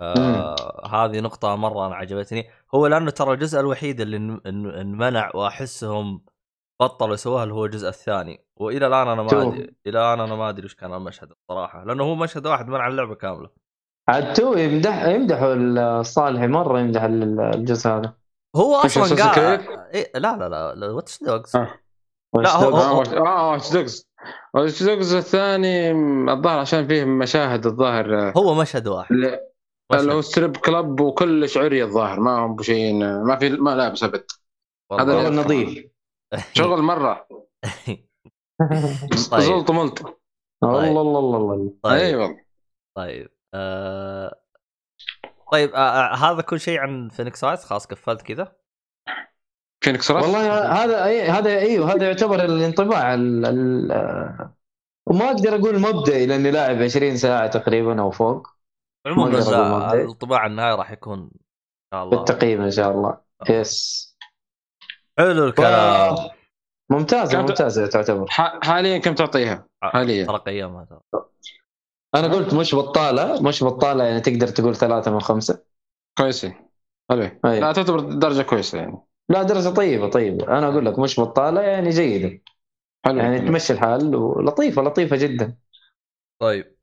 [0.00, 2.50] آه هذه نقطة مرة أنا عجبتني.
[2.74, 6.24] هو لأنه ترى الجزء الوحيد اللي إن- إن- إنمنع وأحسهم
[6.80, 8.44] بطلوا يسووها اللي هو الجزء الثاني.
[8.56, 9.28] وإلى الآن أنا ما.
[9.32, 11.84] أدري إلى الآن أنا ما أدري إيش كان المشهد الصراحة.
[11.84, 13.50] لأنه هو مشهد واحد منع اللعبه كاملة.
[14.08, 15.54] عاد تو يمدح يمدحوا
[16.00, 18.14] الصالحي مرة يمدح الجزء هذا.
[18.56, 21.74] هو أصلا Creed؟ إيه لا لا لا, لا واتش دوجز آه.
[22.36, 24.08] لا، هو- آه واتش- دوجز
[24.54, 25.90] واتش دوجز الثاني
[26.32, 28.28] الظاهر عشان فيه مشاهد الظاهر.
[28.28, 29.12] آه، هو مشهد واحد.
[29.12, 29.40] اللي
[29.94, 30.20] اللي هو.
[30.20, 32.94] ستريب كلب وكل شعوري الظاهر ما هم بشيء
[33.24, 34.24] ما في ما لابس أبد.
[34.92, 35.89] هذا نظيف.
[36.52, 37.26] شغل مرة.
[39.30, 39.40] طيب.
[39.40, 40.20] زلط ملط.
[40.62, 41.72] الله الله الله الله.
[41.82, 42.00] طيب.
[42.00, 42.44] اي والله
[42.96, 43.28] طيب.
[43.54, 44.40] آه...
[45.52, 48.52] طيب آه آه هذا كل شيء عن فينيكس رايت خلاص قفلت كذا.
[49.84, 53.14] فينيكس راس والله هذا أي- هذا أيوه هذا يعتبر الانطباع.
[53.14, 54.54] ال ال آه،
[55.06, 58.48] وما أقدر أقول مبدئي لاني لاعب 20 ساعة تقريبا أو فوق.
[59.06, 59.94] عموما.
[59.94, 61.30] الطباع النهائي راح يكون إن
[61.94, 62.16] شاء الله.
[62.16, 63.20] بالتقييم إن شاء الله.
[63.50, 64.09] يس
[65.20, 66.16] حلو الكلام.
[66.90, 68.26] ممتازة ممتازة تعتبر.
[68.30, 70.26] ح- حاليا كم تعطيها؟ حاليا.
[70.26, 71.00] ترى قيمها ترى.
[72.14, 75.62] أنا قلت مش بطالة مش بطالة يعني تقدر تقول ثلاثة من خمسة.
[76.18, 76.54] كويسة.
[77.10, 77.30] حلو.
[77.44, 78.98] لا تعتبر درجة كويسة يعني.
[79.28, 80.58] لا درجة طيبة طيبة.
[80.58, 82.42] أنا أقول لك مش بطالة يعني جيدة.
[83.04, 83.18] حلو.
[83.18, 85.56] يعني تمشي الحال ولطيفة لطيفة جدا.
[86.40, 86.76] طيب.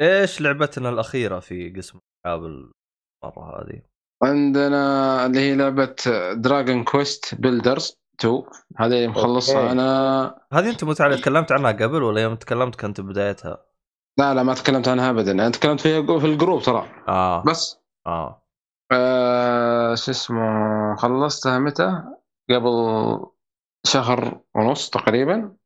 [0.00, 3.82] إيش لعبتنا الأخيرة في قسم ألعاب المرة هذه؟
[4.22, 5.94] عندنا اللي هي لعبة
[6.32, 8.42] Dragon Quest Builders 2
[8.76, 9.72] هذه مخلصها أوكي.
[9.72, 13.64] أنا هذه أنت متعلق تكلمت عنها قبل ولا يوم تكلمت كنت بدايتها؟
[14.18, 17.80] لا لا ما تكلمت عنها ابدا أنا تكلمت فيها في ال group ترى آه بس
[18.06, 18.42] آه
[18.92, 22.02] آه شو اسمه خلصتها متى؟
[22.50, 23.26] قبل
[23.86, 25.56] شهر ونص تقريبا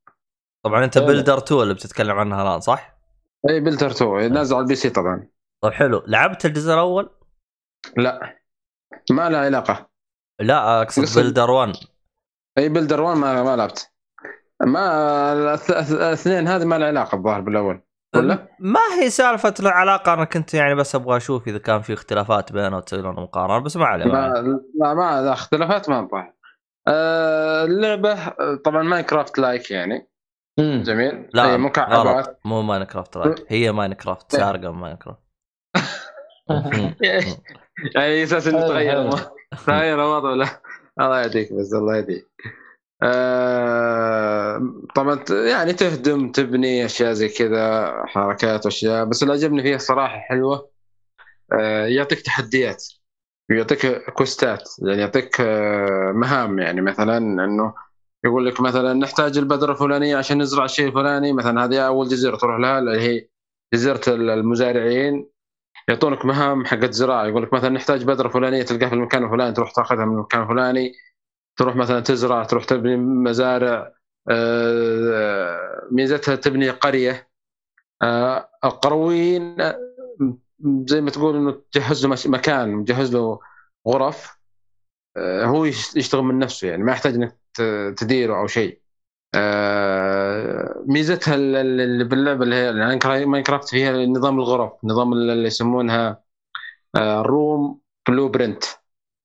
[0.64, 0.98] طبعا أنت.
[0.98, 2.96] بلدر 2 اللي بتتكلم عنها الآن صح؟
[3.48, 5.28] اي Builders 2 نازل على ال PC طبعا
[5.62, 7.10] طيب حلو لعبت الجزء الأول؟
[7.96, 8.41] لا
[9.12, 9.88] ما له علاقة.
[10.40, 11.72] لا أقصد قصد- Builders 1
[12.58, 13.90] أي Builders 1 ما ما لعبت.
[14.66, 17.82] ما الاثنين هذه ما له علاقة الظاهر بالأول.
[18.16, 21.92] ولا؟ ما هي سالفة له علاقه أنا كنت يعني بس أبغى أشوف إذا كان في
[21.92, 24.04] اختلافات بينه وتسوي لنا مقارنه بس ما عليه.
[24.04, 24.32] ما.
[24.80, 26.32] لا ما لا اختلافات ما الظاهر
[27.64, 30.08] اللعبة آه، طبعا Minecraft like يعني.
[30.58, 30.82] مم.
[30.86, 31.28] جميل.
[31.34, 35.18] لا مكعبات غلط مو Minecraft like هي Minecraft سارقة من Minecraft
[37.94, 39.10] يعني أساس إنه تغير.
[39.66, 40.60] تغير الوضع ولا
[41.00, 42.28] الله يهديك بس الله يهديك.
[43.02, 50.18] آه طبعا يعني تهدم تبني أشياء زي كذا حركات وأشياء بس اللي عجبني فيها الصراحه
[50.18, 50.70] حلوة
[51.52, 52.84] آه يعطيك تحديات
[53.50, 56.58] يعطيك كوستات يعني يعطيك آه مهام.
[56.58, 57.74] يعني مثلا إنه
[58.24, 62.60] يقول لك مثلا نحتاج البذره الفلانيه عشان نزرع الشيء الفلاني مثلا هذه أول جزيرة تروح
[62.60, 63.28] لها اللي هي
[63.74, 65.31] جزيرة المزارعين.
[65.88, 67.26] يعطونك مهام حقت زراعة.
[67.26, 70.92] يقول لك مثلا نحتاج بذرة فلانية تلقاها في المكان الفلاني تروح تأخذها من المكان الفلاني.
[71.56, 73.92] تروح مثلا تزرع تروح تبني مزارع
[74.30, 77.28] آه، ميزتها تبني قرية.
[78.02, 79.56] آه، القرويين
[80.86, 83.40] زي ما تقول إنه تجهز له مكان مجهز له
[83.88, 84.36] غرف
[85.16, 87.38] آه، هو يش- يشتغل من نفسه يعني ما يحتاج إنك
[87.96, 88.81] تديره أو شيء.
[89.34, 96.22] آه، ميزتها ال- ال- اللي باللعبة اللي هي Minecraft فيها نظام الغرف نظام اللي يسمونها
[96.98, 98.64] room blueprint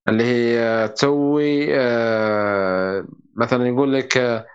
[0.07, 4.45] اللي هي تسوي آه، مثلا يقول لك آه،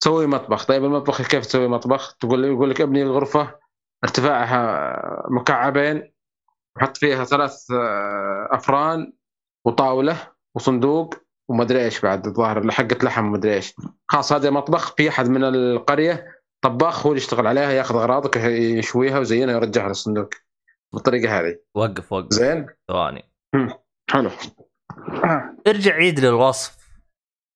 [0.00, 0.64] تسوي مطبخ.
[0.66, 3.54] طيب المطبخ كيف تسوي مطبخ؟ تقول يقول لك ابني الغرفة
[4.04, 6.12] ارتفاعها مكعبين
[6.76, 7.66] وحط فيها ثلاث
[8.50, 9.12] أفران
[9.64, 10.16] وطاولة
[10.54, 11.14] وصندوق
[11.50, 13.74] ومدري إيش بعد الظاهر حقة لحم ومدري إيش.
[14.08, 16.26] خلاص هذا مطبخ في أحد من القرية
[16.64, 20.30] طباخ هو اللي يشتغل عليها ياخذ أغراضك يشويها ويزينها ويرجعها للصندوق
[20.94, 21.58] بالطريقة هذه.
[21.76, 22.32] وقف وقف.
[22.32, 23.30] زين؟ ثواني.
[24.10, 24.30] حلو.
[25.66, 26.76] ارجع عيد للوصف.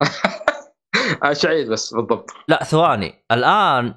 [1.32, 2.30] شعيد بس بالضبط.
[2.48, 3.24] لا ثواني.
[3.32, 3.94] الآن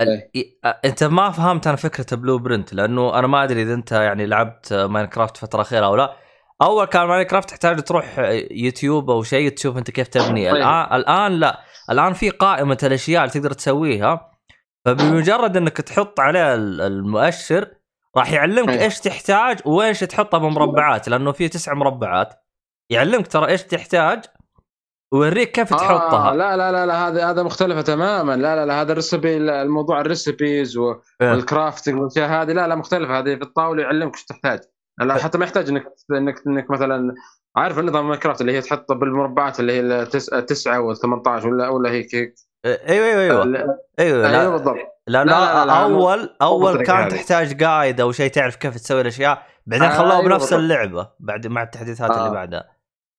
[0.00, 0.30] ال...
[0.34, 0.58] إيه.
[0.84, 5.36] أنت ما فهمت أنا فكرة blueprint لأنه أنا ما أدري إذا أنت يعني لعبت Minecraft
[5.36, 6.16] فترة أخيرة أو لا.
[6.62, 8.18] أول كان Minecraft تحتاج تروح
[8.50, 10.50] يوتيوب أو شيء تشوف أنت كيف تبني.
[10.50, 10.56] طيب.
[10.56, 11.60] الان الآن لا.
[11.90, 14.30] الآن في قائمة الأشياء اللي تقدر تسويها.
[14.84, 17.68] فبمجرد إنك تحط عليه ال- المؤشر
[18.16, 18.84] راح يعلمك أي.
[18.84, 22.34] إيش تحتاج وايش تحطها بمربعات لأنه في تسع مربعات.
[22.90, 24.24] يعلمك ترى إيش تحتاج
[25.12, 26.30] ويوريك كيف تحطها.
[26.30, 28.36] آه لا لا لا لا هذا هذا مختلفة تماما.
[28.36, 31.30] لا لا لا هذا ال recipe الموضوع ال recipes إيه.
[31.30, 33.18] وال crafting والأشياء هذه لا لا مختلفة.
[33.18, 34.60] هذه في الطاولة يعلمك إيش تحتاج.
[35.00, 37.14] لا حتى ما يحتاج إنك إنك إنك مثلا
[37.56, 41.90] عارف النظام Minecraft اللي هي تحط بالمربعات اللي هي التس- التسعه وال 18 ولا ولا
[41.90, 42.34] هيك هيك.
[42.66, 43.42] أيوه أيوه أيوه.
[43.42, 44.48] أيوه أيوه لا.
[44.48, 44.76] بالضبط.
[45.06, 47.08] لأنه لا، لا، لا، أول أول كان.
[47.08, 50.58] تحتاج guide أو شيء تعرف كيف تسوي الأشياء بعدين آه، خلوها أيوة بنفس بالضبط.
[50.60, 52.20] اللعبة بعد مع التحديثات آه.
[52.20, 52.76] اللي بعدها.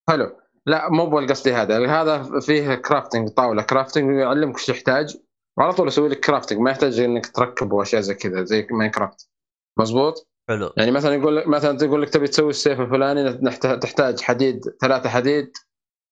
[0.09, 0.37] حلو.
[0.65, 1.87] لا مو بالقصدي هذا.
[2.01, 3.61] هذا فيه crafting طاولة.
[3.61, 5.17] crafting يعلمك إيش تحتاج
[5.57, 9.30] وعلى طول يسوي لك crafting ما يحتاج إنك تركب واشياء زي كذا زي Minecraft
[9.79, 10.73] مزبوط؟ حلو.
[10.78, 13.34] يعني مثلا يقول لك مثلا تقول لك تبي تسوي السيف الفلاني
[13.82, 15.52] تحتاج حديد ثلاثة حديد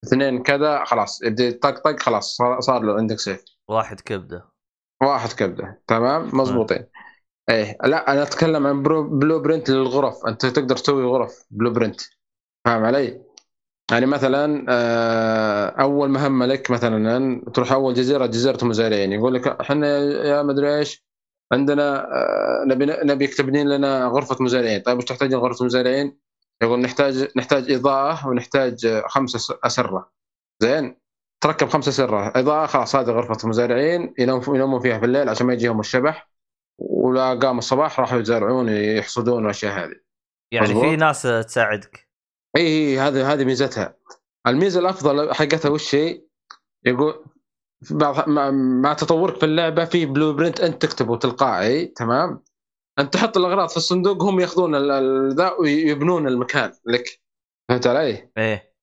[0.06, 3.44] اثنين كذا خلاص يبدأ طق طق خلاص صار, له عندك سيف.
[3.70, 4.46] واحد كبدة.
[5.02, 6.86] واحد كبدة تمام؟ مزبوطين
[7.50, 10.26] إيه لا أنا أتكلم عن blueprint للغرف.
[10.28, 12.02] أنت تقدر تسوي غرف blueprint
[12.66, 13.22] فاهم علي؟
[13.92, 19.98] يعني مثلا آه، أول مهمة لك مثلا تروح أول جزيرة جزيرة المزارعين يقول لك إحنا
[20.00, 21.09] يا مدري إيش
[21.52, 24.82] عندنا آه، نبي نبي تبنين لنا غرفة مزارعين.
[24.82, 26.20] طيب وش تحتاجين غرفه مزارعين؟
[26.64, 30.12] يقول نحتاج نحتاج إضاءة ونحتاج آه، خمسة أسرة.
[30.62, 31.00] زين؟
[31.44, 32.28] تركب خمسة أسرة.
[32.36, 34.14] إضاءة خلاص هذه غرفة مزارعين.
[34.20, 36.30] ينوم- ينومون فيها في الليل عشان ما يجيهم الشبح.
[36.80, 39.96] ولا قام الصباح راحوا يزرعون يحصدون والاشياء هذه.
[40.52, 40.84] يعني مظبوط.
[40.84, 42.10] في ناس تساعدك.
[42.58, 43.96] إي هذه هذه ميزتها.
[44.48, 46.22] الميزة الأفضل حقتها وش هي؟
[46.86, 47.26] يقول
[47.92, 52.44] مع, تطورك في اللعبة في blueprint أنت تكتبه تلقائي تمام؟
[53.00, 54.76] أنت تحط الأغراض في الصندوق هم يأخذون
[55.30, 57.22] ذا ويبنون المكان لك
[57.70, 58.74] فهمت علي؟ إيه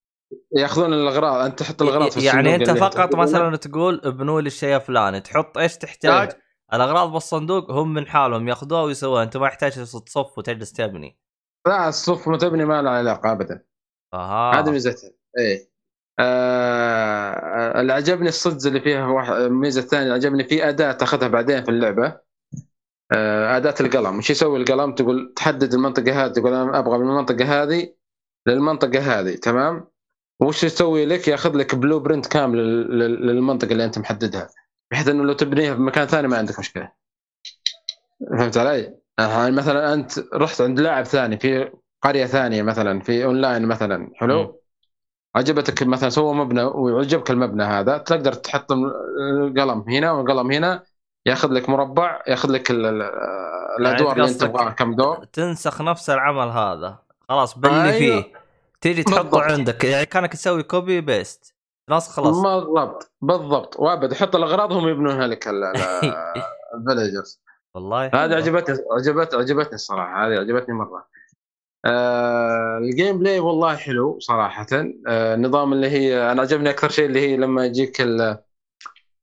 [0.57, 3.15] يأخذون الأغراض أنت تحط الأغراض في الصندوق يعني أنت فقط.
[3.15, 6.43] مثلا تقول ابنوا لي الشيء الفلاني تحط إيش تحتاج إيه.
[6.75, 11.19] الأغراض بالصندوق هم من حالهم يأخذوها ويسووها أنت ما يحتاج تصف وتجلس تبني
[11.67, 13.65] لا الصف ما تبني ما له علاقة ابدا
[14.15, 15.76] أها هذه ميزتها إيه
[16.19, 21.65] آه اللي عجبني الصدز اللي فيها واحد الميزه الثانية اللي عجبني في أداة تاخذها بعدين
[21.65, 22.21] في اللعبة.
[23.13, 24.19] آه أداة القلم.
[24.19, 27.93] وش يسوي القلم؟ تقول تحدد المنطقة هذه تقول أنا أبغى من المنطقة هذه
[28.47, 29.89] للمنطقة هذه تمام؟
[30.41, 34.49] وش يسوي لك؟ ياخذ لك بلو برنت كامل لل- لل- للمنطقة اللي أنت محددها.
[34.91, 36.93] بحيث إنه لو تبنيها في مكان ثاني ما عندك مشكلة.
[38.39, 41.71] فهمت علي؟ يعني مثلا أنت رحت عند لاعب ثاني في
[42.03, 44.66] قرية ثانية مثلا في اونلاين مثلا حلو؟ مم.
[45.37, 50.83] عجبتك مثلا سوى مبنى وعجبك المبنى هذا تقدر تحط القلم هنا والقلم هنا
[51.27, 53.03] ياخذ لك مربع ياخذ لك ال-
[53.81, 56.99] الأدوار اللي أنت تبغاها كم دور؟ تنسخ نفس العمل هذا.
[57.29, 58.23] خلاص باللي أيوة.
[58.23, 58.33] فيه.
[58.81, 59.43] تيجي تحطه بالضبط.
[59.43, 59.85] عندك.
[59.85, 61.55] يعني كانك تسوي copy paste
[61.91, 62.37] نسخ خلاص.
[62.37, 63.11] بالضبط.
[63.21, 63.77] بالضبط.
[63.81, 66.15] وأبد حط الأغراض هم يبنونها لك ال- ال-
[66.75, 67.41] ال villagers
[67.75, 68.07] والله.
[68.07, 71.07] هذه عجبتني عجبت عجبتني الصراحة هذه عجبتني مرة.
[71.87, 74.67] آه ال gameplay والله حلو صراحة.
[75.09, 78.01] آه النظام اللي هي أنا عجبني أكثر شيء اللي هي لما يجيك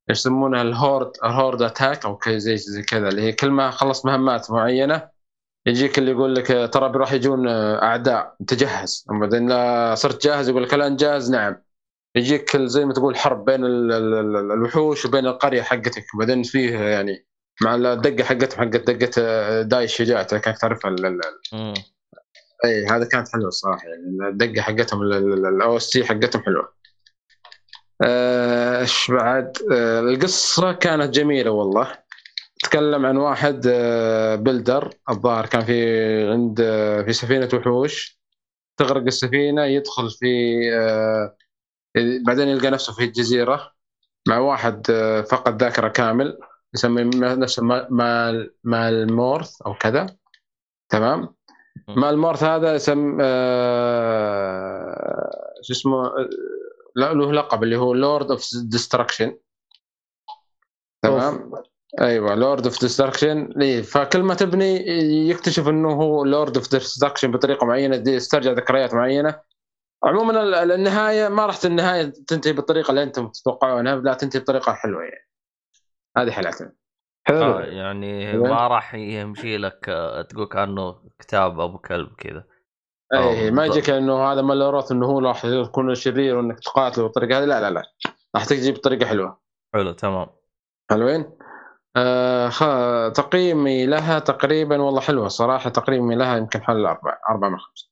[0.09, 4.05] يسمونها ال horde ال horde attack أو زي زي كذا اللي هي كل ما خلص
[4.05, 5.09] مهمات معينة
[5.67, 10.49] يجيك اللي يقول لك آه، ترى بيروح يجون آه، أعداء تجهز بعدين لا صرت جاهز
[10.49, 11.55] يقول لك الان جاهز نعم.
[12.15, 16.05] يجيك زي ما تقول حرب بين ال- ال- ال- الوحوش وبين القرية حقتك.
[16.19, 17.25] بعدين فيه يعني
[17.61, 20.95] مع الدقة حقتهم حقت دقة آه، داي الشجاع كانك تعرفها.
[22.65, 26.73] اي هذا كانت حلوة الصراحه يعني الدقة حقتهم الاو اس تي حقتهم حلوة.
[28.01, 31.91] آه، إيش بعد؟ آه، القصة كانت جميلة والله.
[32.63, 36.57] تكلم عن واحد آه، بلدر الظاهر كان في عند
[37.05, 38.19] في سفينة وحوش.
[38.77, 40.27] تغرق السفينة يدخل في
[42.25, 43.71] بعدين يلقى نفسه في جزيره
[44.27, 44.87] مع واحد
[45.29, 46.37] فقد ذاكرة كامل
[46.73, 50.05] يسمي نفسه ما- Mal Malroth أو كذا.
[50.89, 51.35] تمام؟
[51.87, 51.99] م.
[51.99, 53.17] Malroth هذا اسم
[54.23, 55.29] آه،
[55.61, 56.29] شو اسمه آه،
[56.95, 59.37] لا له لقب اللي هو Lord of Destruction
[61.01, 61.51] تمام؟
[62.01, 64.75] أيوه Lord of Destruction فكل ما تبني
[65.29, 69.41] يكتشف إنه هو Lord of Destruction بطريقة معينة يسترجع ذكريات معينة.
[70.03, 75.03] عموما ال- النهاية ما راح النهاية تنتهي بالطريقة اللي أنتم تتوقعونها لا تنتهي بطريقة حلوة
[75.03, 75.29] يعني.
[76.17, 76.73] هذه آه
[77.27, 77.59] حلو.
[77.59, 78.37] يعني.
[78.37, 82.43] ما راح يمشي لك آه، تقول كأنه كتاب أبو كلب كذا.
[83.13, 83.65] اي إيه، ما.
[83.65, 87.45] يجيك إنه هذا مالوروث إنه هو راح يكون شرير وإنك تقاتله بالطريقة هذه.
[87.45, 87.83] لا لا لا.
[88.35, 89.39] راح تجي بطريقه حلوة.
[89.73, 90.27] حلو تمام.
[90.91, 91.37] حلوين؟
[91.95, 92.63] آه خ...
[93.11, 95.69] تقييمي لها تقريبا والله حلوة صراحة.
[95.69, 97.89] تقييمي لها يمكن حل أربعة أربعة من خمسة.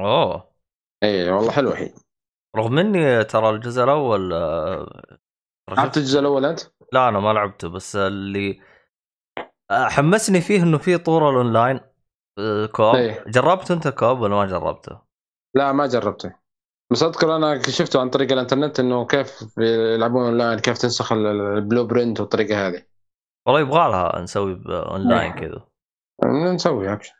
[0.00, 0.54] أوه.
[1.02, 1.94] اي والله حلوة هي.
[2.56, 5.18] رغم إني ترى الجزء الأول آه،
[5.70, 6.60] لعبت الجزء الأول أنت؟
[6.92, 8.60] لا أنا ما لعبته بس اللي
[9.72, 11.80] حمسني فيه إنه في طور الأونلاين
[12.38, 12.94] آه، co-op.
[12.94, 13.24] إيه.
[13.26, 14.98] جربت أنت co-op ولا ما جربته؟
[15.54, 16.32] لا ما جربته.
[16.92, 21.56] بس أذكر أنا شفته عن طريق الإنترنت إنه كيف يلعبون أونلاين كيف تنسخ ال- ال-
[21.56, 22.82] ال blueprint والطريقة هذه.
[23.46, 25.40] والله يبغى لها نسوي أونلاين إيه.
[25.40, 25.66] كذا.
[26.54, 27.14] نسوي ابشر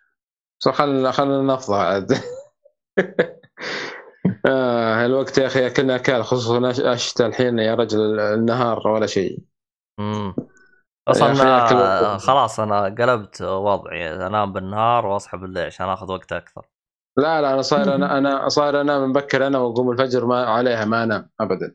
[0.60, 2.12] بس خلينا خلينا نفضى عاد.
[4.46, 9.38] آه الوقت يا أخي كنا أكل خصوصا الشتاء الحين يا رجل النهار ولا شيء.
[10.00, 10.34] امم
[11.08, 12.16] أصلا أكل آه،.
[12.16, 14.14] خلاص أنا قلبت وضعي.
[14.26, 16.66] أنام بالنهار وأصحى بالليل عشان آخذ وقت أكثر.
[17.16, 21.04] لا لا أنا صاير أنا أنا صاير أنام مبكر أنا وأقوم الفجر ما عليها ما
[21.04, 21.74] أنام ابدا.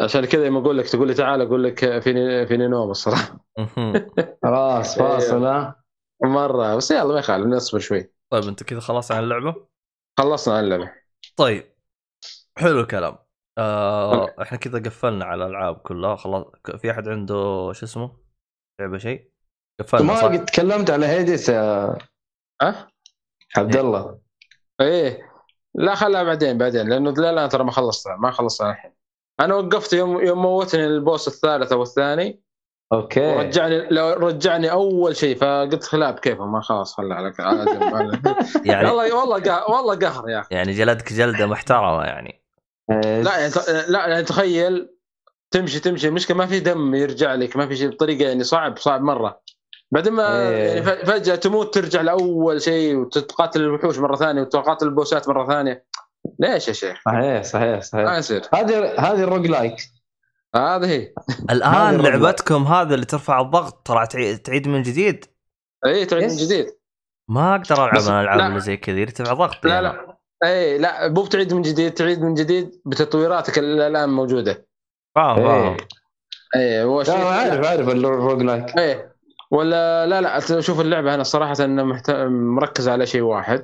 [0.00, 3.46] عشان كذا لما أقول لك تقول لي تعال أقول لك فيني فيني نوم الصراحة.
[4.44, 5.82] خلاص فاصل ها
[6.24, 8.12] مرة بس يلا ما يخالف نصبر شوي.
[8.30, 9.66] طيب أنت كذا خلاص عن اللعبة؟
[10.18, 10.92] خلصنا عن اللعبة.
[11.36, 11.64] طيب
[12.58, 13.18] حلو الكلام.
[13.58, 16.44] آه إحنا كذا قفلنا على الألعاب كلها خلاص
[16.76, 18.25] في أحد عنده شو اسمه؟
[18.80, 19.30] لعبه شيء؟
[19.80, 21.98] قفلنا ما؟ قد تكلمت على هيدس يا
[22.62, 22.88] ها؟
[23.56, 24.18] عبد الله
[24.80, 25.36] إيه.
[25.74, 28.92] لا خلها بعدين بعدين لأنه لا لا ترى ما خلصتها ما خلصتها الحين.
[29.40, 32.42] أنا وقفت يوم يوم موتني البوس الثالث أو الثاني.
[32.92, 33.36] أوكي.
[33.36, 38.36] ورجعني لو رجعني أول شيء فقلت خلاه بكيفه ما خلاص خلى جنب.
[38.66, 40.54] يعني والله والله قهر والله قهر يا أخي.
[40.54, 42.42] يعني جلدك جلدة محترمة يعني.
[42.90, 43.52] إيه، لا يعني
[43.88, 44.95] لا يعني تخيل
[45.56, 49.02] تمشي تمشي المشكلة ما في دم يرجع لك ما في شيء بطريقة يعني صعب صعب
[49.02, 49.40] مرة
[49.90, 50.56] بعدين ما إيه.
[50.68, 55.84] يعني ف- فجأة تموت ترجع لأول شيء وتقاتل الوحوش مرة ثانية وتقاتل البوسات مرة ثانية
[56.38, 59.76] ليش يا شيخ؟ صحيح صحيح صحيح ما يصير هذه هذه الروج لايك
[60.56, 61.12] هذه هي
[61.50, 62.00] الآن.
[62.00, 65.24] لعبتكم هذا اللي ترفع الضغط ترى تعيد, تعيد من جديد
[65.86, 66.36] اي تعيد من.
[66.36, 66.66] جديد
[67.28, 68.46] ما أقدر ألعب أنا.
[68.46, 69.88] اللي زي كذا يرتفع ضغطي لا أنا.
[69.88, 74.66] لا اي لا مو بتعيد من جديد تعيد من جديد بتطويراتك اللي الآن موجودة
[75.16, 75.76] فاهم فاهم.
[76.56, 76.80] إيه.
[76.80, 79.16] اي هو شيء عارف عارف ال roguelike إيه.
[79.50, 82.10] ولا لا لا شوف اللعبة أنا صراحة إنه محت...
[82.30, 83.62] مركز على شيء واحد.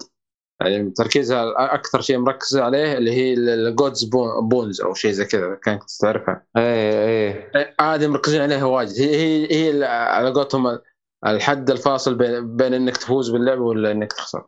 [0.60, 4.04] يعني تركيزها أكثر شيء مركز عليه اللي هي ال gods
[4.42, 6.44] boons أو شيء زي كذا كانت تعرفها.
[6.56, 7.50] إيه إيه.
[7.56, 9.00] إيه، هذه مركزين عليها واجد.
[9.00, 10.78] هي هي هي ال- على قولتهم
[11.26, 14.44] الحد الفاصل بين بين إنك تفوز باللعبة ولا إنك تخسر.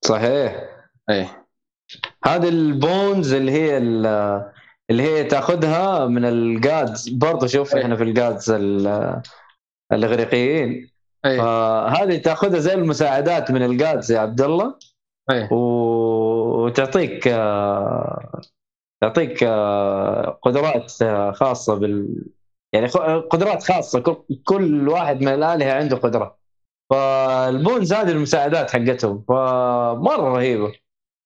[0.00, 0.68] صحيح.
[1.10, 1.46] إيه.
[2.24, 4.57] هذه ال boons اللي هي ال-
[4.90, 7.82] اللي هي تاخذها من ال gods برضه شوف إيه.
[7.82, 9.22] إحنا في ال gods ال-
[9.92, 10.90] الإغريقيين.
[11.24, 11.38] إيه.
[11.38, 14.74] فهذه تاخذها زي المساعدات من ال gods يا عبد الله.
[15.30, 15.52] إيه.
[15.52, 17.24] و- وتعطيك
[19.02, 19.44] تعطيك
[20.42, 20.92] قدرات
[21.36, 22.24] خاصة بال
[22.72, 22.86] يعني
[23.30, 24.00] قدرات خاصة.
[24.44, 26.38] كل- واحد من الآلهة عنده قدرة.
[26.90, 29.24] فال boons هذه المساعدات حقتهم.
[29.28, 30.72] فمرة رهيبة.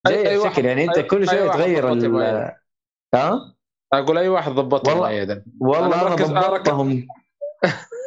[0.08, 2.52] زي أي- أي الشكل واحد- يعني أنت أي- كل شوية واحد تغير ال يبغى
[3.14, 3.54] ها؟
[3.92, 6.14] أقول أي واحد ضبطه والله- مؤيدا والله أنا أنا
[6.48, 7.06] ضبطتهم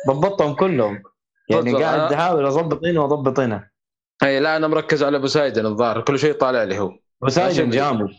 [0.10, 1.04] ضبطتهم كلهم.
[1.50, 1.84] يعني.
[1.84, 3.70] قاعد أحاول أضبط هنا وأضبط هنا.
[4.24, 6.02] أي لا أنا مركز على بوسايدن الظاهر.
[6.02, 6.94] كل شيء طالع لي هو.
[7.22, 8.10] بوسايدن جامد.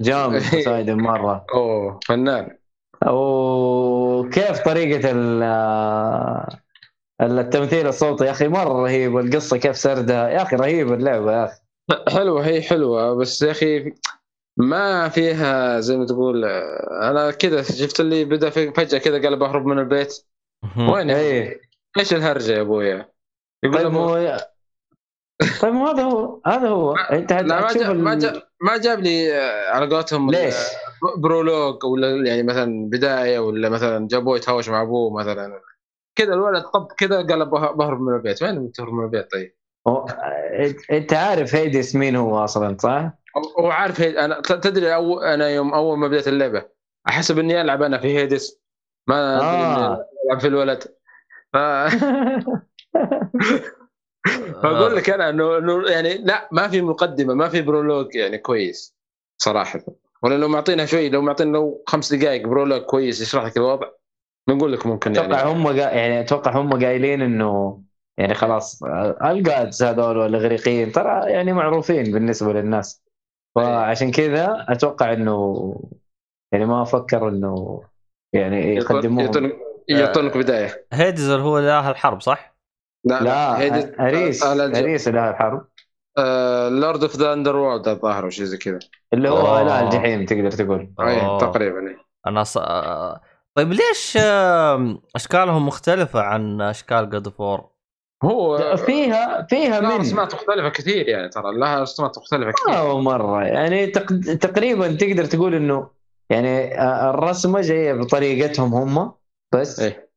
[0.00, 1.46] جامد بوسايدن مرة.
[1.54, 2.56] أوه فنان.
[3.06, 5.42] وكيف طريقة ال-
[7.20, 10.28] التمثيل الصوتي؟ يا أخي مرة رهيب القصة كيف سردها.
[10.28, 11.60] يا أخي رهيب اللعبة يا أخي.
[12.08, 13.92] حلوة هي حلوة بس يا أخي
[14.56, 19.38] ما فيها زي ما تقول آه، أنا كذا شفت اللي بدأ في- فجأة كذا قال
[19.38, 20.24] بهرب من البيت
[20.78, 21.60] وين إيه
[21.98, 23.08] إيش الهرجة يا أبويا؟
[23.62, 24.38] يقول طيب له مو
[25.62, 29.38] طيب مو هذا هو هذا هو أنت لا ما جاب ما جاب ما جاب لي
[29.38, 30.54] آه، على قولتهم ليش؟
[31.18, 35.60] برولوج ولا يعني مثلا بداية ولا مثلا جابوه يتهاوش مع أبوه مثلا
[36.18, 39.54] كذا الولد طب كذا قال به- بهرب من البيت وين بتهرب من البيت طيب؟
[39.88, 40.06] هو-
[40.92, 44.24] أنت عارف هيديس مين هو أصلا صح؟ هو- هو عارف هي...
[44.24, 45.20] أنا تدري أو...
[45.20, 46.64] أنا يوم أول ما بديت اللعبة
[47.08, 48.60] احسب إني ألعب أنا في هيدس.
[49.06, 50.06] ما آه.
[50.26, 50.84] ألعب في الولد.
[51.52, 51.56] ف...
[54.62, 58.96] فأقول لك أنا انه إنه يعني لا ما في مقدمة ما في prologue يعني كويس
[59.38, 59.80] صراحة.
[60.22, 63.86] ولا لو معطينا شوي لو معطينا لو خمس دقائق prologue كويس يشرح لك الوضع
[64.48, 65.72] بنقول لك ممكن أتوقع يعني هم قا...
[65.74, 67.82] يعني أتوقع هم قايلين إنه
[68.18, 68.82] يعني خلاص
[69.24, 73.05] ال gods هذول والاغريقيين ترى يعني معروفين بالنسبة للناس.
[73.56, 75.74] فعشان كذا أتوقع إنه
[76.52, 77.82] يعني ما أفكر إنه
[78.32, 79.56] يعني يقدموهم يعطونك
[79.88, 82.56] يعطونك بداية هيدز اللي هو اله الحرب صح؟
[83.04, 85.66] لا لا هيدس- أريس آه، لا، أريس اله الحرب
[86.80, 88.78] Lord of the Underworld الظاهر أو شيء زي كذا
[89.12, 89.62] اللي هو أوه.
[89.62, 91.38] اله الجحيم تقدر تقول أوه.
[91.38, 91.98] تقريبا إيه.
[92.26, 92.56] أنا ص...
[92.56, 93.20] آه،
[93.54, 97.70] طيب ليش آه، أشكالهم مختلفة عن أشكال جود فور؟
[98.24, 100.00] هو فيها فيها لها من.
[100.00, 102.78] رسمات مختلفة كثير يعني ترى لها رسمات مختلفة كثير.
[102.78, 103.42] أو مرة.
[103.44, 104.06] يعني تق...
[104.36, 105.90] تقريبا تقدر تقول إنه
[106.30, 109.12] يعني آه، الرسمة جاية بطريقتهم هم
[109.54, 110.10] بس إيه.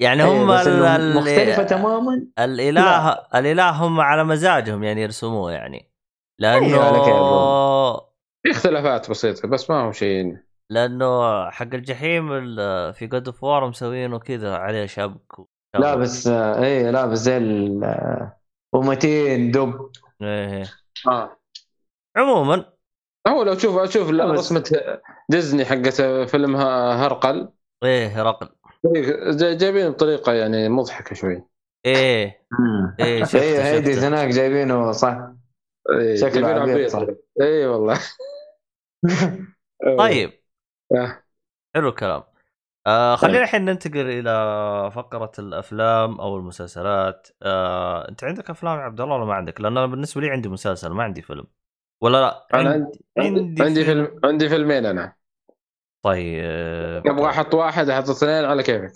[0.00, 1.16] يعني إيه، هم بس ال...
[1.16, 2.26] مختلفة تماما.
[2.38, 5.92] الاله الإله هم على مزاجهم يعني يرسموه يعني.
[6.38, 8.00] لأنه كيفهم.
[8.42, 10.36] في اختلافات بسيطة بس ما هو شيء
[10.70, 15.38] لأنه حق الجحيم ال- في God of War مسوينه كذا عليه شبك.
[15.38, 15.48] و-
[15.80, 18.30] لابس إيه لابس زي ال-
[18.72, 19.90] ومتين دب.
[20.22, 20.64] إيه.
[21.06, 21.36] آه.
[22.16, 22.72] عموما.
[23.28, 24.64] هو لو تشوف أشوف رسمة
[25.28, 27.48] ديزني حقت فيلم هرقل.
[27.84, 28.48] إيه هرقل.
[29.30, 31.42] جا- جايبين بطريقة يعني مضحكة شوي.
[31.86, 32.46] إيه.
[33.00, 34.08] إيه شفته إيه هيدي شفته.
[34.08, 35.28] هناك جايبينه صح؟
[35.90, 36.94] إيه، شكله عبيط.
[37.40, 38.00] اي والله.
[39.98, 40.32] طيب.
[40.94, 41.22] آه.
[41.74, 42.22] حلو الكلام.
[42.86, 47.28] آه خلينا الحين ننتقل إلى فقرة الأفلام أو المسلسلات.
[47.42, 50.48] آه أنت عندك أفلام يا عبد الله ولا ما عندك؟ لأن أنا بالنسبة لي عندي
[50.48, 51.46] مسلسل ما عندي فيلم.
[52.00, 54.20] ولا لا؟ أنا عندي, عندي عندي فيلم.
[54.24, 55.16] عندي فيلمين أنا.
[56.02, 58.92] طيب أبغى أحط واحد أحط اثنين على كيفك.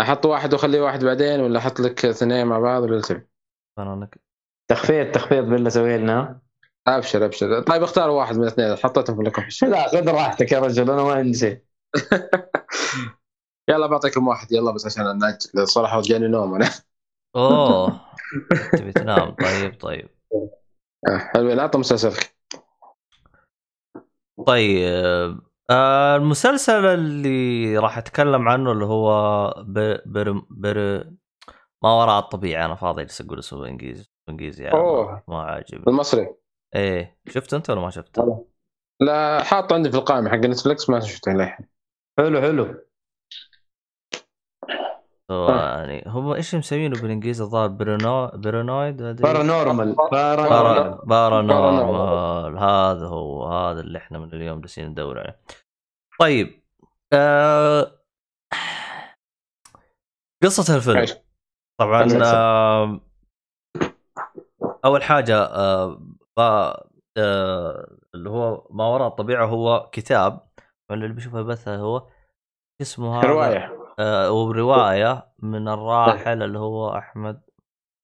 [0.00, 4.20] أحط واحد وأخليه واحد بعدين ولا أحط لك اثنين مع بعض ولا نك...
[4.68, 6.40] تخفيض تخفيض بالله سوي لنا
[6.86, 7.62] أبشر أبشر.
[7.62, 11.38] طيب اختاروا واحد من الاثنين حطيتهم لكم لا خذ راحتك يا رجل أنا ما عندي
[11.38, 11.62] شيء.
[13.68, 16.70] يلا بعطيكم واحد يلا بس عشان ناجل الصراحه جاني نوم أنا.
[17.36, 18.00] أوه.
[18.78, 20.08] تبي تنام؟ طيب طيب.
[21.08, 22.34] آه، حلو أعطى مسلسلك
[24.46, 25.40] طيب.
[25.70, 29.10] آه المسلسل اللي راح أتكلم عنه اللي هو
[29.66, 31.04] par par, par
[31.84, 32.64] ما وراء الطبيعة.
[32.66, 35.22] أنا فاضي اجلس أقول اسمه بالانجليزي بالانجليزي يعني أوه.
[35.28, 35.84] ما عاجبني.
[35.88, 36.34] المصري؟
[36.74, 37.18] إيه.
[37.28, 38.46] شفته أنت ولا ما شفته؟
[39.00, 41.66] لا حاطه عندي في القائمة حق نتفلكس ما شفته للحين
[42.18, 42.87] حلو حلو.
[45.30, 49.22] يعني هم إيش مسمينه بالإنجليزي الظاهر؟ ما أدري.
[49.22, 50.48] Paranormal para
[51.06, 55.40] Paranormal Paranormal هذا هو هذا اللي إحنا من اليوم جالسين ندور عليه.
[56.20, 56.62] طيب
[57.12, 57.92] آه...
[60.42, 61.06] قصة الفيلم؟
[61.80, 62.08] طبعا.
[62.24, 63.00] آه...
[64.84, 66.00] أول حاجة آه...
[66.38, 66.88] آه...
[68.14, 70.48] اللي هو ما وراء الطبيعة هو كتاب.
[70.90, 72.08] اللي بيشوفه بث هو
[72.80, 73.77] اسمه هذا؟ رواية.
[73.98, 77.40] آه، وروايه من الراحل اللي هو أحمد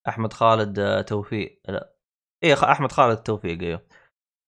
[0.08, 1.60] أحمد خالد آه، توفيق.
[1.68, 1.94] لا
[2.44, 3.80] اي خ- أحمد خالد توفيق أيوه.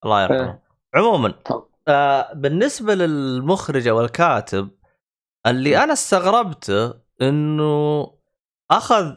[0.05, 0.39] الله يرحمه.
[0.41, 0.63] إيه.
[0.95, 1.35] عموما
[1.89, 4.71] آه بالنسبة للمخرج أو الكاتب
[5.47, 8.07] اللي أنا استغربته إنه
[8.71, 9.15] أخذ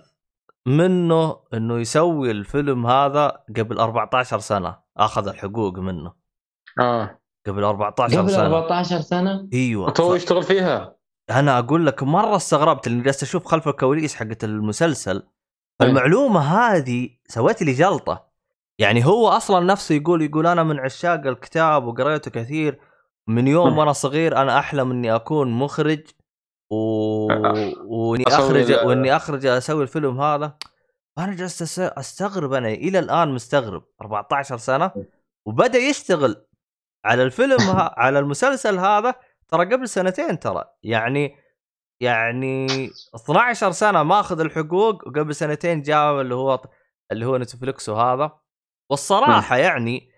[0.67, 3.27] منه إنه يسوي الفيلم هذا
[3.57, 4.79] قبل 14 سنة.
[4.97, 6.13] أخذ الحقوق منه.
[6.81, 7.19] آه.
[7.47, 8.45] قبل 14 قبل سنة.
[8.45, 10.98] 14 سنة؟ أيوه تو ف- يشتغل فيها؟
[11.29, 15.23] أنا أقول لك مرة استغربت لأني جالس أشوف خلف الكواليس حقت المسلسل.
[15.81, 18.29] المعلومه هذه سوت لي جلطة.
[18.79, 22.79] يعني هو أصلا نفسه يقول يقول أنا من عشاق الكتاب وقريته كثير.
[23.27, 26.01] من يوم وأنا صغير أنا أحلم إني أكون مخرج
[26.71, 26.75] و...
[27.95, 30.57] وإني أخرج وإني أخرج أسوي الفيلم هذا.
[31.17, 33.83] أنا جالس أستغرب أنا إلى الآن مستغرب.
[34.01, 34.91] 14 سنة
[35.45, 36.45] وبدأ يشتغل
[37.05, 37.93] على الفيلم ها...
[37.97, 39.15] على المسلسل هذا.
[39.51, 41.35] ترى قبل سنتين ترى يعني
[42.01, 42.67] يعني
[43.15, 46.61] 12 سنة ماخذ الحقوق وقبل سنتين جاء اللي هو
[47.11, 48.39] اللي هو نتفلكس وهذا.
[48.91, 50.11] والصراحة يعني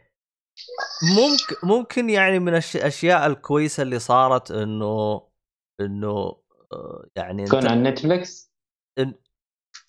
[1.18, 5.22] ممكن ممكن يعني من الاشياء الكويسة اللي صارت إنه
[5.82, 6.42] إنه
[6.74, 8.52] آه، يعني انت- على نتفلكس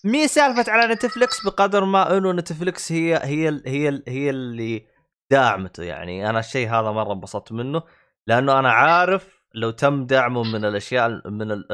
[0.05, 4.87] مي سالفة على نتفلكس بقدر ما إنه نتفلكس هي هي هي هي اللي
[5.31, 6.29] داعمته يعني.
[6.29, 7.83] أنا الشيء هذا مرة انبسطت منه.
[8.27, 11.65] لأنه أنا عارف لو تم دعمه من الأشياء ال- من ال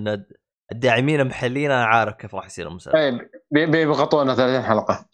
[0.00, 0.32] من الد-
[0.72, 2.98] الداعمين المحليين أنا عارف كيف راح يصير المسلسل.
[2.98, 5.06] اي بي- بيبغطونا 30 حلقة.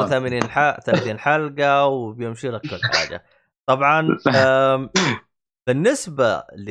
[0.00, 0.08] رمضان.
[0.08, 0.70] 80 ح...
[0.80, 3.24] 30 حلقة وبيمشي لك كل حاجة.
[3.68, 4.08] طبعا
[5.68, 6.70] بالنسبة ل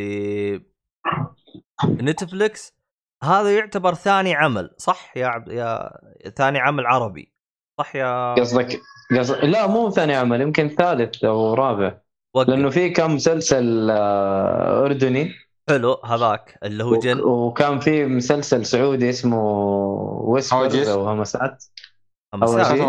[1.89, 2.75] نتفليكس
[3.23, 5.91] هذا يعتبر ثاني عمل صح يا عبد يا
[6.35, 7.33] ثاني عمل عربي؟
[7.79, 8.79] صح يا قصدك
[9.19, 9.35] قصد...
[9.45, 11.97] لا مو ثاني عمل يمكن ثالث أو رابع.
[12.35, 12.49] وقف.
[12.49, 15.31] لأنه في كم مسلسل آه، أردني.
[15.69, 19.43] حلو هذاك اللي هو جن وك- وكان في مسلسل سعودي اسمه
[20.21, 20.87] ويسبرز.
[20.89, 21.63] أو همسات.
[22.33, 22.65] همسات.
[22.71, 22.81] هي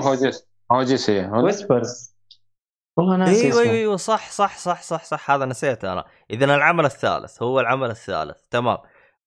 [1.31, 2.17] ولا؟ ويسبرز
[2.99, 3.73] والله ناسي أيوه اسمه.
[3.73, 5.31] أيوه صح صح صح صح صح.
[5.31, 6.05] هذا نسيته أنا.
[6.31, 8.37] اذا العمل الثالث هو العمل الثالث.
[8.51, 8.79] تمام.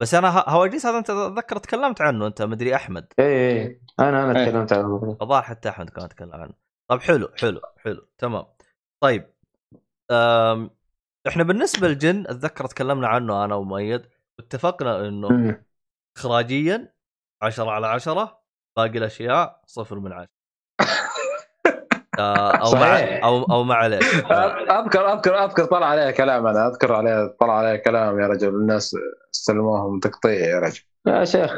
[0.02, 3.08] بس أنا ه- هواجيس هذا أنت اتذكر تكلمت عنه أنت مدري أحمد.
[3.20, 4.46] اي اي إيه، أنا أنا إيه.
[4.50, 5.18] تكلمت عنه.
[5.22, 6.54] الظاهر حتى أحمد كان يتكلم عنه.
[6.90, 8.08] طيب حلو حلو حلو.
[8.18, 8.46] تمام.
[9.04, 9.34] طيب.
[11.28, 14.02] إحنا بالنسبة للجن أتذكر تكلمنا عنه أنا ومؤيد
[14.40, 15.62] واتفقنا إنه.
[16.18, 16.94] اخراجيا
[17.42, 18.42] 10 على 10
[18.78, 20.30] باقي الأشياء صفر من عشرة.
[22.20, 23.00] آه، أو مع.
[23.24, 28.20] أو أو معليش اذكر اذكر أذكر طلع عليه كلام أنا أذكر عليه طلع عليه كلام
[28.20, 28.48] يا رجل.
[28.48, 28.96] الناس
[29.34, 30.82] استلموهم تقطيع يا رجل.
[31.08, 31.58] يا شيخ.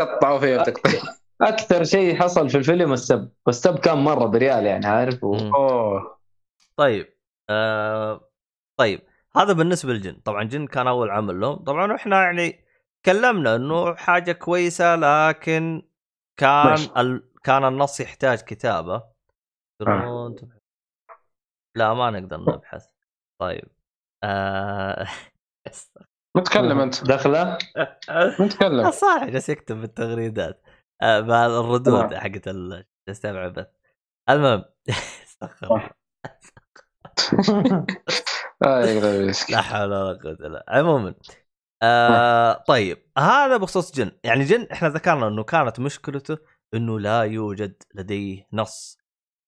[0.00, 1.00] قطعوا فيه تقطيع.
[1.40, 3.30] أكثر شيء حصل في الفيلم السب.
[3.46, 5.36] والسب كان مرة بريال يعني عارف؟ و...
[5.36, 6.18] أوه.
[6.76, 7.11] طيب.
[7.50, 8.28] آه
[8.78, 9.00] طيب
[9.36, 10.20] هذا بالنسبة للجن.
[10.20, 11.56] طبعا جن كان أول عمل لهم.
[11.64, 12.64] طبعا إحنا يعني
[13.02, 15.82] تكلمنا إنه حاجة كويسة لكن
[16.36, 16.90] كان ماشي.
[16.96, 17.28] ال...
[17.44, 19.04] كان النص يحتاج كتابة.
[19.80, 20.08] تبحث.
[21.76, 22.86] لا ما نقدر نبحث.
[23.40, 23.68] طيب.
[24.24, 25.06] آه...
[26.36, 27.04] متكلم أنت.
[27.04, 27.58] دخلة؟
[28.40, 30.62] متكلم صح جالس يكتب بالتغريدات
[31.02, 32.18] آه بعد الردود آه.
[32.18, 33.66] حقت ال- استبعد بث
[34.30, 34.64] المهم
[35.28, 35.76] استغفر الله.
[35.76, 35.90] آه،
[36.26, 36.84] يقدر يسكت.
[39.50, 40.62] لا حول ولا قوة إلا بالله.
[40.68, 41.14] عموما
[41.82, 46.38] آه طيب هذا بخصوص جن يعني جن إحنا ذكرنا إنه كانت مشكلته
[46.74, 48.98] إنه لا يوجد لديه نص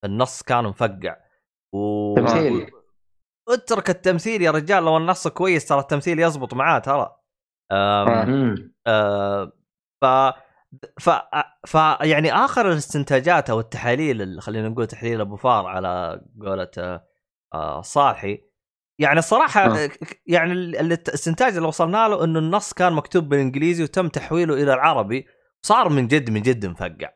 [0.05, 1.17] النص كان مفقع
[1.73, 2.15] و...
[2.15, 2.71] تمثيل.
[3.49, 7.15] اترك التمثيل يا رجال لو النص كويس ترى التمثيل يزبط معاه ترى
[7.71, 8.25] آه.
[8.25, 8.73] مم.
[8.87, 9.51] آه
[10.01, 10.05] ف
[10.99, 11.09] ف
[11.67, 16.95] ف يعني آخر الاستنتاجات أو التحاليل اللي خلينا نقول تحليل أبو فار على قولة آه،
[16.95, 17.05] آه،
[17.81, 18.41] صالحي.
[18.99, 19.89] يعني الصراحه آه.
[20.25, 24.73] يعني ال- ال- الاستنتاج اللي وصلنا له إنه النص كان مكتوب بالإنجليزي وتم تحويله إلى
[24.73, 25.27] العربي
[25.65, 27.09] صار من جد من جد مفقع.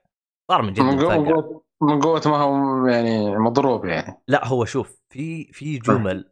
[0.51, 1.15] صار من جد مفقع.
[1.15, 4.21] قوة من قوة ما هو يعني مضروب يعني.
[4.27, 6.31] لا هو شوف في في جمل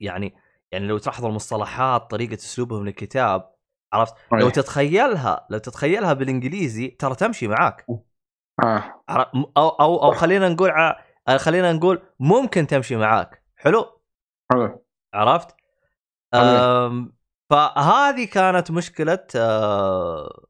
[0.00, 0.34] يعني
[0.72, 3.50] يعني لو تلاحظ المصطلحات طريقة أسلوبهم للكتاب
[3.92, 4.50] عرفت؟ لو أي.
[4.50, 7.86] تتخيلها لو تتخيلها بالإنجليزي ترى تمشي معاك.
[8.64, 9.02] آه.
[9.34, 10.72] م- أو أو أو خلينا نقول
[11.36, 13.39] خلينا نقول ممكن تمشي معاك.
[13.60, 14.00] حلو؟
[14.52, 14.84] حلو.
[15.14, 15.56] عرفت؟
[17.50, 20.46] فهذه كانت مشكلة آه،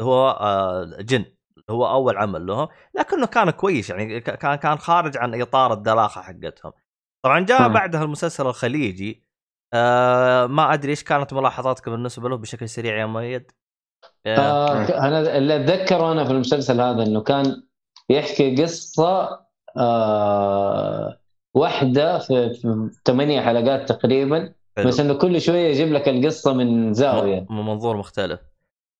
[0.00, 1.24] هو آه، جن.
[1.70, 6.72] هو أول عمل له لكنه كان كويس يعني كان كان خارج عن إطار الدلاخه حقتهم.
[7.24, 7.68] طبعا جاء.
[7.68, 9.28] بعدها المسلسل الخليجي
[9.74, 13.52] آه ما أدري إيش كانت ملاحظاتك بالنسبة له بشكل سريع يا مؤيد؟
[14.26, 17.62] آه آه أنا اللي أتذكره أنا في المسلسل هذا إنه كان
[18.10, 19.40] يحكي قصة
[19.76, 21.17] آه
[21.58, 24.88] واحدة في, في ثمانية حلقات تقريبا حلو.
[24.88, 28.40] بس إنه كل شوية يجيب لك القصة من زاوية من منظور مختلف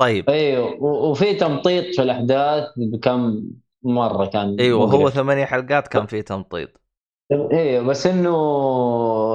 [0.01, 3.43] طيب أيوه وفي تمطيط في الأحداث بكم
[3.83, 5.15] مرة كان أيوه هو مقرف.
[5.15, 6.69] ثمانية حلقات كان فيه تمطيط
[7.33, 8.33] أيوه بس إنه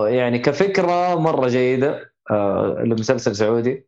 [0.07, 3.87] يعني كفكرة مرة جيدة آه المسلسل سعودي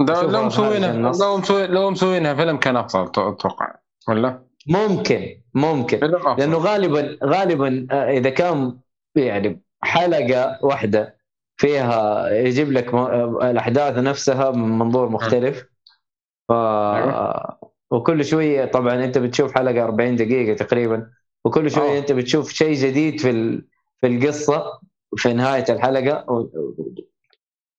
[0.00, 0.92] لو مسوينها.
[0.92, 3.74] لو مسوي لو مسوينها فيلم كان أفضل أتوقع
[4.08, 5.98] ولا؟ ممكن ممكن.
[6.38, 8.78] لأنه غالبا غالبا آه، إذا كان
[9.14, 11.16] يعني حلقة واحدة
[11.56, 15.64] فيها يجيب لك آه، الأحداث نفسها من منظور مختلف.
[16.48, 16.52] ف
[17.90, 21.10] وكل شوية طبعا أنت بتشوف حلقة 40 دقيقة تقريبا
[21.44, 21.98] وكل شوية أوه.
[21.98, 23.66] أنت بتشوف شيء جديد في ال-
[24.00, 24.80] في القصة
[25.16, 26.30] في نهاية الحلقة.
[26.32, 26.48] و-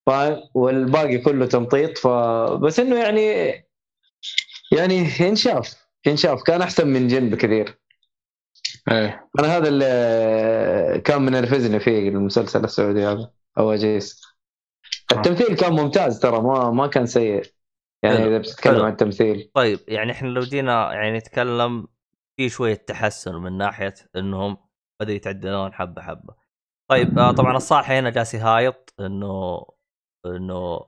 [0.06, 1.98] فاهم والباقي كله تمطيط.
[1.98, 3.54] فبس إنه يعني
[4.72, 7.80] يعني ينشاف ينشاف كان أحسن من جن بكثير.
[8.92, 9.30] إيه.
[9.40, 14.22] أنا هذا اللي كان منرفزني فيه المسلسل السعودي هذا اواجيس
[15.12, 17.44] التمثيل كان ممتاز ترى ما ما كان سيء.
[18.04, 18.28] يعني حلو.
[18.28, 18.84] إذا بتتكلم حلو.
[18.84, 19.52] عن التمثيل.
[19.54, 21.88] طيب يعني إحنا لو جينا يعني نتكلم
[22.38, 24.58] في شوية تحسن من ناحية إنهم
[25.02, 26.36] بدأوا يتعدلون حبة حبة.
[26.90, 29.66] طيب آه طبعا الصالح هنا جالس يهايط إنه
[30.26, 30.86] إنه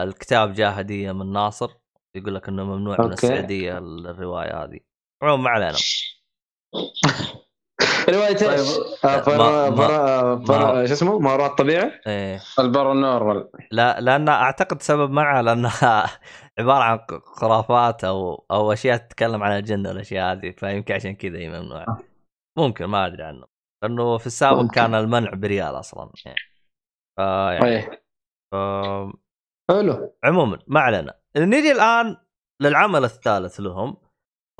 [0.00, 1.70] الكتاب جاء هديه من ناصر.
[2.16, 3.12] يقول لك إنه ممنوع من.
[3.12, 4.80] السعودية الرواية هذه.
[5.22, 5.78] عموما ما علينا.
[8.14, 8.68] رواية إيش؟
[9.04, 9.20] آه،.
[9.20, 9.38] فر...
[9.70, 16.06] ما- شو اسمه؟ ما وراء الطبيعه؟ إيه البارانورمال لا لأن أعتقد سبب معها لانها
[16.58, 21.48] عبارة عن خرافات أو أو أشياء تتكلم عن الجن والأشياء هذه فيمكن عشان كذا هي
[21.48, 21.86] ممنوعة.
[22.58, 23.46] ممكن ما أدري عنه.
[23.82, 24.74] لأنه في السابق ممكن.
[24.74, 26.38] كان المنع بريال أصلا يعني.
[27.18, 28.04] فيعني إيه
[28.54, 29.16] ف-
[29.70, 32.16] حلو عموما ما علينا نجي الآن
[32.60, 33.96] للعمل الثالث لهم.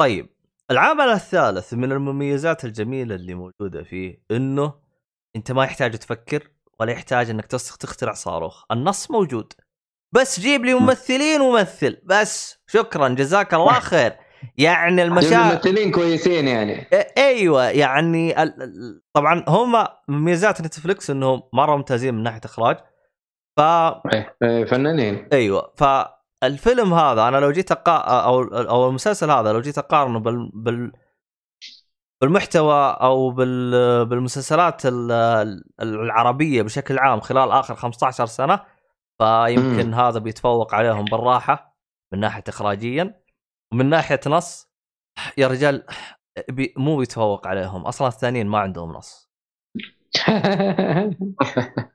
[0.01, 0.35] طيب
[0.71, 4.75] العمل الثالث من المميزات الجميلة اللي موجودة فيه إنه
[5.37, 8.65] أنت ما يحتاج تفكر ولا يحتاج إنك تخترع صاروخ.
[8.73, 9.53] النص موجود.
[10.15, 14.17] بس جيب لي ممثلين ومثل بس شكرا جزاك الله خير.
[14.59, 16.87] يعني المشاهد ممثلين كويسين يعني.
[17.19, 22.77] أيوه يعني ال- طبعا هم مميزات نتفلكس إنهم مرة ممتازين من ناحية إخراج.
[23.57, 23.61] ف
[24.43, 25.29] إيه، فنانين.
[25.33, 25.75] أيوه
[26.45, 27.97] فالفيلم هذا أنا لو جيت أقا...
[27.99, 30.93] أو أو المسلسل هذا لو جيت أقارنه بال, بال...
[32.21, 34.07] بالمحتوى أو بال...
[34.07, 38.61] بالمسلسلات ال- العربية بشكل عام خلال آخر 15 سنة
[39.19, 39.95] فيمكن مم.
[39.95, 41.77] هذا بيتفوق عليهم بالراحة
[42.13, 43.23] من ناحية اخراجيا
[43.73, 44.69] ومن ناحية نص
[45.39, 45.87] يا رجال
[46.49, 46.75] بي...
[46.77, 49.24] مو بيتفوق عليهم أصلا الثانيين ما عندهم نص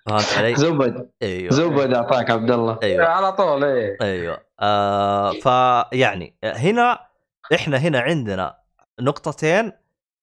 [0.06, 1.11] فهمت علي؟ زبد.
[1.22, 1.51] أيوه.
[1.51, 2.80] زبد أعطاك عبد الله.
[2.84, 3.06] أيوه.
[3.06, 3.97] على طول إيه.
[4.01, 4.39] أيوه.
[4.60, 7.07] آه فيعني هنا
[7.53, 8.60] إحنا هنا عندنا
[8.99, 9.72] نقطتين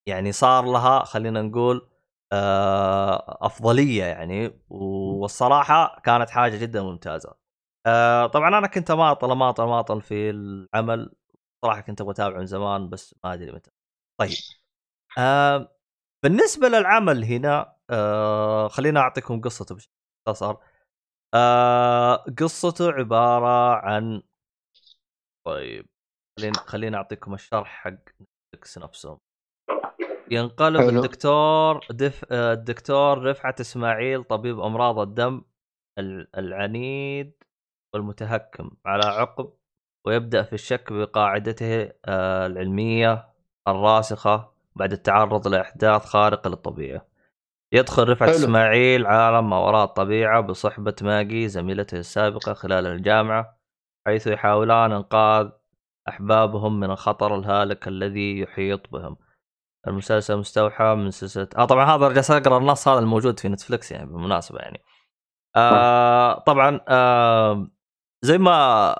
[0.06, 1.88] يعني صار لها خلينا نقول
[2.32, 7.34] آه أفضلية يعني والصراحة كانت حاجة جدا ممتازة.
[7.86, 11.12] آه طبعا أنا كنت ماطل ماطل ماطل في العمل.
[11.64, 13.70] صراحة كنت أبغى اتابعه من زمان بس ما أدري متى.
[14.20, 14.30] طيب.
[15.18, 15.75] آه
[16.30, 19.92] بالنسبة للعمل هنا آه خلينا أعطيكم قصته بشكل
[20.28, 20.56] مختصر.
[21.34, 24.22] آه قصته عبارة عن
[25.46, 25.86] طيب
[26.38, 27.90] خلينا خلينا أعطيكم الشرح حق
[28.52, 29.18] نتفلكس نفسهم
[30.30, 30.88] ينقلب حلو.
[30.88, 32.24] الدكتور دف...
[32.32, 35.42] آه، الدكتور رفعت إسماعيل طبيب أمراض الدم
[35.98, 37.32] ال- العنيد
[37.94, 39.52] والمتهكم على عقب
[40.06, 43.28] ويبدأ في الشك بقاعدته آه، العلمية
[43.68, 47.06] الراسخة بعد التعرض لإحداث خارقة للطبيعة.
[47.72, 48.38] يدخل رفعت حلو.
[48.38, 53.58] إسماعيل عالم ما وراء الطبيعة بصحبة ماجي زميلته السابقة خلال الجامعة
[54.06, 55.48] حيث يحاولان إنقاذ
[56.08, 59.16] أحبابهم من الخطر الهالك الذي يحيط بهم.
[59.86, 64.06] المسلسل مستوحى من سلسلة آه طبعا هذا جالس أقرأ النص هذا الموجود في نتفلكس يعني
[64.06, 64.80] بالمناسبة يعني.
[65.56, 67.68] آه طبعا آه
[68.22, 68.96] زي ما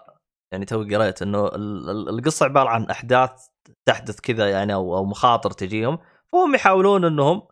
[0.53, 3.48] يعني توي قريت إنه ال- ال- القصة عبارة عن أحداث
[3.86, 5.98] تحدث كذا يعني أو مخاطر تجيهم
[6.32, 7.48] فهم يحاولون إنهم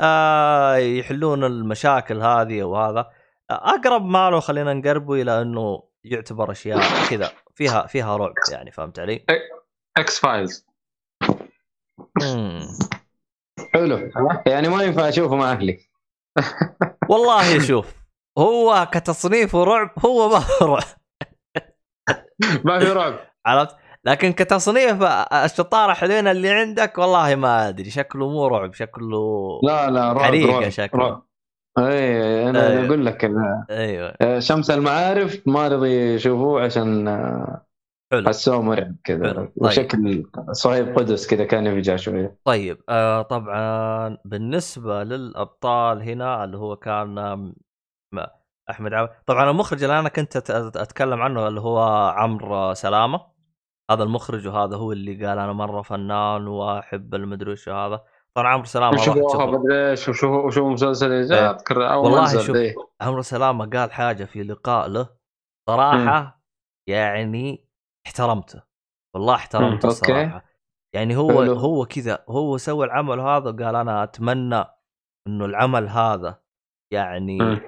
[0.00, 3.10] آه يحلون المشاكل هذه وهذا
[3.50, 6.80] أقرب ما له خلينا نقربه إلى إنه يعتبر أشياء
[7.10, 9.24] كذا فيها فيها رعب يعني فهمت علي؟
[9.98, 10.66] X-Files.
[13.74, 14.10] حلو.
[14.46, 15.78] يعني ما ينفع أشوفه مع أهلي.
[17.08, 17.94] والله شوف
[18.38, 20.82] هو كتصنيف رعب هو ما رعب.
[22.64, 23.18] ما في رعب.
[23.46, 25.02] عرفت؟ لكن كتصنيف
[25.32, 30.60] الشطارة حلوين اللي عندك والله ما أدري شكله مو رعب شكله لا لا رعب حريقة
[30.60, 31.00] رعب شكله.
[31.00, 31.22] رعب.
[31.78, 32.66] اي أنا.
[32.72, 33.30] أنا أقول لك
[33.70, 37.08] أيوه شمس المعارف ما رضي يشوفوه عشان
[38.12, 39.32] حلو حسوه مرعب كذا.
[39.32, 39.52] طيب.
[39.56, 46.76] وشكل صهيب قدس كذا كان يفجع شوية طيب آه طبعا بالنسبة للأبطال هنا اللي هو
[46.76, 47.18] كان
[48.70, 49.08] أحمد عو...
[49.26, 50.36] طبعا المخرج اللي أنا كنت
[50.76, 51.78] أتكلم عنه اللي هو
[52.16, 53.29] عمرو سلامة
[53.90, 58.04] هذا المخرج وهذا هو اللي قال أنا مرة فنان وأحب المدري وش هذا
[58.34, 61.22] طبعا عمرو سلامة تشوفه مدري إيش وشوفوا وشوفوا مسلسل إيه.
[61.22, 62.56] جاء أذكر أول والله شوف.
[62.56, 62.74] إيه.
[63.00, 65.08] عمرو سلامة قال حاجة في لقاء له
[65.68, 66.42] صراحة
[66.88, 67.68] يعني
[68.06, 68.62] احترمته
[69.14, 69.86] والله احترمته مم، أوكي.
[69.86, 70.44] الصراحه
[70.94, 71.52] يعني هو حلو.
[71.54, 74.64] هو كذا هو سوى العمل هذا وقال أنا أتمنى
[75.26, 76.40] إنه العمل هذا
[76.92, 77.60] يعني مم.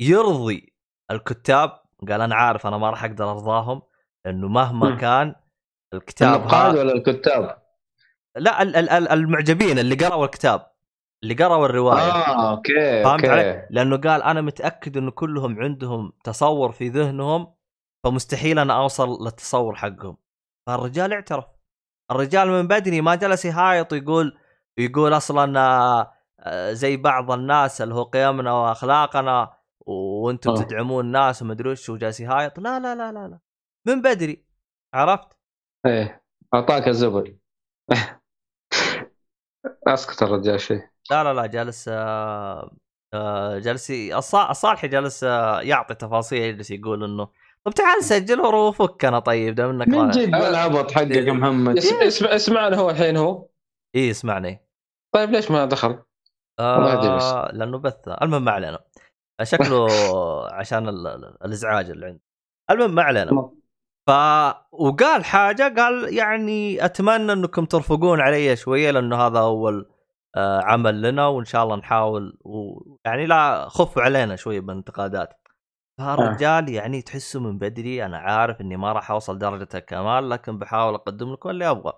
[0.00, 0.74] يرضي
[1.10, 1.70] الكتاب
[2.08, 3.82] قال أنا عارف أنا ما راح أقدر أرضاهم
[4.26, 4.96] لأنه مهما مم.
[4.98, 5.34] كان
[5.94, 6.76] الكتاب النقاد.
[6.78, 7.62] ولا الكتاب؟
[8.36, 10.70] لا ال- ال- ال- المعجبين اللي قرأوا الكتاب
[11.22, 16.12] اللي قرأوا الرواية آه okay فهمت okay علي؟ لأنه قال أنا متأكد إنه كلهم عندهم
[16.24, 17.54] تصور في ذهنهم
[18.04, 20.16] فمستحيل أنا أوصل للتصور حقهم
[20.66, 21.44] فالرجال اعترف
[22.10, 24.38] الرجال من بدري ما جلس يهايط ويقول
[24.78, 25.60] يقول أصلا
[26.40, 29.50] آه، زي بعض الناس اللي هو قيمنا وأخلاقنا
[29.86, 30.54] وأنتم آه.
[30.62, 33.38] تدعمون الناس ومدري وش وجالس يهايط لا لا لا لا لا
[33.86, 34.44] من بدري
[34.94, 35.39] عرفت؟
[35.86, 36.22] إيه
[36.54, 37.34] أعطاك الزبر
[39.88, 42.70] أسكت الرجال شيء لا لا لا جالس آه،
[43.14, 47.28] آه، جالس الصالحي جالس آه، يعطي تفاصيل يجلس يقول إنه
[47.64, 50.10] طب تعال سجله وفكنا طيب دام إنك من.
[50.10, 51.76] جد؟ بالعبط حقك يا محمد.
[51.78, 53.48] اس- اسمع إسمعنا هو الحين هو؟
[53.94, 54.66] إيه اسمعني
[55.14, 56.02] طيب ليش ما دخل؟
[56.58, 58.08] آه لأنه بث.
[58.22, 58.78] المهم ما علينا.
[59.42, 59.86] شكله
[60.58, 62.20] عشان ال- ال- الإزعاج اللي عنده
[62.70, 63.50] المهم ما علينا.
[64.10, 64.12] ف
[64.72, 69.88] وقال حاجة قال يعني أتمنى أنكم ترفقون علي شوية لأنه هذا أول
[70.36, 75.28] آه عمل لنا وإن شاء الله نحاول ويعني لا خفوا علينا شوية بالانتقادات
[75.98, 80.94] فالرجال يعني تحسه من بدري أنا عارف إني ما راح أوصل درجة الكمال لكن بحاول
[80.94, 81.92] أقدم لكم اللي أبغى.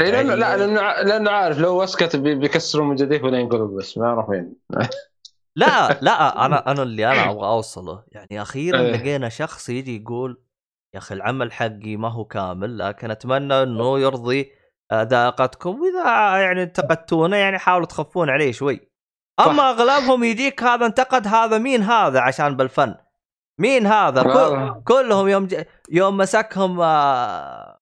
[0.00, 4.06] إيه لأنه لا لأنه عارف لو اسكت بي- بيكسروا من جديد ولا ينقلب بس ما
[4.06, 4.54] يعرف وين
[5.56, 6.12] لا لا
[6.46, 8.04] أنا أنا اللي أنا أبغى أوصله.
[8.08, 8.96] يعني أخيرا إيه.
[8.96, 10.40] لقينا شخص يجي يقول
[10.94, 14.52] يا أخي العمل حقي ما هو كامل لكن أتمنى إنه يرضي
[14.92, 16.04] آه، ذائقتكم وإذا
[16.42, 18.80] يعني انتقدتونا يعني حاولوا تخفون عليه شوي.
[19.40, 22.94] أما أغلبهم يجيك هذا انتقد هذا مين هذا؟ عشان بالفن.
[23.58, 24.82] مين هذا؟ كل والله.
[24.84, 25.64] كلهم يوم ج...
[25.90, 27.78] يوم مسكهم آه،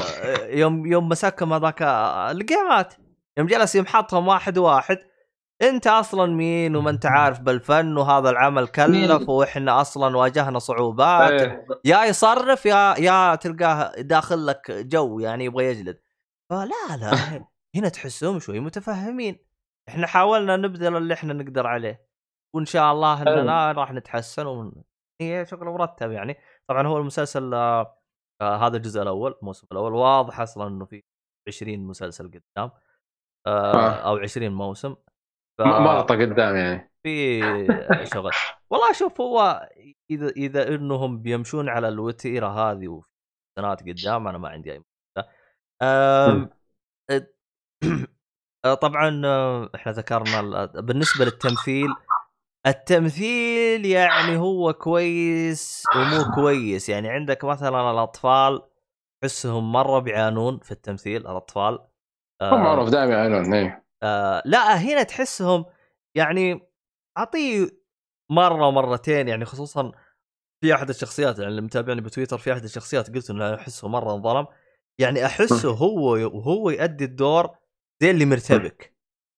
[0.00, 2.94] آه، يوم يوم مسكهم هذاك آه، الجيمات
[3.38, 4.98] يوم جلس يمحطهم واحد واحد.
[5.68, 11.42] انت أصلا مين وما انت عارف بالفن وهذا العمل كلف؟ وإحنا أصلا واجهنا صعوبات.
[11.42, 11.66] إيه.
[11.84, 16.00] يا يصرف يا يا تلقاه داخل لك جو يعني يبغى يجلد.
[16.50, 17.44] فلا لا
[17.76, 19.38] هنا تحسهم شوي متفهمين.
[19.88, 22.06] إحنا حاولنا نبذل اللي إحنا نقدر عليه.
[22.56, 24.84] وإن شاء الله اننا راح نتحسن ون...
[25.20, 26.36] هي شغل مرتب يعني.
[26.68, 28.00] طبعا هو المسلسل آه
[28.42, 31.02] آه هذا الجزء الأول الموسم الأول واضح أصلا إنه في
[31.48, 32.70] 20 مسلسل قدام
[33.46, 33.90] آه آه.
[33.90, 34.96] أو 20 موسم.
[35.58, 35.62] ف...
[35.62, 36.90] اعطى قدام يعني.
[37.02, 38.30] في شغل.
[38.70, 39.68] والله شوف هو
[40.10, 43.08] إذا إذا إنهم بيمشون على الوتيرة هذه وفي
[43.58, 45.32] سنوات قدام أنا ما عندي أي مشكلة.
[45.82, 46.50] أم...
[48.64, 51.88] أه، طبعا أه، إحنا ذكرنا ال- بالنسبة للتمثيل
[52.66, 56.88] التمثيل يعني هو كويس ومو كويس.
[56.88, 58.62] يعني عندك مثلا الأطفال
[59.22, 61.78] تحسهم مرة بيعانون في التمثيل الأطفال.
[62.42, 63.83] هو معروف دائما يعانون إيه.
[64.04, 65.64] آه لا هنا تحسهم
[66.14, 66.60] يعني
[67.18, 67.68] أعطيه
[68.30, 69.92] مرة مرتين يعني خصوصا
[70.60, 74.46] في أحد الشخصيات يعني اللي متابعني بتويتر في أحد الشخصيات قلت إنه أحسه مرة انظلم.
[74.98, 77.50] يعني أحسه هو وهو يؤدي الدور
[78.00, 78.94] زي اللي مرتبك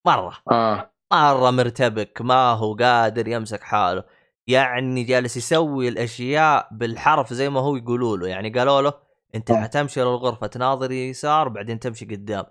[0.07, 0.93] مرة آه.
[1.13, 4.05] مرة مرتبك ما هو قادر يمسك حاله.
[4.47, 8.95] يعني جالس يسوي الأشياء بالحرف زي ما هو يقولوا له يعني قالوا له
[9.35, 9.63] أنت آه.
[9.63, 12.45] حتمشي للغرفة تناظر يسار بعدين تمشي قدام.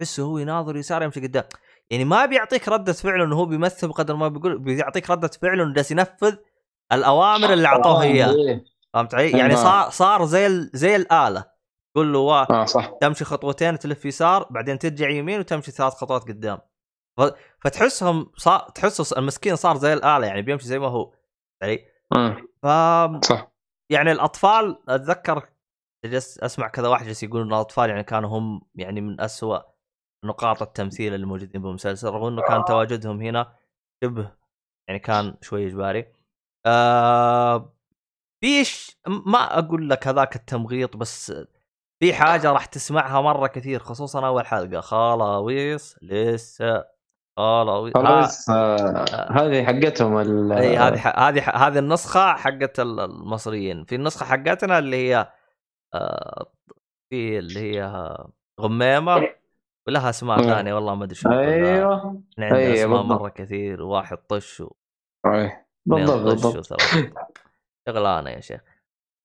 [0.00, 1.44] تحسه هو يناظر يسار يمشي قدام
[1.90, 5.74] يعني ما بيعطيك رده فعل إنه هو بيمثل بقدر ما بيقول بيعطيك رده فعل إنه
[5.74, 6.36] جالس ينفذ
[6.92, 8.64] الأوامر اللي اعطوه اياها إيه.
[8.94, 9.56] فهمت علي؟ يعني آه.
[9.56, 11.44] صار صار زي ال- زي الآلة
[11.94, 16.22] تقول له وا آه صح تمشي خطوتين تلف يسار بعدين ترجع يمين وتمشي ثلاث خطوات
[16.22, 16.58] قدام
[17.18, 21.12] ف- فتحسهم صار تحسه المسكين صار زي الآلة يعني بيمشي زي ما هو
[21.62, 21.84] علي
[22.16, 22.36] آه.
[22.62, 22.66] ف
[23.24, 23.52] صح
[23.90, 25.48] يعني الأطفال أتذكر
[26.04, 29.58] جلست أسمع كذا واحد جالس يقول إن الأطفال يعني كانوا هم يعني من أسوأ
[30.24, 33.52] نقاط التمثيل اللي موجودين بالمسلسل رغم إنه كان تواجدهم هنا
[34.04, 34.32] شبه
[34.88, 36.12] يعني كان شوي إجباري.
[36.66, 37.72] آه
[38.44, 41.32] فيش ما أقول لك هذاك التمغيط بس
[42.02, 44.80] في حاجة راح تسمعها مرة كثير خصوصا أول حلقة.
[44.80, 46.84] خلاويص لسه
[47.38, 53.84] خلاويص ها- خلاص آه، هذه حقتهم ال- إي هذه هذه هذه النسخة حقت ال- المصريين.
[53.84, 55.32] في النسخة حقتنا اللي هي
[55.94, 56.52] آه،
[57.10, 57.84] في اللي هي
[58.60, 59.28] غميمة.
[59.88, 60.42] ولها أسماء مم.
[60.44, 61.30] ثانية والله ما أدري شو.
[61.30, 61.96] أيوه
[62.32, 63.20] إحنا عندنا أيوة، أسماء بالضبط.
[63.20, 64.62] مره كثير واحد طش.
[65.24, 67.12] بالضبط اثنين طش بالضبط وثلاثة.
[67.88, 68.60] شغلانة يا شيخ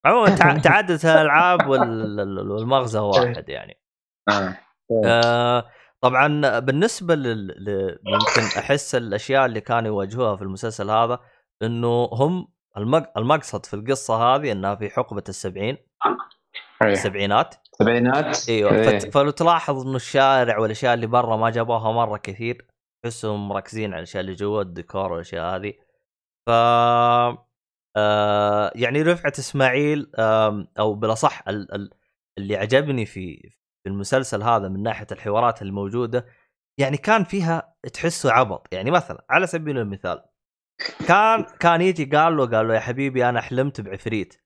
[0.06, 3.82] عموما تع- تعددت الألعاب وال- ال- والمغزى واحد يعني
[4.30, 4.57] آه.
[5.06, 5.65] آه
[6.02, 7.48] طبعا بالنسبة لل...
[7.48, 7.69] ل...
[8.07, 11.19] يمكن أحس الأشياء اللي كانوا يواجهوها في المسلسل هذا
[11.64, 13.18] إنه هم المق...
[13.18, 15.77] المقصد في القصة هذه إنها في حقبة السبعين.
[16.82, 18.99] السبعينات سبعينات؟ إيوه إيه.
[18.99, 22.68] فلو تلاحظ إنه الشارع والأشياء اللي برا ما جابوها مرة كثير
[23.03, 25.73] تحسهم مركزين على الأشياء اللي جوا الديكور والأشياء هذه.
[26.47, 26.49] ف
[27.97, 31.76] آه يعني رفعة إسماعيل آم، أو بالأصح ال...
[31.76, 31.89] ال...
[32.38, 33.38] اللي عجبني في
[33.84, 36.26] في المسلسل هذا من ناحية الحوارات الموجودة
[36.80, 38.68] يعني كان فيها تحسه عبط.
[38.73, 40.23] يعني مثلا على سبيل المثال
[41.07, 44.44] كان كان يجي قال له قال له يا حبيبي أنا حلمت بعفريت.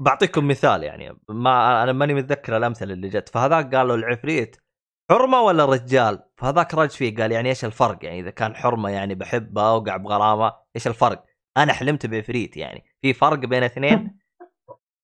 [0.00, 1.18] بعطيكم مثال يعني.
[1.28, 3.28] ما أنا ماني متذكر الأمثلة اللي جت.
[3.28, 4.56] فهذاك قال له العفريت
[5.10, 9.14] حرمة ولا رجال فهذاك رج فيه قال يعني إيش الفرق؟ يعني إذا كان حرمة يعني
[9.14, 11.24] بحب اوقع بغرامه إيش الفرق؟
[11.56, 12.84] أنا حلمت بعفريت يعني.
[13.02, 14.18] في فرق بين اثنين؟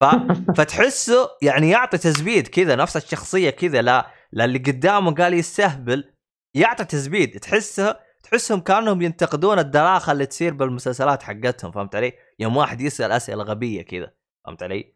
[0.00, 0.04] ف...
[0.56, 3.82] فتحسه يعني يعطي تزبيد كذا نفس الشخصية كذا.
[3.82, 6.12] لا لا اللي قدامه قال يستهبل
[6.54, 7.40] يعطي تزبيد.
[7.40, 13.44] تحسه تحسهم كأنهم ينتقدون الدراخة اللي تصير بالمسلسلات حقتهم فهمت علي؟ يوم واحد يسأل أسئلة
[13.44, 14.23] غبية كذا.
[14.44, 14.94] فهمت علي؟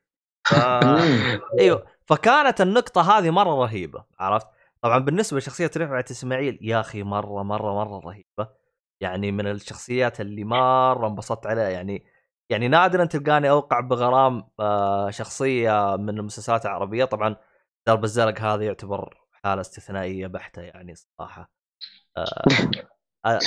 [0.49, 0.55] ف...
[1.61, 4.47] إيوه فكانت النقطة هذه مرة رهيبة عرفت؟
[4.83, 8.49] طبعا بالنسبة لشخصية رفعت إسماعيل يا أخي مرة مرة مرة رهيبة.
[9.01, 11.69] يعني من الشخصيات اللي مرة انبسطت عليها.
[11.69, 12.05] يعني
[12.51, 17.05] يعني نادرا تلقاني أوقع بغرام آه، شخصية من المسلسلات العربية.
[17.05, 17.37] طبعا
[17.87, 21.51] درب الزلق هذا يعتبر حالة استثنائية بحتة يعني صراحة.
[22.17, 22.45] آه،
[23.27, 23.41] آه،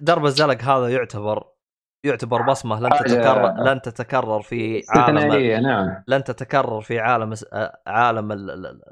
[0.00, 1.52] درب الزلق هذا يعتبر
[2.04, 6.04] يعتبر بصمة لن حاجة تتكرر لن تتكرر في عالم نعم.
[6.08, 8.82] لن تتكرر في عالم آه، عالم ال- ال- ال-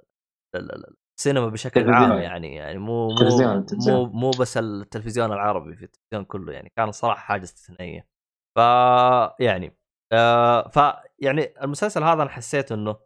[0.57, 1.91] ال- ال- السينما بشكل.
[1.91, 4.07] عام يعني يعني مو مو تلفزيون، مو.
[4.07, 6.73] مو بس التلفزيون العربي في التلفزيون كله يعني.
[6.77, 8.07] كان صراحة حاجة استثنائية.
[8.59, 8.61] ف
[9.41, 9.77] يعني
[10.13, 10.79] آه ف
[11.19, 12.97] يعني المسلسل هذا أنا حسيت إنه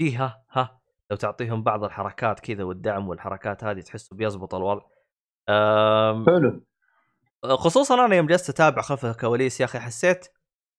[0.00, 4.82] فيها ها لو تعطيهم بعض الحركات كذا والدعم والحركات هذه تحسه بيزبط الوضع.
[6.26, 6.66] حلو.
[7.44, 10.26] خصوصا أنا يوم جلست أتابع خلف الكواليس يا أخي حسيت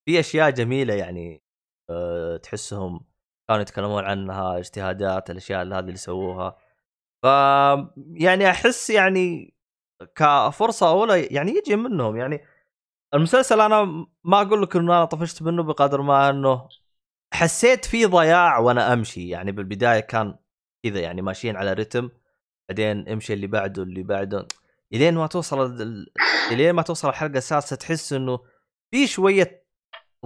[0.06, 1.44] في أشياء جميلة يعني
[1.90, 3.06] أه تحسهم
[3.48, 6.58] كانوا يتكلمون عنها اجتهادات الأشياء هذه اللي سووها.
[7.24, 7.26] ف
[8.14, 9.54] يعني أحس يعني
[10.16, 12.18] كفرصة أولى يعني يجي منهم.
[12.18, 12.42] يعني
[13.14, 13.84] المسلسل أنا
[14.24, 16.70] ما أقول لك إنه أنا طفشت منه بقدر ما إنه
[17.34, 19.30] حسيت في ضياع وأنا أمشي.
[19.30, 20.36] يعني بالبداية كان
[20.86, 22.10] كذا يعني ماشيين على رتم
[22.70, 24.48] بعدين امشي اللي بعده اللي بعده.
[24.94, 26.08] إلين ما توصل ال-
[26.52, 28.40] إلين ما توصل الحلقة السادسة تحس إنه
[28.92, 29.64] في شوية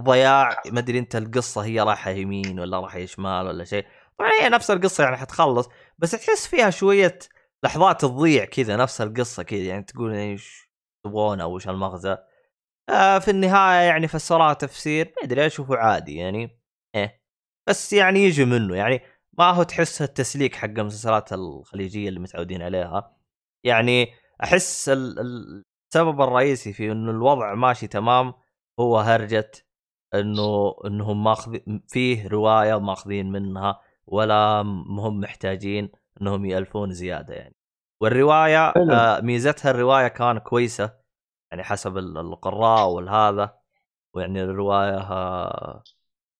[0.00, 3.86] ضياع ما أدري أنت القصة هي رايحة يمين ولا رايحة شمال ولا شيء.
[4.18, 5.68] طبعا هي نفس القصة يعني حتخلص
[5.98, 7.18] بس تحس فيها شوية
[7.64, 10.70] لحظات تضيع كذا نفس القصة كذا يعني تقول إيش
[11.04, 12.16] تبغون أو إيش المغزى.
[12.88, 16.60] آه في النهاية يعني فسرها تفسير ما أدري أشوفه عادي يعني.
[16.94, 17.22] إيه.
[17.68, 19.00] بس يعني يجي منه يعني
[19.38, 23.16] ما هو تحس التسليك حق المسلسلات الخليجية اللي متعودين عليها.
[23.64, 28.34] يعني أحس ال- ال- السبب الرئيسي في إنه الوضع ماشي تمام
[28.80, 29.50] هو هرجة
[30.14, 31.58] إنه إنهم ماخذ
[31.88, 37.56] فيه رواية ماخذين منها ولا هم محتاجين إنهم يألفون زيادة يعني
[38.00, 38.72] والرواية.
[38.92, 40.94] آه ميزتها الرواية كان كويسة
[41.50, 43.58] يعني حسب ال- القراء والهذا
[44.14, 45.82] ويعني الرواية آه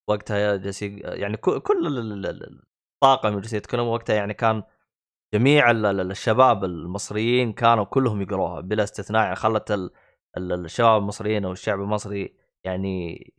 [0.07, 2.63] وقتها جالس يعني كل كل ال- ال- ال-
[2.95, 4.63] الطاقم اللي يتكلموا وقتها يعني كان
[5.33, 9.23] جميع ال- ال- الشباب المصريين كانوا كلهم يقروها بلا استثناء.
[9.23, 9.91] يعني خلت ال-
[10.37, 12.35] ال- الشباب المصريين أو الشعب المصري
[12.65, 13.33] يعني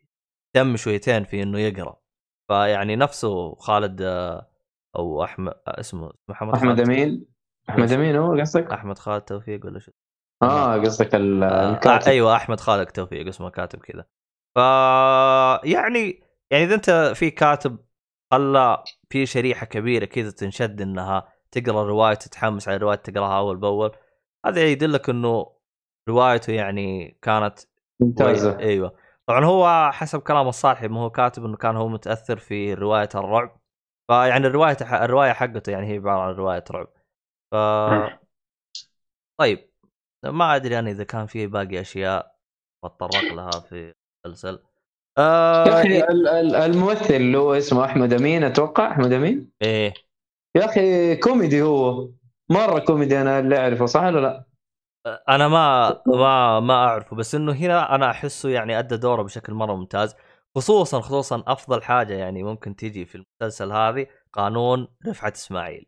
[0.54, 1.96] تم شويتين في إنه يقرأ.
[2.50, 4.50] فيعني نفسه خالد آه،
[4.96, 7.26] أو أحمد آه، اسمه محمد أحمد أمين.
[7.70, 9.92] أحمد أمين هو قصدك؟ أحمد خالد توفيق ولا شو؟
[10.42, 12.08] آه قصدك آه الكاتب.
[12.08, 14.04] أيوه أحمد خالد توفيق اسمه كاتب كذا.
[14.54, 14.58] ف
[15.64, 17.78] يعني يعني إذا أنت في كاتب
[18.32, 23.96] خلى في شريحة كبيرة كذا تنشد إنها تقرأ الروايه تتحمس على الروايه تقرأها أول بأول
[24.46, 25.52] هذا يدلك إنه
[26.08, 27.58] روايته يعني كانت
[28.00, 28.58] ممتازة.
[28.58, 28.96] أيوه.
[29.26, 33.60] طبعا هو حسب كلام الصالحي ما هو كاتب إنه كان هو متأثر في رواية الرعب.
[34.10, 36.88] فيعني الرواية الرواية حقته يعني هي عبارة عن رواية رعب.
[37.52, 37.56] ف
[39.40, 39.70] طيب
[40.24, 42.36] ما أدري أنا إذا كان في باقي أشياء
[42.84, 43.94] بتطرق لها في
[44.26, 44.62] المسلسل.
[45.18, 49.94] آه ال- الممثل اللي هو اسمه أحمد أمين أتوقع أحمد أمين؟ إيه.
[50.56, 52.08] يا أخي كوميدي هو.
[52.50, 54.44] مرة كوميدي أنا اللي أعرفه صح ولا لا؟
[55.28, 59.74] أنا ما ما ما أعرفه بس إنه هنا أنا أحسه يعني أدى دوره بشكل مرة
[59.74, 60.14] ممتاز
[60.56, 65.86] خصوصا خصوصا أفضل حاجة يعني ممكن تيجي في المسلسل هذه قانون رفعت إسماعيل.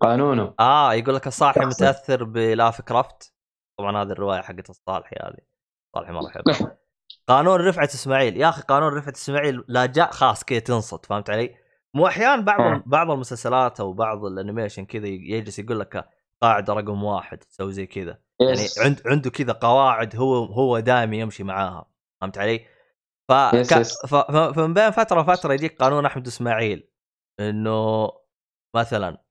[0.00, 0.54] قانونه.
[0.60, 1.60] آه يقول لك الصالحي.
[1.64, 3.34] متأثر بلوفكرافت
[3.78, 5.38] طبعا هذه الرواية حقت الصالحي هذه.
[5.86, 6.78] الصالحي مرة يحبها
[7.28, 8.36] قانون رفعت إسماعيل.
[8.36, 11.61] يا أخي قانون رفعت إسماعيل لا جاء خلاص كذا تنصت فهمت علي؟
[11.94, 12.82] مو أحيانا بعض.
[12.86, 16.08] بعض المسلسلات أو بعض الأنيميشن كذا يجلس يقول لك
[16.42, 18.60] قاعدة رقم واحد تسوي زي كذا يعني.
[18.78, 21.86] عند عنده كذا قواعد هو هو دائما يمشي معاها
[22.20, 22.66] فهمت علي؟
[23.28, 23.32] ف...
[23.54, 23.76] yes ك...
[23.76, 24.06] yes.
[24.06, 24.14] ف...
[24.30, 26.88] فمن بين فترة وفترة يجيك قانون أحمد إسماعيل
[27.40, 28.10] إنه
[28.76, 29.22] مثلا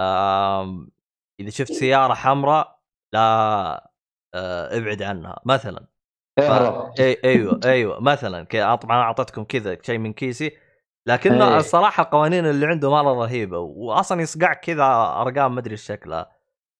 [0.00, 0.90] آم...
[1.40, 2.80] إذا شفت سيارة حمراء
[3.12, 3.20] لا
[4.34, 4.76] آه...
[4.78, 5.86] ابعد عنها مثلا
[6.38, 6.42] ف...
[7.00, 10.56] أيوه أيوه مثلا طبعا اعطيتكم كذا شيء من كيسي
[11.08, 11.56] لكنه إيه.
[11.56, 14.84] الصراحة القوانين اللي عنده مره رهيبة واصلا يصقعك كذا
[15.20, 16.30] أرقام ما أدري شكلها.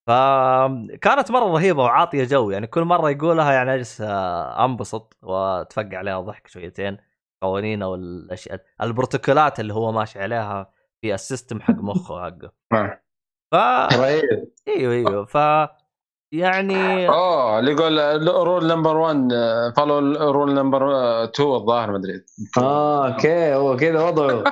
[0.07, 6.21] فكانت مرة رهيبة وعاطية جو يعني كل مرة يقولها يعني أجلس آه، أنبسط وأتفقع عليها
[6.21, 6.97] ضحك شويتين.
[7.43, 12.53] قوانين أو الاشياء البروتوكولات اللي هو ماشي عليها في ال system حق مخه حقه.
[13.53, 13.89] آه.
[13.89, 14.53] ف رهيب.
[14.69, 15.25] إيوه إيوه.
[15.25, 15.37] ف
[16.33, 19.29] يعني اوه اللي يقول rule number 1
[19.77, 20.93] follow rule number
[21.25, 22.25] 2 الظاهر ما أدري
[22.59, 24.45] آه okay هو كذا وضعه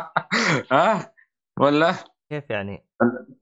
[0.72, 1.12] ها
[1.60, 1.94] ولا
[2.30, 2.84] كيف يعني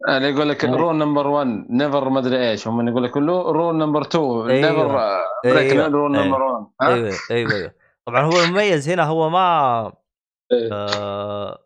[0.08, 0.64] اللي يقول لك.
[0.64, 4.50] rule number 1 never ما أدري إيش هم يقول لك rule number 2 أيوة.
[4.50, 5.88] never break أيوة.
[5.88, 6.12] rule.
[6.12, 7.72] number 1 أيوه أيوه أيوه
[8.06, 9.92] طبعا هو المميز هنا هو ما
[10.52, 10.68] إيه.
[10.72, 11.58] آه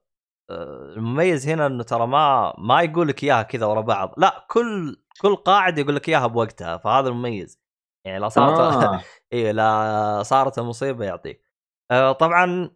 [0.51, 4.97] آه، المميز هنا إنه ترى ما ما يقول لك إياها كذا ورا بعض لا كل
[5.20, 7.61] كل قاعدة يقول لك إياها بوقتها فهذا المميز.
[8.07, 9.01] يعني لا صارت آه.
[9.32, 11.45] أيوه لا صارت المصيبة يعطيك.
[11.91, 12.70] آه طبعا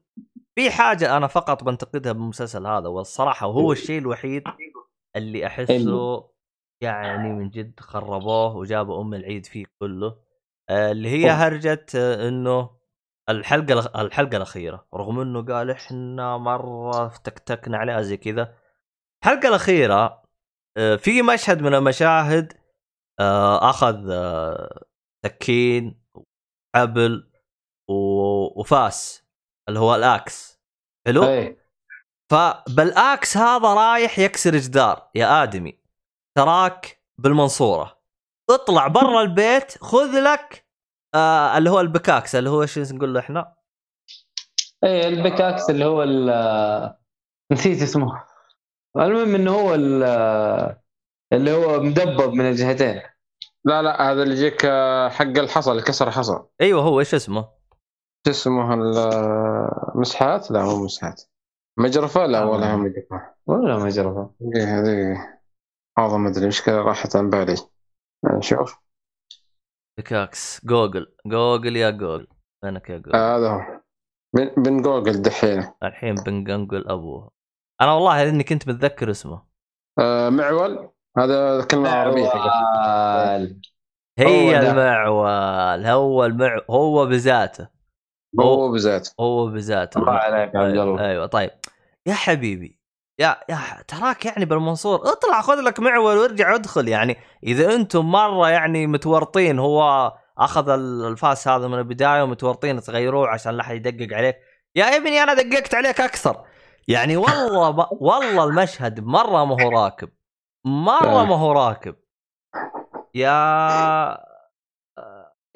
[0.54, 4.42] في حاجة أنا فقط بنتقدها بالمسلسل هذا والصراحة وهو الشيء الوحيد
[5.16, 6.30] اللي أحسه
[6.82, 10.16] يعني من جد خربوه وجابوا أم العيد فيه كله.
[10.70, 11.30] آه، اللي هي.
[11.30, 12.70] هرجه آه، إنه
[13.28, 18.54] الحلقة الحلقة الأخيرة رغم إنه قال إحنا مرة تكتكنا عليها زي كذا.
[19.24, 20.22] الحلقة الأخيرة
[20.98, 22.52] في مشهد من المشاهد
[23.20, 24.84] آه، أخذ آه،
[25.26, 26.04] سكين
[26.76, 27.30] حبل
[27.90, 29.24] وفاس
[29.68, 30.60] اللي هو الأكس.
[31.06, 31.68] حلو؟ إيه.
[32.30, 35.78] فبالأكس هذا رايح يكسر جدار يا آدمي.
[36.38, 37.98] track بالمنصورة.
[38.50, 40.66] اطلع برا البيت خذ لك
[41.14, 43.56] آه اللي هو ال pickaxe اللي هو إيش نقول له إحنا؟
[44.84, 46.94] إيه ال pickaxe اللي هو ال-
[47.52, 48.24] نسيت اسمه.
[48.96, 50.78] المهم إنه هو ال-
[51.32, 53.02] اللي هو مدبب من الجهتين.
[53.64, 57.48] لا لا هذا اللي يجيك آه، حق الحصى اللي كسر حصى أيوه هو إيش اسمه؟
[58.26, 58.74] شو اسمه
[59.94, 61.22] المسحات لا مو مسحات.
[61.78, 62.46] مجرفة؟ لا آه.
[62.50, 65.38] ولا هم مجرفه ولا جربه دقيقة دقيقة
[65.98, 67.56] هذا ما أدري مشكلة راحت عن بالي.
[68.24, 68.78] نشوف
[69.98, 72.26] pickaxe جوجل جوجل يا جوجل
[72.64, 73.80] وينك يا جوجل آه، هذا هو.
[74.34, 75.64] بن- بن جوجل دحين.
[75.82, 77.30] الحين بنقوقل أبوه.
[77.80, 79.42] أنا والله إني كنت متذكر اسمه.
[79.98, 82.28] آه، معول؟ هذا كلمة عربية.
[82.28, 82.36] حقت.
[82.36, 83.60] معول.
[84.18, 84.60] هي هو.
[84.70, 85.86] المعول.
[85.86, 87.68] هو المع هو بذاته.
[88.40, 89.98] هو بذات هو بذاته.
[89.98, 91.04] الله عليك يا عبد أيوه, الله.
[91.04, 91.50] أيوة طيب.
[92.06, 92.78] يا حبيبي
[93.20, 95.12] يا يا تراك يعني بالمنصور.
[95.12, 97.16] اطلع خذ لك معول وارجع ادخل يعني.
[97.44, 103.54] إذا أنتم مرة يعني متورطين هو أخذ ال- الفاس هذا من البداية ومتورطين تغيروه عشان
[103.54, 104.36] لا أحد يدقق عليك.
[104.76, 106.44] يا ابني أنا دققت عليك أكثر.
[106.88, 107.88] يعني والله ب...
[108.02, 110.10] والله المشهد مرة ما هو راكب.
[110.66, 111.24] مرة آه.
[111.24, 111.96] ما هو راكب.
[113.14, 114.28] يا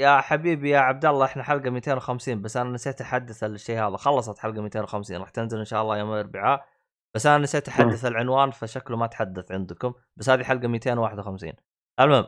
[0.01, 3.97] يا حبيبي يا عبد الله إحنا حلقة 250 بس أنا نسيت أحدث الشيء هذا.
[3.97, 6.67] خلصت حلقة 250 راح تنزل إن شاء الله يوم الأربعاء.
[7.15, 9.95] بس أنا نسيت أحدث العنوان فشكله ما تحدث عندكم.
[10.17, 11.53] بس هذه حلقة 251
[12.01, 12.27] المهم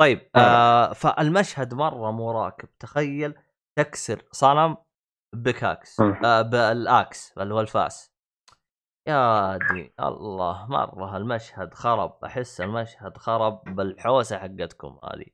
[0.00, 2.68] طيب آه فالمشهد مرة مو راكب.
[2.78, 3.34] تخيل
[3.78, 4.76] تكسر صنم
[5.34, 6.00] pickaxe.
[6.00, 8.15] آه بال axe اللي هو الفاس.
[9.08, 15.26] يا دي الله مرة المشهد خرب أحس المشهد خرب بالحوسة حقتكم هذه.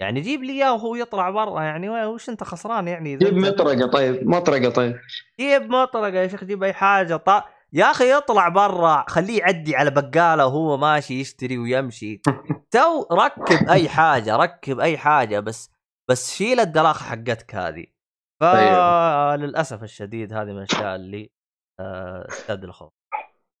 [0.00, 4.28] يعني جيب لي إياه وهو يطلع برا يعني وش أنت خسران يعني جيب مطرقة طيب
[4.28, 4.96] مطرقة طيب.
[5.40, 7.16] جيب مطرقة يا شيخ جيب أي حاجة.
[7.16, 7.44] طا...
[7.72, 12.22] يا أخي يطلع برا خليه يعدي على بقالة وهو ماشي يشتري ويمشي.
[12.70, 15.70] تو ركب أي حاجة ركب أي حاجة بس
[16.10, 17.86] بس شيل الدلاخه حقتك هذه.
[18.40, 21.30] فللأسف الشديد هذه من الأشياء اللي
[21.80, 22.92] آه، تزداد الخوف.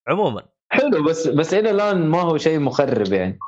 [0.08, 0.42] عموما.
[0.72, 3.38] حلو بس بس إلى الآن ما هو شيء مخرب يعني.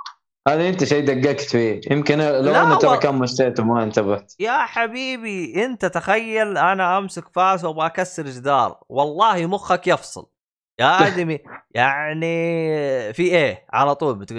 [0.49, 1.81] هذا أنت شيء دققت فيه.
[1.91, 4.35] يمكن لو أنا ترى كان مشيته ما انتبهت.
[4.41, 8.83] يا حبيبي أنت تخيل أنا أمسك فاس وأبغى أكسر جدار.
[8.89, 10.31] والله مخك يفصل.
[10.81, 11.39] يا آدمي
[11.75, 12.27] يعني
[13.13, 14.39] في إيه؟ على طول بتقول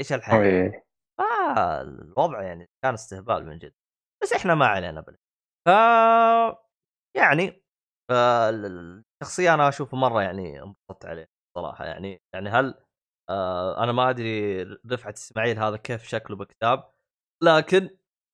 [0.00, 0.84] إيش الحل إيه.
[1.18, 3.74] فالوضع يعني كان استهبال من جد.
[4.22, 5.16] بس إحنا ما علينا بال
[5.68, 5.70] ف
[7.16, 7.62] يعني
[8.10, 11.31] آه، الشخصية أنا أشوفه مرة يعني انبسطت عليه.
[11.54, 12.74] صراحة يعني يعني هل
[13.30, 16.92] آه أنا ما أدري رفعت إسماعيل هذا كيف شكله بكتاب
[17.42, 17.90] لكن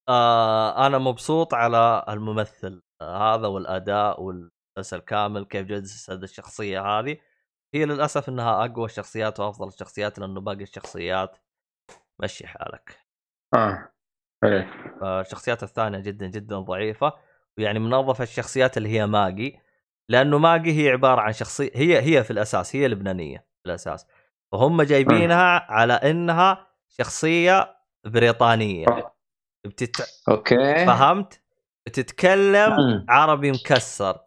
[0.09, 7.19] آه أنا مبسوط على الممثل آه هذا والأداء والمسلسل كامل كيف جسد الشخصية هذه.
[7.75, 11.37] هي للأسف إنها أقوى الشخصيات وأفضل الشخصيات لأنه باقي الشخصيات
[12.23, 12.99] مشي حالك.
[13.55, 13.93] آه
[14.45, 14.71] إيه.
[15.21, 17.13] الشخصيات الثانية جدا جدا ضعيفة
[17.59, 19.61] ويعني من انظف الشخصيات اللي هي ماجي.
[20.09, 24.07] لأنه ماجي هي عبارة عن شخصية هي هي في الأساس هي لبنانية في الأساس.
[24.53, 26.67] فهم جايبينها على إنها
[26.99, 27.77] شخصية
[28.07, 28.87] بريطانية.
[29.67, 30.09] بتت...
[30.29, 30.87] أوكي.
[30.87, 31.41] فهمت؟
[31.87, 33.07] بتتكلم.
[33.09, 34.19] عربي مكسر.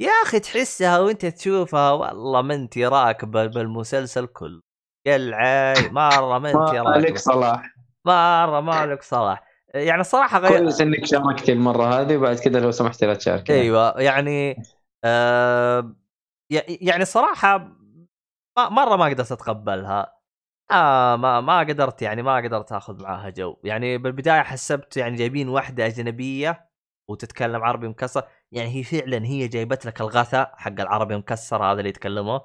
[0.00, 4.62] يا أخي تحسها وأنت تشوفها والله ما أنت راكبه بالمسلسل كله.
[5.06, 7.74] قلعي مرة ما أنت راكبه صلاح.
[8.04, 9.48] مرة ما لك صلاح.
[9.74, 14.00] يعني الصراحه غير كويس إنك شاركتي المرة هذه وبعد كذا لو سمحتي لا تشاركي أيوه
[14.00, 14.62] يعني
[15.04, 15.94] آه
[16.80, 17.58] يعني صراحة
[18.58, 20.18] مرة ما قدرت أتقبلها.
[20.70, 23.56] آه ما ما قدرت يعني ما قدرت آخذ معاها جو.
[23.64, 26.68] يعني بالبداية حسبت يعني جايبين واحدة أجنبية
[27.10, 28.28] وتتكلم عربي مكسر.
[28.52, 32.40] يعني هي فعلا هي جايبت لك الغثاء حق العربي مكسر هذا اللي يتكلمه.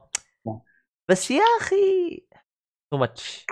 [1.10, 2.26] بس يا أخي
[2.92, 3.46] too much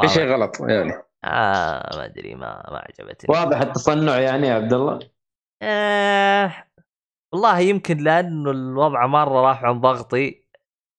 [0.00, 0.92] في شيء غلط يعني.
[1.24, 3.36] آه ما أدري ما ما عجبتني.
[3.36, 5.10] واضح التصنع يعني يا عبد الله.
[5.62, 6.67] آه
[7.32, 10.48] والله يمكن لأنه الوضع مرة راح عن ضغطي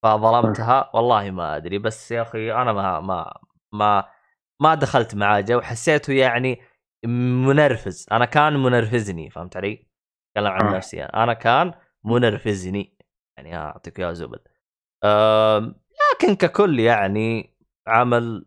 [0.03, 3.34] فظلمتها والله ما أدري بس يا أخي أنا ما ما
[3.73, 4.10] ما
[4.61, 6.61] ما دخلت معاه جو حسيته يعني
[7.06, 9.88] منرفز أنا كان منرفزني فهمت علي؟
[10.38, 10.77] أتكلم عن آه.
[10.77, 11.14] نفسي يعني.
[11.14, 11.73] أنا كان
[12.03, 12.97] منرفزني
[13.38, 14.47] يعني أعطيك يا زبد
[16.14, 17.56] لكن ككل يعني
[17.88, 18.45] عمل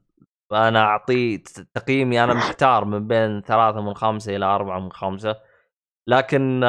[0.52, 1.42] أنا أعطيه
[1.74, 5.36] تقييمي أنا محتار من بين ثلاثة من خمسة إلى أربعة من خمسة
[6.06, 6.64] لكن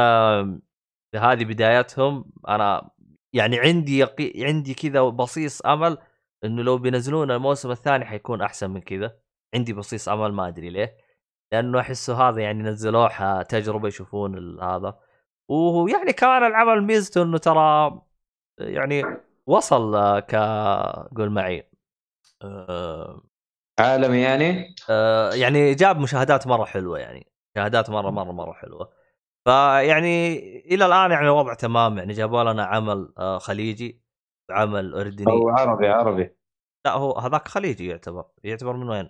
[1.15, 2.91] هذه بدايتهم أنا
[3.34, 4.45] يعني عندي يقي...
[4.45, 5.98] عندي كذا بصيص أمل
[6.44, 9.18] إنه لو بينزلون الموسم الثاني حيكون أحسن من كذا.
[9.56, 10.98] عندي بصيص أمل ما أدري ليه.
[11.52, 14.99] لأنه أحسه هذا يعني نزلوها تجربة يشوفون هذا.
[15.49, 18.02] ويعني كمان العمل ميزته إنه ترى
[18.60, 19.03] يعني
[19.48, 20.35] وصل آه، ك
[21.18, 21.69] قول معي
[22.41, 23.22] آه،
[23.80, 27.31] عالمي يعني؟ آه، يعني جاب مشاهدات مرة حلوة يعني.
[27.56, 29.03] مشاهدات مرة مرة مرة حلوة.
[29.48, 34.03] فيعني إلى الآن يعني الوضع تمام يعني جابوا لنا عمل آه، خليجي
[34.52, 35.32] عمل أردني.
[35.32, 36.36] أو عربي عربي.
[36.86, 39.10] لا هو هذاك خليجي يعتبر يعتبر من وين؟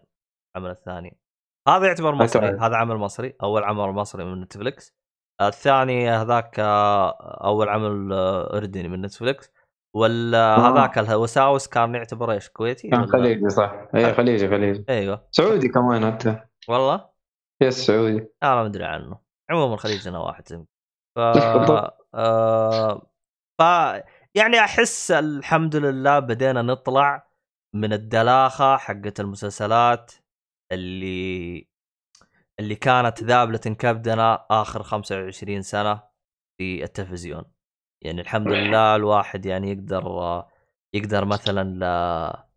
[0.55, 1.19] العمل الثاني.
[1.67, 2.47] هذا يعتبر مصري.
[2.47, 4.95] هذا عمل مصري أول عمل مصري من نتفلكس
[5.41, 7.11] الثاني هذاك آه،
[7.45, 9.51] أول عمل آه، أردني من نتفلكس
[9.95, 10.69] ولا آه.
[10.69, 13.87] هذاك الوساوس كان يعتبر إيش كويتي كان خليجي صح.
[13.95, 14.85] اي خليجي خليجي.
[14.89, 15.27] أيوه.
[15.31, 16.39] سعودي كمان حتى.
[16.69, 17.09] والله؟
[17.61, 18.27] yes سعودي.
[18.43, 19.22] أنا ما أدري عنه.
[19.53, 20.65] عموما خليجنا واحد زي
[21.15, 21.19] ف.
[22.15, 23.07] آه...
[23.59, 23.61] ف
[24.35, 27.27] يعني أحس الحمد لله بدينا نطلع
[27.75, 30.11] من الدلاخة حقت المسلسلات
[30.71, 31.67] اللي
[32.59, 36.01] اللي كانت ذابلة كبدنا آخر 25 سنة
[36.57, 37.43] في التلفزيون
[38.01, 40.43] يعني الحمد لله الواحد يعني يقدر
[40.93, 42.47] يقدر مثلا لا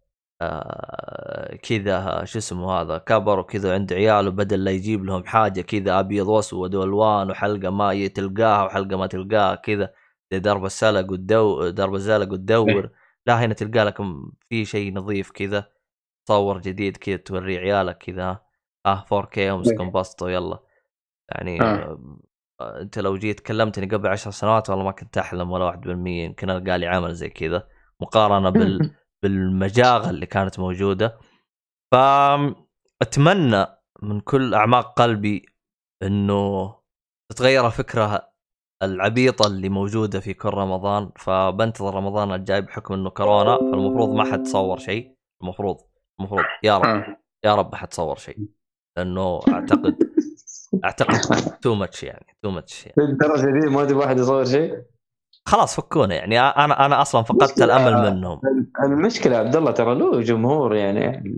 [0.42, 6.00] آه، كذا شو اسمه هذا كبر وكذا عند عياله بدل لا يجيب لهم حاجة كذا
[6.00, 9.92] أبيض وأسود وألوان وحلقة ما تلقاها وحلقة ما تلقاها كذا
[10.32, 12.90] درب السلق والدو درب الزلق وتدور
[13.26, 15.68] لا هنا تلقى لك م- في شيء نظيف كذا
[16.26, 18.40] تصور جديد كذا توري عيالك كذا
[18.86, 19.76] آه 4K أمس إيه.
[19.76, 20.58] كومباستو يلا
[21.28, 21.98] يعني آه.
[22.60, 22.80] آه.
[22.80, 26.78] أنت لو جيت كلمتني قبل عشر سنوات والله ما كنت أحلم ولا 1% يمكن ألقى
[26.78, 27.68] لي عمل زي كذا
[28.00, 31.18] مقارنة بال بالمجاغة اللي كانت موجودة.
[31.92, 33.66] فاتمنى
[34.02, 35.46] من كل أعماق قلبي
[36.02, 36.74] إنه
[37.32, 38.32] تتغير الفكرة
[38.82, 41.10] العبيطة اللي موجودة في كل رمضان.
[41.16, 45.16] فبنتظر رمضان الجاي بحكم إنه كورونا فالمفروض ما حد صور شيء.
[45.42, 45.76] المفروض
[46.20, 46.44] المفروض.
[46.62, 47.16] يا رب آه.
[47.44, 48.38] يا رب حد صور شيء.
[48.96, 49.98] لأنه أعتقد
[50.84, 52.94] أعتقد تو ماتش يعني تو ماتش يعني.
[52.98, 54.82] للدرجه دي ما تبغى واحد يصور شيء.
[55.46, 56.40] خلاص فكونا يعني.
[56.40, 58.40] أنا أنا أصلا فقدت الأمل منهم.
[58.84, 61.36] المشكلة عبد الله ترى له جمهور يعني.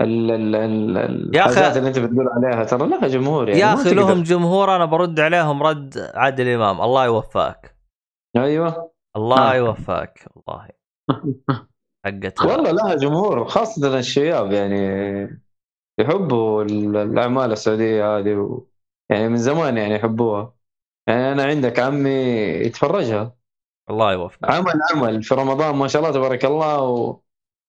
[0.00, 3.94] ال ال ال يا الحاجات اللي أنت بتقول عليها ترى لها جمهور يعني يا أخي.
[3.94, 6.80] لهم جمهور أنا برد عليهم رد عادل إمام.
[6.80, 7.76] الله يوفقك.
[8.36, 8.90] أيوه.
[9.16, 9.54] الله آه.
[9.54, 10.26] يوفقك.
[10.36, 10.68] والله.
[12.06, 14.76] حقت والله لها جمهور خاصة الشباب يعني.
[16.00, 18.66] يحبوا ال- الأعمال السعودية هذه و...
[19.10, 20.55] يعني من زمان يعني يحبوها.
[21.08, 22.10] أنا عندك عمي
[22.66, 23.36] يتفرجها
[23.90, 27.20] الله يوفقك عمل عمل في رمضان ما شاء الله تبارك الله و...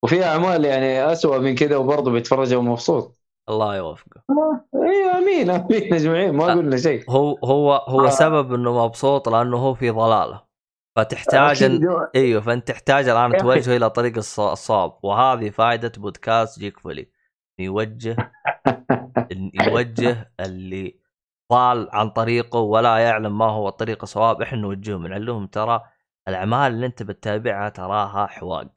[0.04, 4.22] وفي أعمال يعني اسوء من كذا وبرضه بيتفرجها ومبسوط الله يوفقه
[4.76, 6.56] أيوه آمين آمين اجمعين ما آه.
[6.56, 8.10] قلنا شيء هو هو هو آه.
[8.10, 10.48] سبب إنه مبسوط لأنه هو في ضلالة
[10.98, 11.64] فتحتاج.
[11.64, 12.08] أن...
[12.16, 13.38] أيوه فانت تحتاج الان.
[13.38, 17.10] توجهه إلى طريق الص- الصواب وهذه فائدة بودكاست جيك فولي
[17.60, 18.32] يوجه
[19.54, 21.00] يوجه اللي
[21.54, 25.82] ضال عن طريقه ولا يعلم ما هو الطريق الصواب إحنا نوجههم نعلمهم ترى
[26.28, 28.68] الأعمال اللي أنت بتتابعها تراها حواق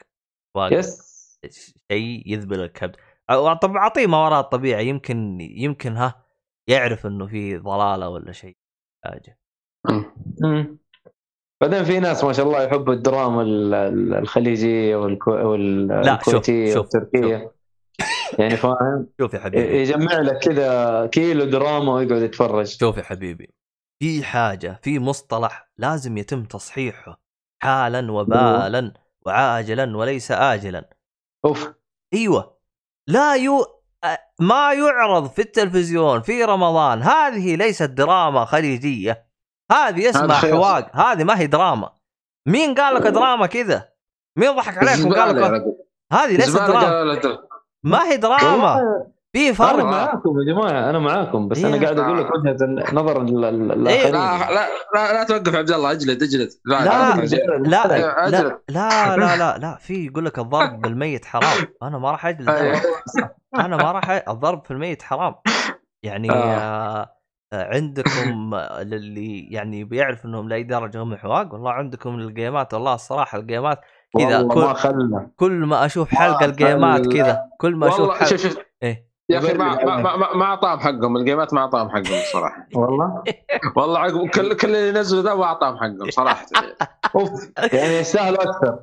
[0.56, 0.72] حواق.
[0.72, 1.10] يس.
[1.92, 2.96] شيء يذبل الكبد.
[3.62, 6.24] طب أعطيه ما وراء الطبيعه يمكن يمكن ها
[6.68, 8.56] يعرف إنه في ضلالة ولا شيء.
[9.04, 9.38] حاجة.
[11.62, 15.30] بعدين في ناس ما شاء الله يحبوا الدراما ال- ال- الخليجية والكو...
[15.30, 17.52] والكويتية والتركية.
[18.38, 19.80] يعني فاهم؟ شوف يا حبيبي.
[19.80, 22.66] يجمع لك كذا كيلو دراما ويقعد يتفرج.
[22.66, 23.54] شوف يا حبيبي.
[24.02, 27.20] في حاجة في مصطلح لازم يتم تصحيحه.
[27.62, 28.92] حالا وبالا
[29.26, 30.90] وعاجلا وليس اجلا.
[31.44, 31.72] أوف.
[32.14, 32.56] أيوه.
[33.08, 33.66] لا يو
[34.40, 37.02] ما يعرض في التلفزيون في رمضان.
[37.02, 39.26] هذه ليست دراما خليجية.
[39.72, 40.36] هذه اسمها.
[40.36, 40.96] حواق.
[40.96, 41.92] هذه ما هي دراما.
[42.46, 43.88] مين قال لك دراما كذا؟
[44.36, 45.64] مين ضحك عليكم قال زبالة يا لك.
[46.12, 47.49] هذه ليست دراما؟
[47.84, 51.80] ما هي دراما في أنا فرق معاكم يا جماعة أنا معاكم بس أنا إيه.
[51.80, 52.64] قاعد أقول لك وجهه إيه.
[52.64, 57.26] الاخرين لا لا لا, لا توقف عبد الله اجلد اجلد لا، لا
[57.64, 58.00] لا
[58.68, 59.16] لا.
[59.16, 62.80] لا لا لا في يقول لك الضرب بالميت حرام أنا ما راح اجلد أيوه.
[63.54, 65.34] أنا ما راح الضرب في الميت حرام
[66.02, 66.34] يعني آه.
[66.34, 67.16] آه.
[67.52, 72.94] آه، عندكم آه، للي يعني بيعرف انهم لاي درجه هم حواق والله عندكم الجيمات والله
[72.94, 73.80] الصراحه الجيمات
[74.18, 75.26] كذا والله كل- ما خلى.
[75.36, 77.06] كل ما أشوف حلقة الجيمات.
[77.06, 78.26] كذا كل ما أشوف والله حلقة.
[78.26, 78.56] شوف شوف.
[78.82, 79.10] إيه.
[79.28, 82.66] يا أخي ما ما ما- ما اعطاهم حقهم الجيمات ما اعطاهم حقهم صراحة.
[82.74, 83.22] والله؟
[83.76, 86.46] والله عقب كل كل اللي نزلوا ذا ما اعطاهم حقهم صراحة.
[87.16, 87.30] أوف
[87.72, 88.78] يعني يستاهلوا أكثر.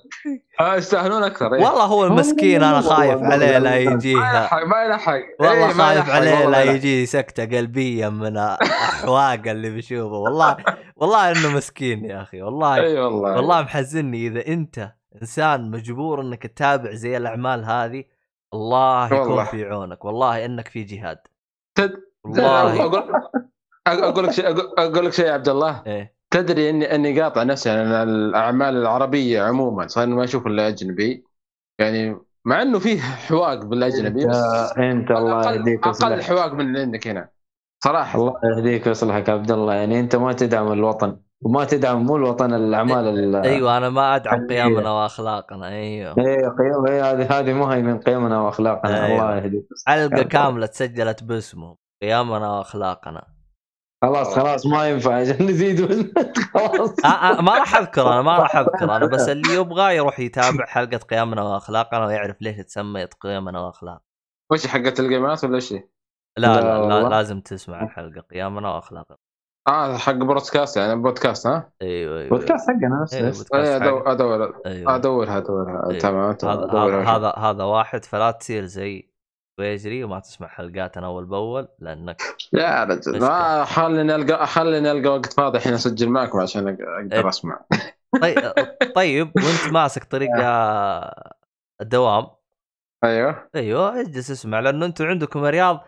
[0.60, 1.64] آه، يستاهلون أكثر إيه.
[1.66, 5.20] والله هو المسكين أنا خايف عليه لا يلحق ما يلحق.
[5.40, 6.72] والله إيه، ما خايف عليه والله لا.
[6.72, 10.16] يجي سكتة قلبية من احواق اللي بيشوفه.
[10.16, 10.58] والله
[10.96, 12.42] والله إنه مسكين يا أخي.
[12.42, 13.36] والله إي والله.
[13.36, 14.92] والله محزني إذا أنت
[15.22, 18.04] إنسان مجبور إنك تتابع زي الأعمال هذه
[18.54, 19.44] الله يكون والله.
[19.44, 21.18] في عونك والله إنك في جهاد.
[21.78, 22.86] تد- والله.
[22.86, 25.84] أقول أقول لك شيء أقول- أقول لك شيء يا عبد الله.
[25.88, 26.18] إيه.
[26.32, 27.78] تدري إني إني قاطع نفسي عن
[28.10, 31.24] الأعمال العربية عموما صار ما أشوف إلا أجنبي.
[31.80, 36.80] يعني مع إنه فيه حواق بالأجنبي بس انت, انت الله يهديك أقل حواق من اللي
[36.82, 37.30] عندك هنا.
[37.84, 38.20] صراحة.
[38.20, 39.74] الله يهديك ويصلحك يا عبد الله.
[39.74, 41.20] يعني أنت ما تدعم الوطن.
[41.42, 44.48] وما تدعم مو الوطن الأعمال ال- أيوه أنا ما أدعم.
[44.48, 49.22] قيمنا وأخلاقنا أيوه إيه قيم إيه هذه هذه ما هي من قيمنا وأخلاقنا أيوة.
[49.24, 53.28] الله يهديك حلقه كاملة تسجلت باسمه قيمنا وأخلاقنا
[54.04, 55.80] خلاص خلاص ما ينفع عشان نزيد
[56.54, 57.06] خلاص
[57.42, 61.44] ما راح أذكر أنا ما راح أذكر أنا بس اللي يبغى يروح يتابع حلقة قيمنا
[61.44, 64.02] وأخلاقنا ويعرف ليش تسميت قيمنا وأخلاق
[64.52, 65.82] وش حقت الجيمات ولا إيش؟ لا
[66.38, 67.10] لا لا, لا.
[67.10, 69.18] لازم تسمع الحلقة قيمنا وأخلاقنا
[69.68, 72.30] آه حق بودكاست يعني بودكاست ها؟ أيوه أيوه.
[72.30, 73.38] بودكاست حقنا نفس نفس.
[73.38, 74.96] بودكاست إيه حق- أدور أيوه.
[74.96, 75.90] أدورها أدورها.
[75.90, 76.00] أيوة.
[76.00, 79.10] تمام هذا هذا واحد فلا تصير زي
[79.60, 82.22] ويجري وما تسمع حلقاتنا أول بأول لأنك
[82.54, 83.20] يا رجل.
[83.22, 87.30] ما خليني القى خليني القى وقت فاضي الحين أسجل معكم عشان أقدر إيه.
[87.30, 87.60] أسمع.
[88.22, 88.40] طيب
[88.96, 91.34] طيب وأنت ماسك طريق آه،
[91.82, 92.28] الدوام.
[93.04, 93.50] أيوه.
[93.56, 95.80] أيوه اجلس اسمع لأنه أنتم عندكم رياض.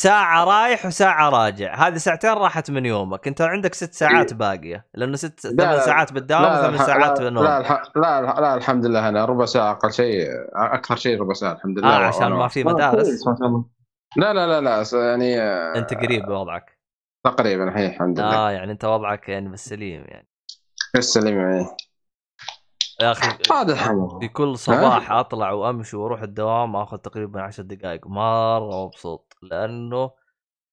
[0.00, 1.74] ساعة رايح وساعة راجع.
[1.74, 3.28] هذه ساعتين راحت من يومك.
[3.28, 4.86] انت عندك ست ساعات باقية.
[4.94, 7.44] لأنه ست لا، ثمان لا، ساعات بالدوام وثمان ساعات لا بالنوم.
[7.44, 7.82] لا, الح...
[7.96, 11.78] لا لا لا الحمد لله أنا ربع ساعة أقل شيء أكثر شيء ربع ساعة الحمد
[11.78, 13.24] لله آه عشان ما في مدارس.
[14.16, 15.42] لا لا لا لا يعني
[15.78, 16.78] أنت قريب بوضعك
[17.24, 20.28] تقريبا هي الحمد لله آه يعني أنت وضعك يعني بالسليم يعني.
[20.96, 21.66] السليم يعني
[23.00, 28.06] يا أخي هذا الحمد في كل صباح أطلع وأمشي وأروح الدوام اخذ تقريبا عشر دقائق.
[28.06, 30.10] مرة مبسوط لأنه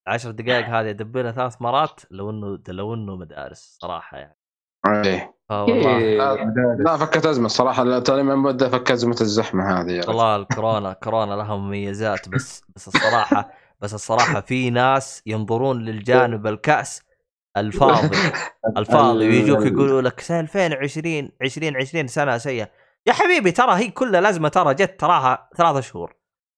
[0.07, 4.38] عشر دقائق هذه ادبرها ثلاث مرات لو إنه لو إنه مدارس صراحة يعني.
[4.88, 5.35] إيه.
[5.52, 6.18] إيه،
[6.80, 10.07] لا فكت أزمة الصراحه توني ما بدا فك أزمة الزحمة هذه.
[10.07, 17.02] والله الكورونا كورونا لها مميزات بس بس الصراحة بس الصراحة في ناس ينظرون للجانب الكأس
[17.57, 18.10] الفاضي
[18.77, 22.69] الفاضي ويجوك يقولوا لك سنة 2020 2020 سنة سيئة.
[23.07, 26.15] يا حبيبي ترى هي كلها لازمة ترى جت تراها ثلاثة شهور.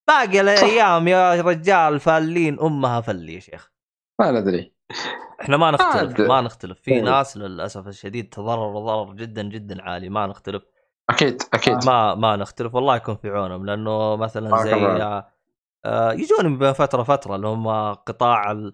[0.07, 3.72] باقي الأيام يا رجال فالين أمها فل يا شيخ.
[4.19, 4.74] ما ندري.
[5.41, 6.19] إحنا ما نختلف.
[6.19, 6.80] ما نختلف.
[6.82, 7.02] في إيه.
[7.02, 10.10] ناس للأسف الشديد تضرر ضرر جدا جدا عالي.
[10.10, 10.64] ما نختلف.
[11.10, 11.86] أكيد أكيد.
[11.86, 12.76] ما ما نختلف.
[12.76, 15.24] والله يكون في عونهم لأنه مثلا زي كمان.
[15.86, 18.72] آه، يجون بين فتره فترة اللي هم قطاع ال...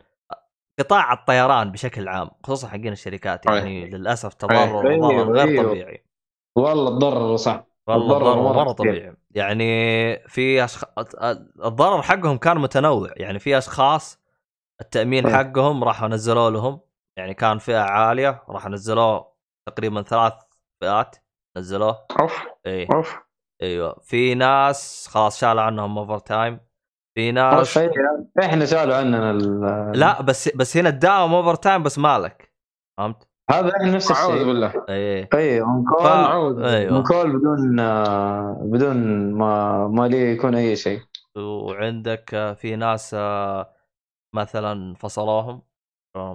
[0.79, 5.63] قطاع الطيران بشكل عام خصوصا حقين الشركات يعني للأسف تضرر أيوه، وضرر غير أيوه.
[5.69, 6.05] طبيعي.
[6.57, 7.63] والله الضرر صح.
[7.87, 8.71] والله الضرر مرة.
[8.71, 9.15] طبيعي.
[9.31, 9.63] يعني
[10.27, 10.83] في أشخ...
[11.65, 13.13] الضرر حقهم كان متنوع.
[13.17, 14.19] يعني في أشخاص
[14.81, 15.29] التأمين.
[15.29, 16.79] حقهم راحوا نزلوا لهم.
[17.17, 19.33] يعني كان فئة عالية راح نزلوه
[19.69, 20.33] تقريبا ثلاث
[20.81, 21.15] فئات
[21.57, 22.05] نزلوه.
[22.19, 22.41] أوف.
[22.65, 22.87] إيه.
[22.95, 23.19] أوف.
[23.61, 23.99] أيوه.
[23.99, 26.59] في ناس خلاص شالوا عنهم overtime
[27.15, 27.91] في ناس إيه،
[28.39, 32.53] إحنا شالوا عننا ال- لا بس بس هنا تداوم overtime بس مالك.
[32.97, 34.85] فهمت؟ هذا إحنا نفس أعوذ الشيء بالله.
[34.89, 35.29] إيه.
[35.33, 36.07] اي اون ف...
[36.63, 37.03] أيوه.
[37.03, 37.75] كول بدون
[38.71, 40.99] بدون ما ما لي يكون أي شيء.
[41.37, 43.73] وعندك آه، في ناس آه،
[44.35, 45.61] مثلا فصلوهم.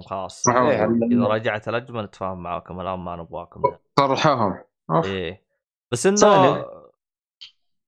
[0.05, 0.47] خلاص.
[0.47, 3.61] إيه، إذا رجعت الأجمل نتفاهم معاكم الآن ما نبغاكم.
[3.99, 4.57] سرحوهم
[4.91, 5.05] أوف.
[5.05, 5.43] إيه.
[5.91, 6.65] بس إنه.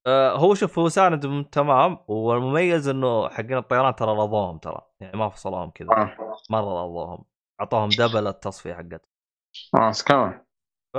[0.08, 4.82] آه هو شوف هو ساند تمام والمميز إنه حقين الطيران ترى رضوهم ترى.
[5.00, 6.18] يعني ما فصلوهم كذا آه.
[6.50, 7.26] مرة رضوهم.
[7.62, 9.06] أعطوهم double التصفية حقت
[9.76, 10.42] آه كمان
[10.94, 10.98] ف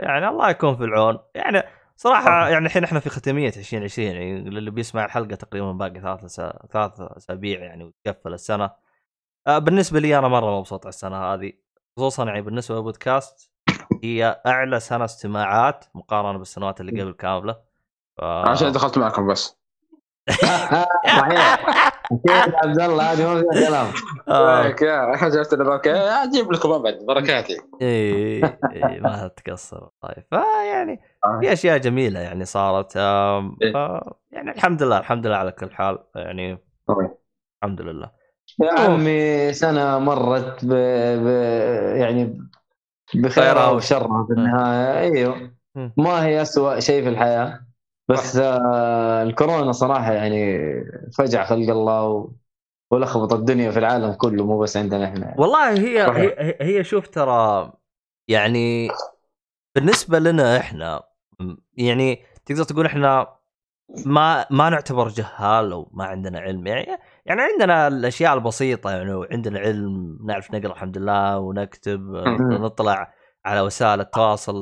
[0.00, 1.18] يعني الله يكون في العون.
[1.34, 1.62] يعني
[1.96, 6.66] صراحة يعني الحين إحنا في ختامية 2020 يعني اللي بيسمع الحلقة تقريبا باقي ثلاث سا...
[6.72, 8.70] ثلاث أسابيع يعني وتقفل السنة.
[9.46, 11.52] آه بالنسبة لي أنا مرة مبسوط على السنة هذه.
[11.96, 13.52] خصوصا يعني بالنسبة للبودكاست
[14.04, 17.71] هي أعلى سنة استماعات مقارنة بالسنوات اللي قبل كاملة.
[18.18, 18.24] ف...
[18.24, 19.58] عشان دخلت معكم بس.
[21.18, 21.66] صحيح.
[22.12, 23.86] أكيد عبد الله هذه ما فيها كلام.
[24.28, 24.66] آه.
[24.82, 27.60] يا حجرت البركه أجيب لكم أبد بركاتي.
[27.82, 28.58] إيه
[29.00, 31.00] ما تقصر طيب فيعني
[31.40, 32.96] في أشياء جميلة يعني صارت.
[32.96, 35.98] يعني الحمد لله الحمد لله على كل حال.
[36.14, 36.58] يعني
[36.88, 37.10] طيب.
[37.62, 38.10] الحمد لله.
[38.62, 40.68] يا عمي سنة مرت ب...
[41.24, 41.26] ب...
[41.96, 42.48] يعني
[43.14, 43.70] بخيرها خيرها.
[43.70, 44.98] وشرها في النهاية.
[44.98, 45.54] أيوه.
[45.96, 47.60] ما هي أسوأ شيء في الحياة؟
[48.08, 50.58] بس آه الكورونا صراحة يعني
[51.18, 52.30] فجع خلق الله و...
[52.90, 56.02] ولخبط الدنيا في العالم كله مو بس عندنا إحنا والله هي.
[56.02, 57.72] هي, هي شوف ترى
[58.28, 58.88] يعني
[59.74, 61.02] بالنسبة لنا إحنا
[61.74, 63.36] يعني تقدر تقول إحنا
[64.06, 66.86] ما ما نعتبر جهال أو ما عندنا علم يعني
[67.26, 72.00] يعني عندنا الأشياء البسيطة يعني وعندنا علم نعرف نقرأ الحمد لله ونكتب.
[72.50, 73.12] نطلع
[73.44, 74.56] على وسائل التواصل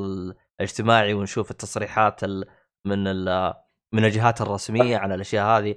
[0.60, 2.44] الاجتماعي ونشوف التصريحات ال-
[2.84, 3.04] من
[3.94, 5.74] من الجهات الرسمية على الأشياء هذه.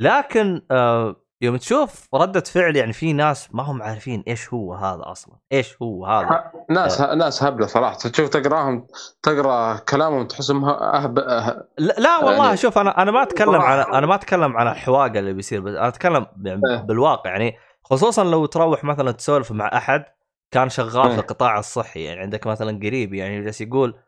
[0.00, 5.02] لكن آه، يوم تشوف ردة فعل يعني في ناس ما هم عارفين إيش هو هذا
[5.04, 5.34] أصلا.
[5.52, 7.96] إيش هو هذا؟ ناس ناس هبلة صراحة.
[7.96, 8.86] تشوف تقراهم
[9.22, 11.18] تقرأ كلامهم تحسهم أهب...
[11.18, 11.68] أه...
[11.78, 15.18] لا, لا والله يعني- شوف أنا أنا ما أتكلم عن أنا ما أتكلم عن الحواقه
[15.18, 16.82] اللي بيصير بس أنا أتكلم يعني.
[16.82, 17.30] بالواقع.
[17.30, 20.04] يعني خصوصا لو تروح مثلا تسولف مع أحد
[20.50, 21.20] كان شغال في إيه.
[21.20, 22.04] القطاع الصحي.
[22.04, 23.98] يعني عندك مثلا قريب يعني جالس يقول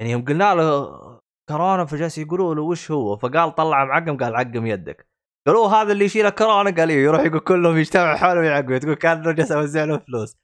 [0.00, 0.90] يعني يوم قلنا له
[1.48, 5.08] كورونا فجالس يقولوا له وش هو؟ فقال طلع معقم قال عقم يدك.
[5.46, 9.34] قالوا هذا اللي يشيل كورونا قال إيه يروح يقول كلهم يجتمعوا حوله ويعقم تقول كان
[9.34, 10.36] جالس اوزع له فلوس.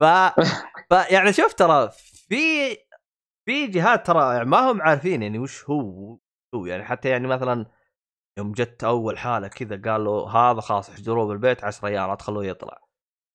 [0.00, 0.04] ف...
[0.90, 1.90] ف يعني شوف ترى
[2.28, 2.36] في
[3.48, 6.18] في جهات ترى يعني ما هم عارفين يعني وش هو
[6.54, 6.66] هو.
[6.66, 7.66] يعني حتى يعني مثلا
[8.38, 12.78] يوم جت أول حالة كذا قالوا هذا خلاص احجروه بالبيت 10 أيام لا تخلوه يطلع.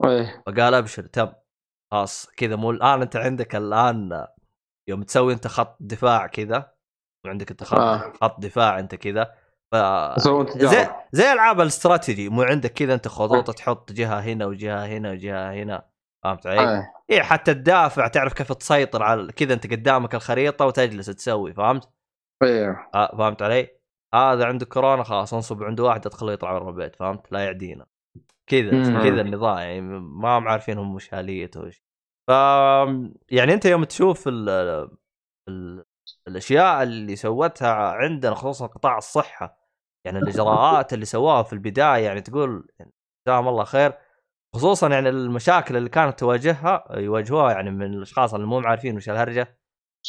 [0.05, 0.43] إيه.
[0.45, 1.33] فقال أبشر تم
[1.91, 2.29] خلاص.
[2.37, 4.27] كذا مو الآن أنت عندك الآن
[4.89, 6.74] يوم تسوي أنت خط دفاع كذا
[7.27, 8.13] وعندك انت خط, آه.
[8.21, 9.31] خط دفاع انت كذا
[9.71, 9.75] ف
[10.57, 15.53] زي زي ألعاب الاستراتيجي مو عندك كذا انت خطوط تحط جهة هنا وجهة هنا وجهة
[15.53, 15.85] هنا
[16.23, 16.93] فهمت علي؟ إيه.
[17.09, 21.89] إيه حتى تدافع تعرف كيف تسيطر على كذا انت قدامك الخريطة وتجلس تسوي فهمت؟
[22.43, 23.69] إيه آه فهمت علي؟
[24.13, 27.85] هذا عنده كورونا خلاص انصب عنده واحد تدخله يطلع برا البيت فهمت؟ لا يعدينا
[28.49, 29.03] كذا.
[29.03, 31.83] كذا النظام يعني ما هم عارفين هم وش اليته وش
[32.27, 32.31] ف
[33.29, 34.49] يعني انت يوم تشوف ال...
[35.49, 35.83] ال...
[36.27, 39.65] الأشياء اللي سوتها عندنا خصوصا قطاع الصحة.
[40.05, 42.93] يعني الإجراءات اللي سواها في البداية يعني تقول يعني
[43.27, 43.93] جزاهم الله خير.
[44.55, 49.59] خصوصا يعني المشاكل اللي كانت تواجهها يواجهوها يعني من الأشخاص اللي مو عارفين وش الهرجة.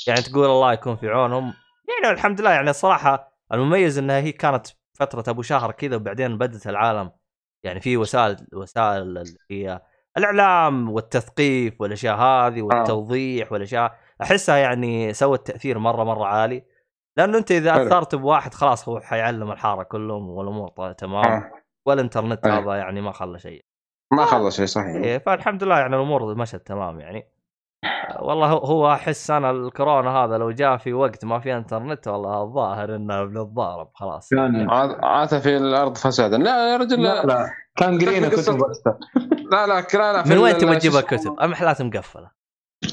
[0.07, 1.55] يعني تقول الله يكون في عونهم.
[2.03, 6.67] يعني الحمد لله يعني الصراحة المميز إنها هي كانت فترة أبو شهر كذا وبعدين بدت
[6.67, 7.11] العالم.
[7.65, 9.83] يعني في وسائل وسائل اللي هي
[10.17, 13.99] الإعلام والتثقيف والأشياء هذه والتوضيح والأشياء.
[14.23, 16.65] أحسها يعني سوت تأثير مرة مرة عالي
[17.17, 17.87] لأنه أنت إذا.
[17.87, 21.51] أثرت بواحد خلاص هو حيعلم الحارة كلهم والأمور تمام آه.
[21.87, 22.47] والإنترنت.
[22.47, 23.65] هذا يعني ما خلى شيء
[24.13, 27.29] ما خلص شيء صحيح إيه فالحمد لله يعني الأمور مشت تمام يعني
[28.21, 32.43] والله هو- هو أحس أنا الكورونا هذا لو جاء في وقت ما في إنترنت والله
[32.43, 37.51] الظاهر إنه بنتضارب خلاص كان عاد عاد في الأرض فسادا لا يا رجل لا لا
[37.77, 38.59] كان قرينا كتب.
[39.53, 42.31] لا لا لا, لا من وين تبغى شو تجيبها اسمه؟ كتب؟ أم محلات مقفلة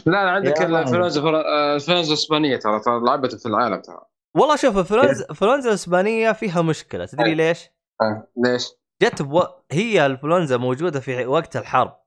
[0.06, 4.00] لا لا عندك الانفلونزا الانفلونزا الاسبانيه ترى ترى لعبت في العالم ترى
[4.36, 7.36] والله شوف الفلونزا الفلونزا الاسبانيه فيها مشكلة تدري أي.
[7.36, 7.70] ليش؟
[8.02, 8.68] آه، ليش؟
[9.02, 9.44] جت بو...
[9.72, 11.98] هي الانفلونزا موجودة في وقت الحرب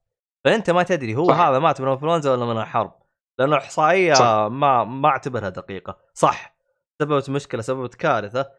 [0.45, 1.41] فأنت ما تدري هو صح.
[1.41, 2.93] هذا مات من الانفلونزا ولا من الحرب
[3.39, 4.49] لأنه إحصائية صح.
[4.51, 6.57] ما ما أعتبرها دقيقة صح
[7.01, 8.51] سببت مشكلة سببت كارثة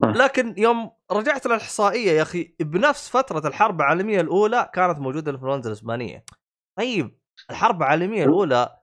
[0.00, 0.06] م.
[0.06, 6.24] لكن يوم رجعت للإحصائية يا أخي بنفس فترة الحرب العالمية الأولى كانت موجودة الانفلونزا الإسبانية
[6.78, 7.18] طيب
[7.50, 8.78] الحرب العالمية الأولى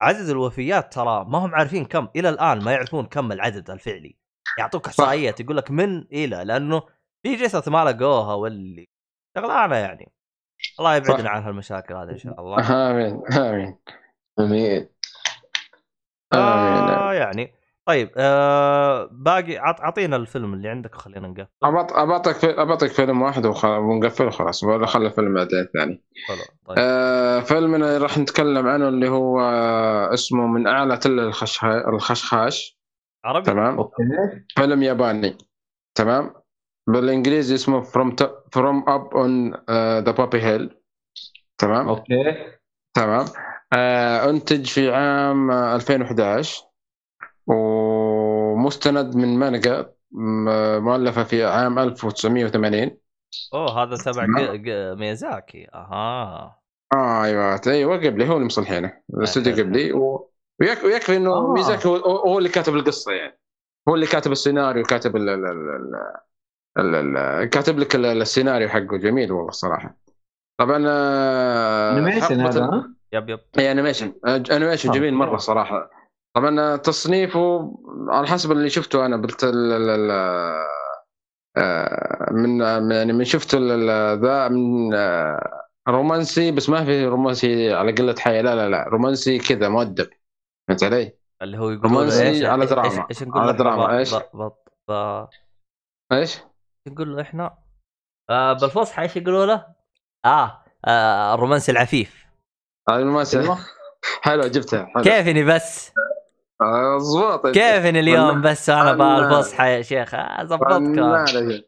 [0.00, 4.16] عدد الوفيات ترى ما هم عارفين كم إلى الآن ما يعرفون كم العدد الفعلي.
[4.58, 6.82] يعطوك احصائيات يقول لك من إلى لأنه
[7.22, 8.88] في جثث ما لقوها واللي
[9.38, 10.12] شغلانة يعني.
[10.78, 11.30] الله يبعدنا.
[11.30, 12.90] عن هالمشاكل هذه إن شاء الله.
[12.90, 13.78] آمين آمين.
[14.38, 14.88] امين
[16.34, 16.88] آمين.
[16.88, 17.54] آه يعني
[17.88, 21.48] طيب آه باقي عط اعطينا الفيلم اللي عندك وخلينا نقفل.
[22.36, 26.36] في- ابعطيك فيلم واحد ونقفل خلاص ولا خلي الفيلم بعدين الثاني حلو
[26.66, 26.76] طيب.
[26.78, 31.64] آه فيلمنا راح نتكلم عنه اللي هو آه، اسمه من أعلى تل الخش...
[31.64, 32.78] الخشخاش.
[33.24, 33.78] عربي؟ تمام.
[33.78, 34.02] أوكي.
[34.56, 35.38] فيلم ياباني.
[35.94, 36.34] تمام.
[36.88, 38.24] بالإنجليزي اسمه from to...
[38.56, 40.74] from up on uh, the poppy hill.
[41.58, 41.88] تمام.
[41.88, 42.44] okay.
[42.96, 43.24] تمام.
[43.72, 46.62] آه أنتج في عام آه، 2011
[47.46, 49.94] ومستند من مانجا
[50.78, 52.96] مؤلفة في عام 1980
[53.54, 54.26] أوه هذا تبع
[54.94, 56.60] ميازاكي أها
[56.94, 59.64] آه أيوه أيوه قبلي هو اللي مصلحينه الاستوديو.
[59.64, 60.30] قبلي و...
[60.60, 60.84] ويك...
[60.84, 61.52] ويكفي إنه آه.
[61.52, 61.96] ميزاكي هو...
[61.96, 63.38] هو اللي كاتب القصة يعني
[63.88, 65.28] هو اللي كاتب السيناريو كاتب ال...
[65.28, 65.44] ال...
[65.46, 65.94] ال...
[66.78, 67.16] ال...
[67.16, 67.44] ال...
[67.44, 69.96] كاتب لك ال- السيناريو حقه جميل والله الصراحه
[70.60, 74.94] طبعا آه، animation حقبة هذا؟ yep yep أي animation animation آه.
[74.94, 75.90] جميل مرة صراحة
[76.34, 77.76] طبعا تصنيفه
[78.08, 79.44] على حسب اللي شفته أنا بالت...
[79.44, 79.72] ال...
[79.72, 79.90] ال...
[79.90, 80.10] ال...
[81.56, 83.24] آه، من يعني من
[83.54, 88.84] ال- ذا من آه، رومانسي بس ما في رومانسي على قلة حيا لا لا لا
[88.88, 90.10] رومانسي كذا مؤدب
[90.68, 91.12] فهمت علي؟
[91.42, 92.88] اللي هو يقول رومانسي إيش على إيش- دراما.
[92.88, 94.14] إيش, إيش نقول على دراما، إحنا؟ إيش؟
[94.88, 95.26] ب...
[96.12, 96.40] إيش؟
[96.88, 97.58] نقول له إحنا
[98.30, 99.66] آه بالفصحى إيش يقولوا له؟
[100.24, 102.26] آه, آه الرومانسي العفيف
[102.90, 103.58] هذا رومانسي أيوة.
[104.24, 105.92] حلو جبتها حلو كيفني بس
[106.62, 108.42] آه، زبوط كيفني اليوم.
[108.42, 108.92] بس أنا.
[108.92, 111.64] بالفصحى يا شيخ آه فنان رجل.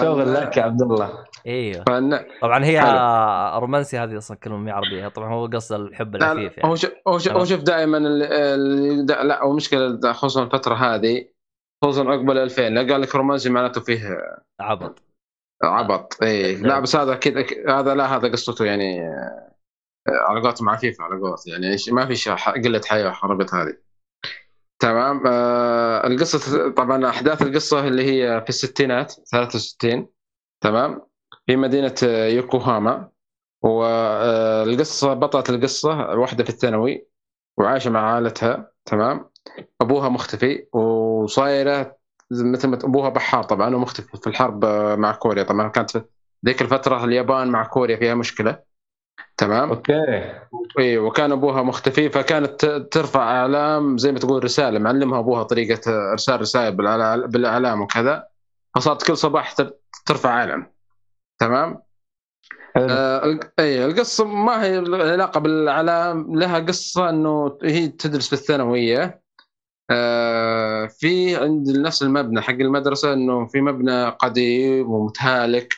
[0.00, 3.58] شغل لك يا عبد الله إيوه فنان طبعا هي حلو.
[3.60, 7.18] رومانسي هذه أصلا كلمة مو عربية طبعا هو قصد الحب العفيف هو يعني شوف هو
[7.18, 7.32] شوف.
[7.32, 7.96] هو شوف دائما
[9.22, 11.28] لا هو مشكلة خصوصا الفترة هذه
[11.84, 14.18] خصوصا عقب 2000 لا قال لك رومانسي معناته فيه
[14.60, 15.02] عبط
[15.64, 16.54] عبط اي.
[16.56, 19.48] لا بس هذا أكيد أكيد- هذا لا هذا قصته يعني آه،
[20.28, 23.74] على قولتهم عفيفه على قولتهم يعني إيش- ما في شيء ح- قلة حياة حربت هذه
[24.78, 25.22] تمام.
[25.26, 30.08] آه القصة طبعا أحداث القصة اللي هي في الستينات 63
[30.60, 31.02] تمام.
[31.46, 33.08] في مدينة آه، يوكوهاما.
[33.62, 35.88] والقصة بطلة القصة
[36.18, 37.06] واحدة في الثانوي
[37.58, 38.70] وعايشة مع عائلتها.
[38.84, 39.30] تمام.
[39.80, 41.96] أبوها مختفي وصايرة
[42.30, 45.42] مثل ما أبوها بحار طبعا ومختفي في الحرب آه، مع كوريا.
[45.42, 46.04] طبعا كانت
[46.46, 48.67] ذيك الفترة اليابان مع كوريا فيها مشكلة.
[49.36, 50.32] تمام؟ أوكي.
[50.78, 56.40] إي وكان أبوها مختفي فكانت ترفع إعلام زي ما تقول رسالة معلمها أبوها طريقة إرسال
[56.40, 56.72] رسائل
[57.28, 58.26] بالإعلام وكذا
[58.76, 59.74] فصارت كل صباح تر-
[60.06, 60.66] ترفع علم
[61.38, 61.82] تمام؟
[62.76, 64.76] آه إي القصة ما هي
[65.12, 69.20] علاقه بالإعلام لها قصة إنه هي تدرس في الثانويه
[69.90, 75.74] آه في عند نفس المبنى حق المدرسة إنه في مبنى قديم ومتهالك.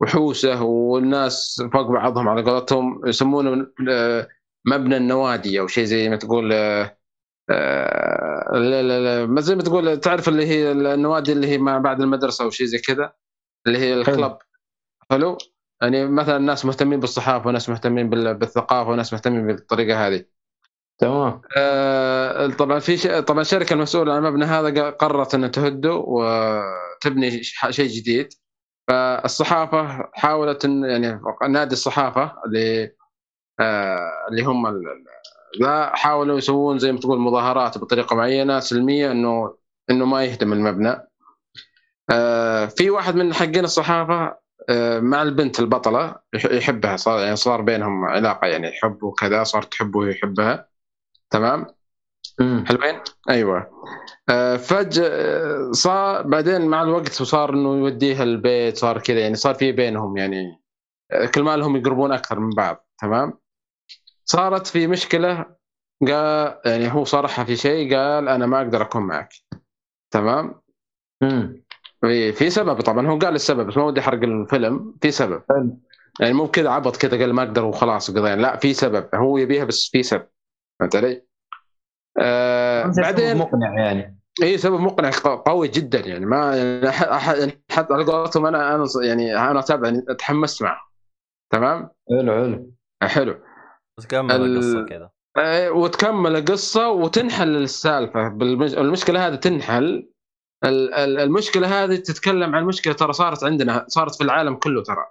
[0.00, 4.28] وحوسه والناس فوق بعضهم على قولتهم يسمونه آه،
[4.66, 6.98] مبنى النوادي أو شيء زي ما تقول آه،
[7.50, 11.78] آه، لا لا لا ما زي ما تقول تعرف اللي هي النوادي اللي هي ما
[11.78, 13.12] بعد المدرسة أو شيء زي كذا؟
[13.66, 14.38] اللي هي الكلب.
[15.10, 15.38] حلو؟
[15.82, 20.24] يعني مثلا ناس مهتمين بالصحافة وناس مهتمين بال- بالثقافة وناس مهتمين بالطريقة هذه.
[20.98, 21.40] تمام.
[21.56, 23.06] آه، طبعا في ش...
[23.06, 28.28] طبعا الشركة المسؤولة عن المبنى هذا قررت إنها تهده وتبني شيء جديد.
[28.88, 32.92] فالصحافة حاولت ان يعني نادي الصحافة اللي
[33.60, 33.98] آه،
[34.30, 34.66] اللي هم
[35.62, 39.56] ذا حاولوا يسوون زي ما تقول مظاهرات بطريقة معينة سلمية إنه
[39.90, 40.96] إنه ما يهدم المبنى
[42.10, 44.38] آه، في واحد من حقين الصحافة
[44.68, 49.72] آه، مع البنت البطلة يح- يحبها صار يعني صار بينهم علاقة يعني حب وكذا صارت
[49.72, 50.68] تحبه ويحبها
[51.30, 51.66] تمام.
[52.40, 53.00] حلوين
[53.30, 53.70] أيوه
[54.28, 59.54] آه، فجأة آه، صار بعدين مع الوقت وصار إنه يوديها البيت صار كذا يعني صار
[59.54, 60.62] في بينهم يعني
[61.12, 63.38] آه، كل ما لهم يقربون أكثر من بعض تمام
[64.24, 65.46] صارت في مشكلة
[66.08, 69.34] قال يعني هو صرحها في شيء قال أنا ما أقدر أكون معك
[70.10, 70.60] تمام
[71.22, 71.64] مم.
[72.00, 75.80] في في سبب طبعا هو قال السبب بس ما ودي أحرق الفيلم في سبب حلو.
[76.20, 79.64] يعني مو كذا عبط كذا قال ما أقدر وخلاص وقضينا لا في سبب هو يبيها
[79.64, 80.28] بس في سبب
[80.80, 81.25] فهمت علي؟
[82.20, 84.18] آه بعدين مقنع يعني.
[84.42, 85.10] اي سبب مقنع
[85.46, 86.26] قوي جدا يعني.
[86.26, 86.86] ما يعني
[87.40, 90.80] يعني حتى على قولتهم أنا أنا يعني أنا أتابع يعني تحمست معه.
[91.52, 92.72] تمام؟ حلو حلو.
[93.02, 93.38] حلو.
[93.98, 95.10] بس كمل ال- القصة كذا.
[95.38, 98.28] آه، وتكمل القصة وتنحل السالفة.
[98.28, 98.74] بالمش...
[98.74, 100.08] المشكلة هذه تنحل.
[100.64, 105.04] ال- ال- المشكلة هذه تتكلم عن مشكلة ترى صارت عندنا صارت في العالم كله ترى.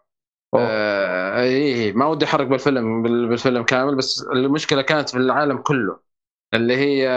[0.56, 5.99] آه اي ما ودي أحرق بالفيلم بال- بالفيلم كامل بس المشكلة كانت في العالم كله.
[6.53, 7.07] اللي هي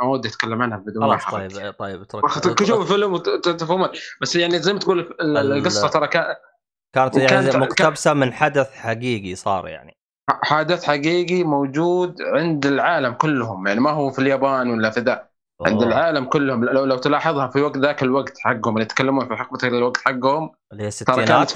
[0.00, 3.16] ما ودي أتكلم عنها بدون ما خلاص احرق طيب طيب اترك شوف الفيلم
[3.56, 3.88] تفهمون.
[4.22, 6.34] بس يعني زي ما تقول ال- ال- القصة ترى كان
[6.94, 9.96] كانت يعني مقتبسة من حدث حقيقي صار يعني.
[10.30, 13.66] حدث حقيقي موجود عند العالم كلهم.
[13.66, 15.28] يعني ما هو في اليابان ولا في ذا.
[15.66, 15.82] عند.
[15.82, 16.64] العالم كلهم.
[16.64, 20.84] لو لو تلاحظها في وقت ذاك الوقت حقهم اللي يتكلمون في حقبة الوقت حقهم اللي
[20.84, 21.50] هي ترى كانت الستينات؟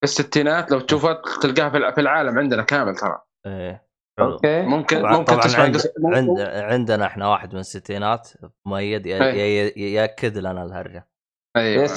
[0.00, 0.70] في الستينات.
[0.70, 3.20] لو تشوفها تلقاها في الع- في العالم عندنا كامل ترى.
[3.46, 3.83] إيه.
[4.20, 4.62] okay.
[4.62, 8.28] ممكن طبعا, ممكن طبعاً تسمع عند قصة عند عندنا إحنا واحد من الستينات.
[8.66, 9.32] مؤيد ي- إيه.
[9.66, 11.08] ي- ي- يأكد لنا الهرجة.
[11.56, 11.88] أيوه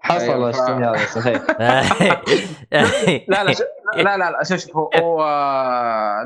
[0.00, 1.42] حصل أيوة، الشيء ف- هذا صحيح.
[3.28, 3.54] لا لا
[3.96, 5.18] لا لا لا شوف شوف هو هو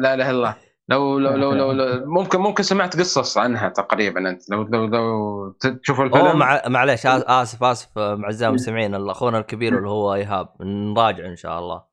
[0.01, 0.55] لا إله إلا الله.
[0.89, 4.51] لو لو لو, لو, لو ممكن ممكن سمعت قصص عنها تقريبا أنت.
[4.51, 5.51] لو لو لو
[5.83, 6.39] تشوف الفيلم.
[6.39, 6.63] مع...
[6.67, 10.49] معليش آس- آسف آسف اعزائي المستمعين أخونا الكبير اللي هو إيهاب.
[10.61, 11.92] نراجع إن شاء الله.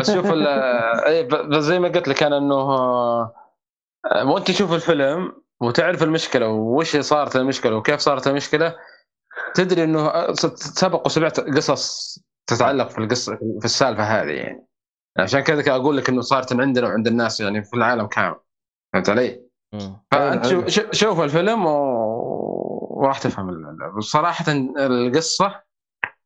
[0.00, 0.46] بس شوف ال-
[1.06, 3.32] اي ب- بس زي ما قلت لك أنا إنه آه،
[4.24, 8.76] وأنت تشوف الفيلم وتعرف المشكلة وش صارت المشكلة وكيف صارت المشكلة
[9.54, 14.66] تدري إنه آه، سبق وسمعت قصص تتعلق في القصة في السالفة هذه يعني
[15.18, 18.36] عشان كذا أقول لك إنه صارت عندنا وعند الناس يعني في العالم كامل
[18.92, 19.42] فهمت علي؟
[20.10, 20.68] فأنت حلو.
[20.68, 24.44] شوف, شوف- الفيلم و- وراح تفهم ال- ال- صراحة
[24.78, 25.60] القصة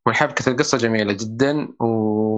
[0.05, 1.67] والحبكة القصة جميلة جدا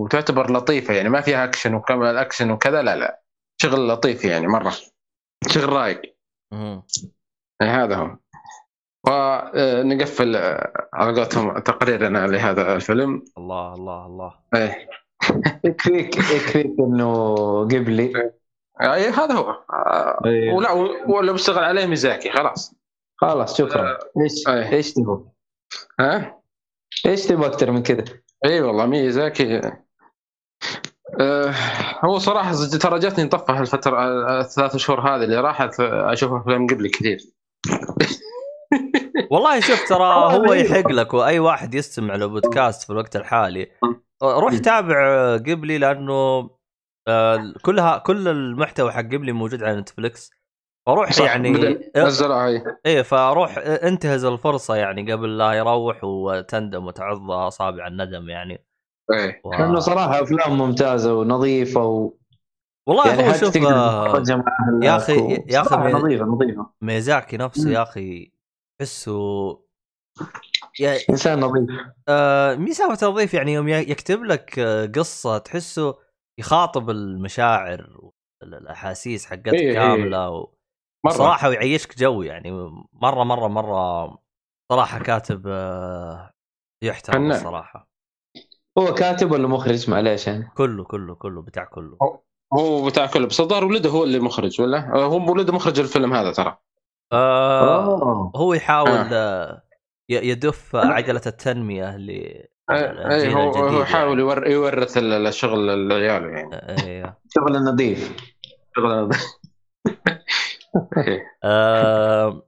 [0.07, 3.21] وتعتبر لطيفة يعني ما فيها اكشن وكمل اكشن وكذا لا لا.
[3.61, 4.73] شغل لطيف يعني مرة.
[5.47, 6.01] شغل رايق.
[7.61, 8.17] يعني هذا هو.
[9.07, 10.35] ونقفل
[10.93, 13.25] على قولتهم تقريرنا لهذا الفيلم.
[13.37, 14.33] الله الله الله.
[14.55, 14.89] إيه.
[15.63, 18.31] يكفيك يكفيك إنه قبلي.
[18.81, 19.49] أي هذا هو.
[19.49, 20.53] آه، إيه.
[20.53, 20.71] ولا
[21.07, 22.75] ولا بيشتغل عليه ميزاكي خلاص.
[23.17, 23.97] خلاص شكرا.
[24.23, 24.73] إيش إيه.
[24.73, 25.23] إيش تبغى؟
[25.99, 26.41] ها؟
[27.05, 28.05] إيش تبغى أكثر من كذا؟
[28.45, 29.61] اي والله ميزاكي.
[31.21, 31.53] آه
[32.05, 32.51] هو صراحة
[32.81, 33.99] ترى جاتني نطفه الفترة
[34.39, 37.17] الثلاث شهور هذه اللي راحت أشوف افلام قبل كثير.
[39.31, 40.03] والله شوف ترى
[40.37, 43.71] هو يحق لك وأي واحد يستمع لبودكاست في الوقت الحالي.
[44.23, 46.49] روح تابع قبلي لأنه
[47.07, 50.31] آه، كلها كل المحتوى حق قبلي موجود على نتفلكس
[50.87, 53.01] فروح يعني بدل- نزلوها هي إيه.
[53.01, 58.66] فروح انتهز الفرصة يعني قبل لا يروح وتندم وتعض أصابع الندم يعني.
[59.13, 59.51] إيه و...
[59.51, 62.13] لأنه صراحة أفلام ممتازة ونظيفة و...
[62.87, 64.17] والله يعني هو شوف آه،
[64.83, 67.69] يا و- يا صراحة من- نظيفة نظيفة ميزاكي نفسه.
[67.71, 68.31] يا أخي
[68.79, 69.11] تحسه
[70.79, 71.69] يا إنسان نظيف
[72.09, 75.97] آه ميزه تضيف يعني يوم يكتب لك آه، قصة تحسه
[76.39, 78.11] يخاطب المشاعر
[78.43, 79.73] والأحاسيس حقتك إيه، إيه.
[79.73, 80.53] كاملة و...
[81.05, 82.51] مرة صراحة ويعيشك جو يعني
[82.93, 84.17] مرة مرة مرة
[84.71, 86.31] صراحة كاتب آه،
[86.83, 87.31] يحترم.
[87.31, 87.86] الصراحة
[88.79, 91.97] هو كاتب ولا مخرج معليش يعني كله كله كله بتاع كله
[92.53, 96.13] هو بتاع كله بس الظاهر ولده هو اللي مخرج ولا آه، هو ولده مخرج الفيلم
[96.13, 96.57] هذا ترى
[97.13, 99.13] آه اوه هو يحاول آه.
[99.13, 99.61] آه.
[100.09, 102.09] يدف عجلة التنمية ل
[102.71, 104.21] اي هو الجديد هو يحاول يعني.
[104.21, 108.15] يور يورث ال- الشغل لعياله يعني إيه شغل نظيف
[108.75, 109.09] شغل.
[111.43, 112.43] آه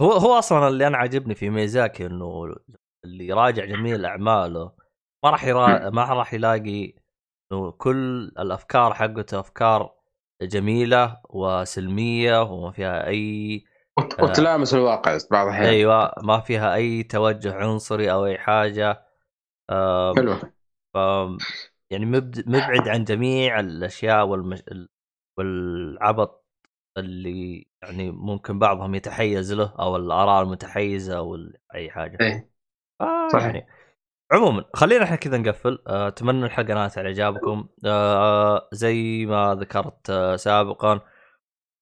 [0.00, 2.54] هو هو أصلا اللي أنا عاجبني في ميزاكي إنه
[3.04, 4.72] اللي يراجع جميع أعماله
[5.24, 5.90] ما راح يرا...
[5.90, 6.92] ما راح يلاقي
[7.52, 9.94] إنه كل الأفكار حقته أفكار
[10.42, 13.64] جميلة وسلمية وما فيها أي
[13.98, 15.68] وت- وتلامس الواقع بعض الأحيان.
[15.68, 19.04] أيوه ما فيها أي توجه عنصري أو أي حاجة.
[20.16, 20.34] حلو.
[20.94, 20.96] ف
[21.90, 22.48] يعني مبد...
[22.48, 24.60] مبعد عن جميع الأشياء والمش...
[24.60, 24.88] ال-
[25.38, 26.44] والعبط
[26.98, 31.38] اللي يعني ممكن بعضهم يتحيز له أو الاراء المتحيزة أو
[31.74, 32.18] أي حاجة.
[32.20, 32.50] إيه.
[33.00, 33.46] آه صحيح.
[33.46, 33.66] يعني
[34.32, 35.78] عموما خلينا إحنا كذا نقفل.
[35.86, 37.68] آه، أتمنى الحلقة نالت على إعجابكم.
[37.86, 41.00] آه، زي ما ذكرت آه، سابقا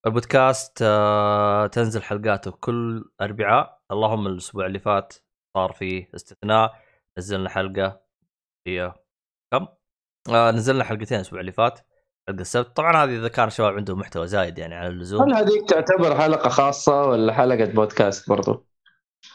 [0.07, 3.81] البودكاست آه، تنزل حلقاته كل أربعاء.
[3.91, 5.15] اللهم الأسبوع اللي فات
[5.57, 6.75] صار فيه استثناء.
[7.19, 8.01] نزلنا حلقة
[8.67, 8.95] هي
[9.53, 9.67] كم؟
[10.31, 11.81] آه نزلنا حلقتين الأسبوع اللي فات
[12.29, 12.77] حلقة السبت.
[12.77, 15.23] طبعا هذه إذا كان الشباب عندهم محتوى زايد يعني على اللزوم.
[15.23, 18.72] هل هذيك تعتبر حلقة خاصة ولا حلقة بودكاست برضو؟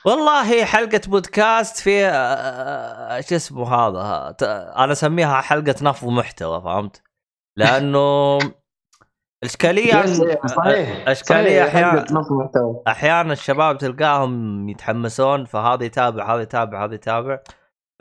[0.05, 4.35] والله حلقة بودكاست في آه، شو اسمه هذا؟
[4.83, 7.01] أنا أسميها حلقة نفض محتوى فهمت؟
[7.57, 8.39] لأنه
[10.05, 12.05] يس، إيه، صحيح حلقة أحيانا
[12.87, 17.39] أحيانا الشباب تلقاهم يتحمسون فهذا يتابع هذا يتابع هذا يتابع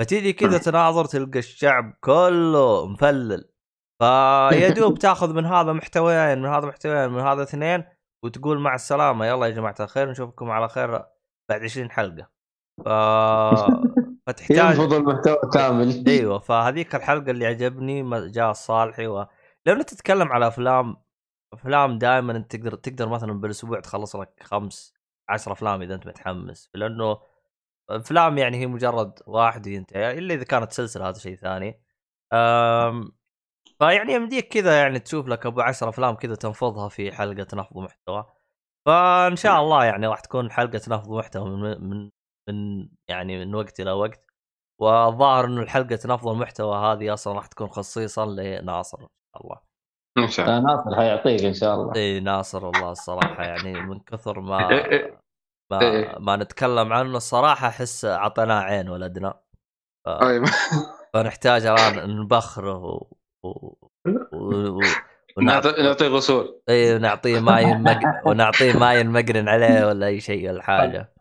[0.00, 3.50] فتيجي كذا تناظر تلقى الشعب كله مفلل.
[3.98, 7.84] فيا دوب تاخذ من هذا محتويين من هذا محتويين من هذا اثنين
[8.24, 9.26] وتقول مع السلامة.
[9.26, 11.02] يلا يا جماعة الخير نشوفكم على خير.
[11.48, 12.31] بعد 20 حلقة.
[12.85, 12.89] ف...
[14.27, 16.05] فتحتاج ينفض المحتوى كامل.
[16.09, 19.27] أيوه فهذيك الحلقة اللي عجبني جاء الصالحي و...
[19.66, 20.97] لأنه تتكلم على أفلام
[21.52, 24.94] أفلام دائما أنت تقدر تقدر مثلا بالأسبوع تخلص لك خمس
[25.28, 26.70] عشر أفلام إذا أنت متحمس.
[26.74, 27.20] لأنه
[27.90, 31.82] أفلام يعني هي مجرد واحد وينتهي إلا إذا كانت سلسلة هذا شيء ثاني.
[32.32, 33.12] أم...
[33.78, 38.27] فيعني يمديك كذا يعني تشوف لك أبو عشر أفلام كذا تنفضها في حلقة نفض محتوى.
[38.86, 42.10] فإن شاء الله يعني راح تكون حلقة نفض محتوى من من
[42.48, 44.26] من يعني من وقت إلى وقت.
[44.80, 49.60] والظاهر إنه الحلقة نفض المحتوى هذه أصلا راح تكون خصيصا لناصر إن شاء الله.
[50.18, 50.56] إن شاء الله.
[50.56, 51.96] آه، ناصر حيعطيك إن شاء الله.
[51.96, 54.68] إي ناصر والله الصراحة يعني من كثر ما.
[55.72, 56.18] ما.
[56.18, 59.40] ما نتكلم عنه الصراحة أحس أعطيناه عين ولدنا.
[60.06, 60.08] ف...
[60.08, 60.44] طيب.
[61.14, 63.06] فنحتاج الآن نبخره و...
[63.44, 63.76] و...
[64.32, 64.80] و...
[65.36, 65.40] و...
[65.40, 65.68] ونعطي...
[65.68, 66.60] نعطي نعطي غسول.
[66.68, 67.64] اي ونعطيه ماي.
[68.26, 71.12] ونعطيه ماي مقرن عليه ولا أي شيء ولا حاجة.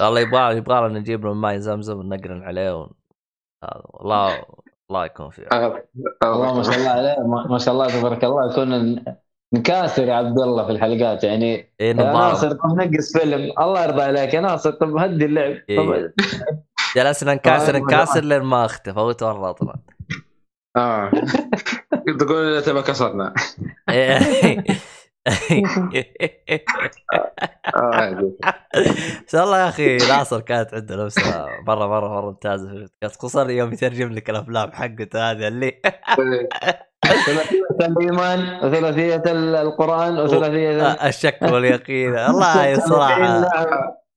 [0.00, 2.90] والله يبغى يبغى لنا نجيب له ماي زمزم ونقرن عليه ون...
[3.64, 3.82] هذا.
[3.84, 4.42] والله
[4.90, 5.82] الله يكون في عونه.
[6.24, 7.16] والله ما شاء الله عليه
[7.50, 9.04] ما شاء الله تبارك الله كنا ن-
[9.54, 11.54] نكاسر يا عبد الله في الحلقات يعني.
[11.80, 13.52] اي يا ناصر طب نقص فيلم.
[13.60, 15.56] الله يرضى عليك يا ناصر طب هدي اللعب.
[15.68, 15.78] إيه.
[15.78, 16.12] طب
[16.96, 19.74] جلسنا نكاسر آه، نكاسر لين ما أختفى وتورطنا.
[20.76, 21.10] آه
[22.20, 23.34] تقول إذا تبى كسرنا.
[29.26, 33.50] بس والله يا أخي ناصر كانت عنده لمسه مره مره مرة ممتازة في البودكاست خصوصا
[33.50, 36.48] يوم يترجم لك الأفلام حقته هذه اللي إيه.
[37.04, 39.22] ثلاثية الإيمان وثلاثية
[39.62, 43.44] القرآن وثلاثية الشك واليقين والله صراحة نعم.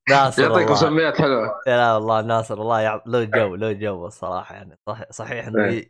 [0.09, 0.71] ناصر يعطيك.
[0.71, 3.01] مسميات حلوة لا والله ناصر والله.
[3.05, 5.03] له جو له جو الصراحة يعني صح...
[5.11, 5.89] صحيح إنه إيه.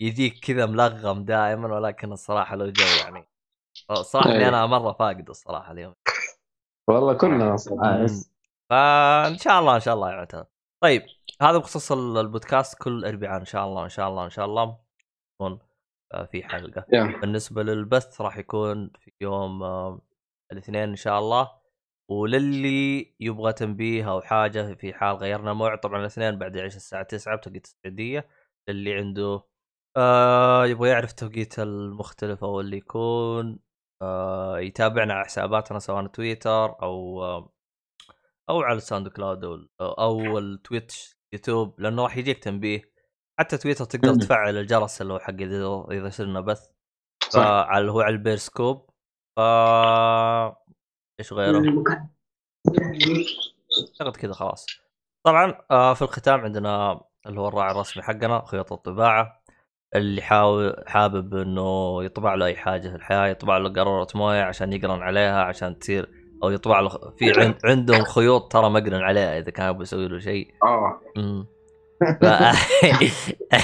[0.00, 3.28] يجيك كذا ملغم دائما ولكن الصراحة له جو يعني.
[4.02, 4.48] صراحة إني إيه.
[4.48, 5.94] أنا مرة فاقد الصراحة اليوم.
[6.88, 8.06] والله كلنا صراحة مم.
[8.70, 10.44] فان شاء الله إن شاء الله يعتذر
[10.82, 11.02] طيب
[11.42, 14.78] هذا بخصوص ال- البودكاست كل اربعاء إن شاء الله إن شاء الله إن شاء الله.
[15.40, 15.58] يكون
[16.14, 16.84] آه، في حلقة.
[17.20, 20.00] بالنسبة للبث راح يكون في يوم آه،
[20.52, 21.50] الاثنين إن شاء الله.
[22.10, 27.36] وللي يبغى تنبيه أو حاجة في حال غيرنا موعد طبعا الاثنين بعد العشا الساعة 9
[27.36, 28.28] بتوقيت السعودية.
[28.68, 29.42] للي عنده
[29.96, 33.58] آه يبغى يعرف توقيت المختلف أو اللي يكون.
[34.02, 37.24] آه يتابعنا على حساباتنا سواء تويتر أو
[38.50, 42.94] أو على ال SoundCloud أو, أو ال Twitch يوتيوب لأنه راح يجيك تنبيه.
[43.38, 44.14] حتى تويتر تقدر.
[44.14, 46.70] تفعل الجرس اللي هو حق إذا إذا صرنا بث.
[47.32, 48.90] فعلى هو على البيرسكوب.
[49.36, 49.40] ف
[51.20, 51.84] إيش غيره؟
[54.00, 54.66] أعتقد كذا خلاص.
[55.26, 59.43] طبعا آه في الختام عندنا اللي هو الراعي الرسمي حقنا خيوط الطباعة.
[59.94, 64.72] اللي حاول حابب إنه يطبع له أي حاجة في الحياة يطبع له قاروره موية عشان
[64.72, 66.08] يقرن عليها عشان تصير
[66.42, 70.48] أو يطبع له في عند عندهم خيوط ترى مقرن عليها إذا كان يسوي له شيء
[70.62, 71.00] آه.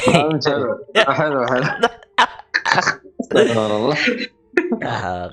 [0.05, 0.49] فهمت؟
[0.97, 1.69] حلو حلو
[3.33, 3.97] الله
[4.83, 5.33] آه،.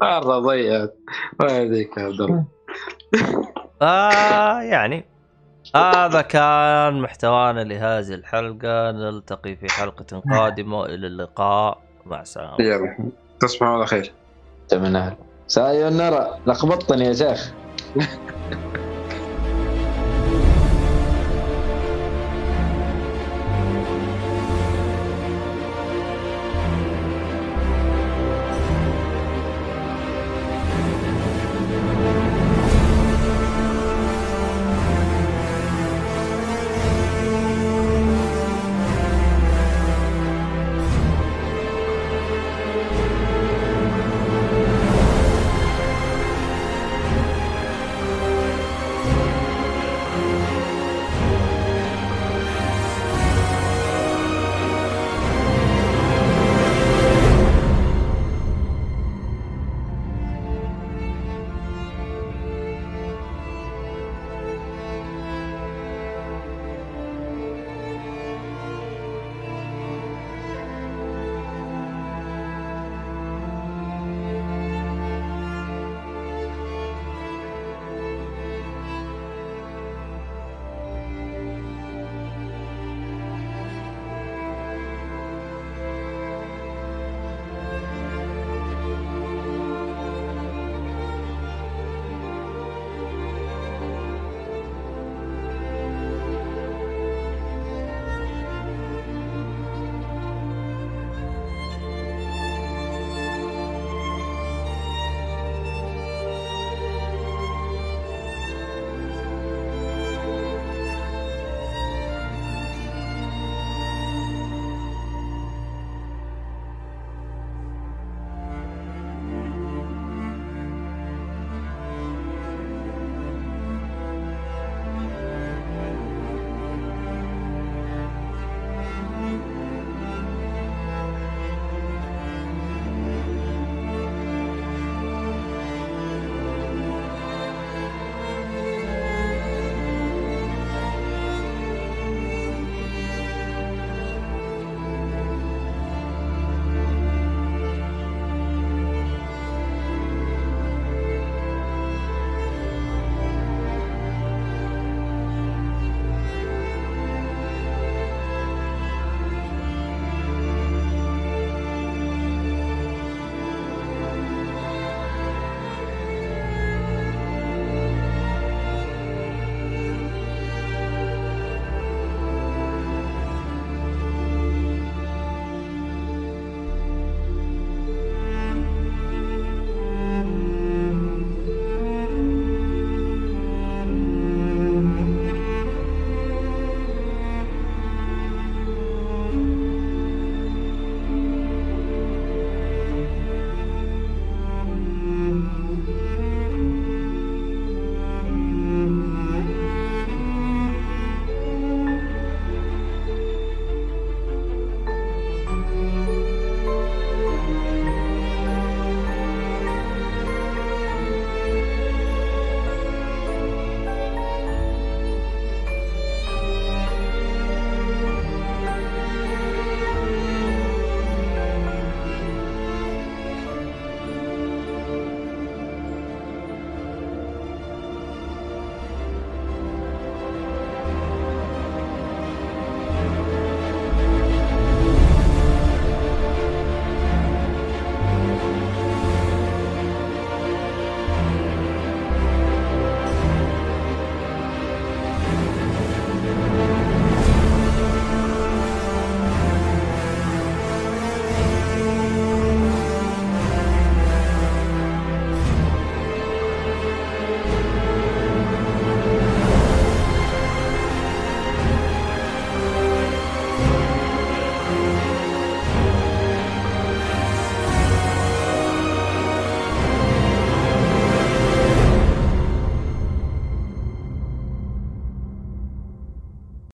[0.00, 0.94] مرة ضيعت
[1.40, 2.44] الله يهديك يا عبد الله
[3.82, 5.04] آه يعني
[5.76, 8.90] هذا كان محتوانا لهذه الحلقة.
[8.90, 10.78] نلتقي في حلقة قادمة.
[10.78, 11.82] وإلى اللقاء.
[12.06, 12.56] مع السلامة.
[12.60, 12.96] يلا
[13.40, 14.12] تصبحوا على خير.
[14.68, 17.52] تمام سايونارا لخبطتني يا شيخ.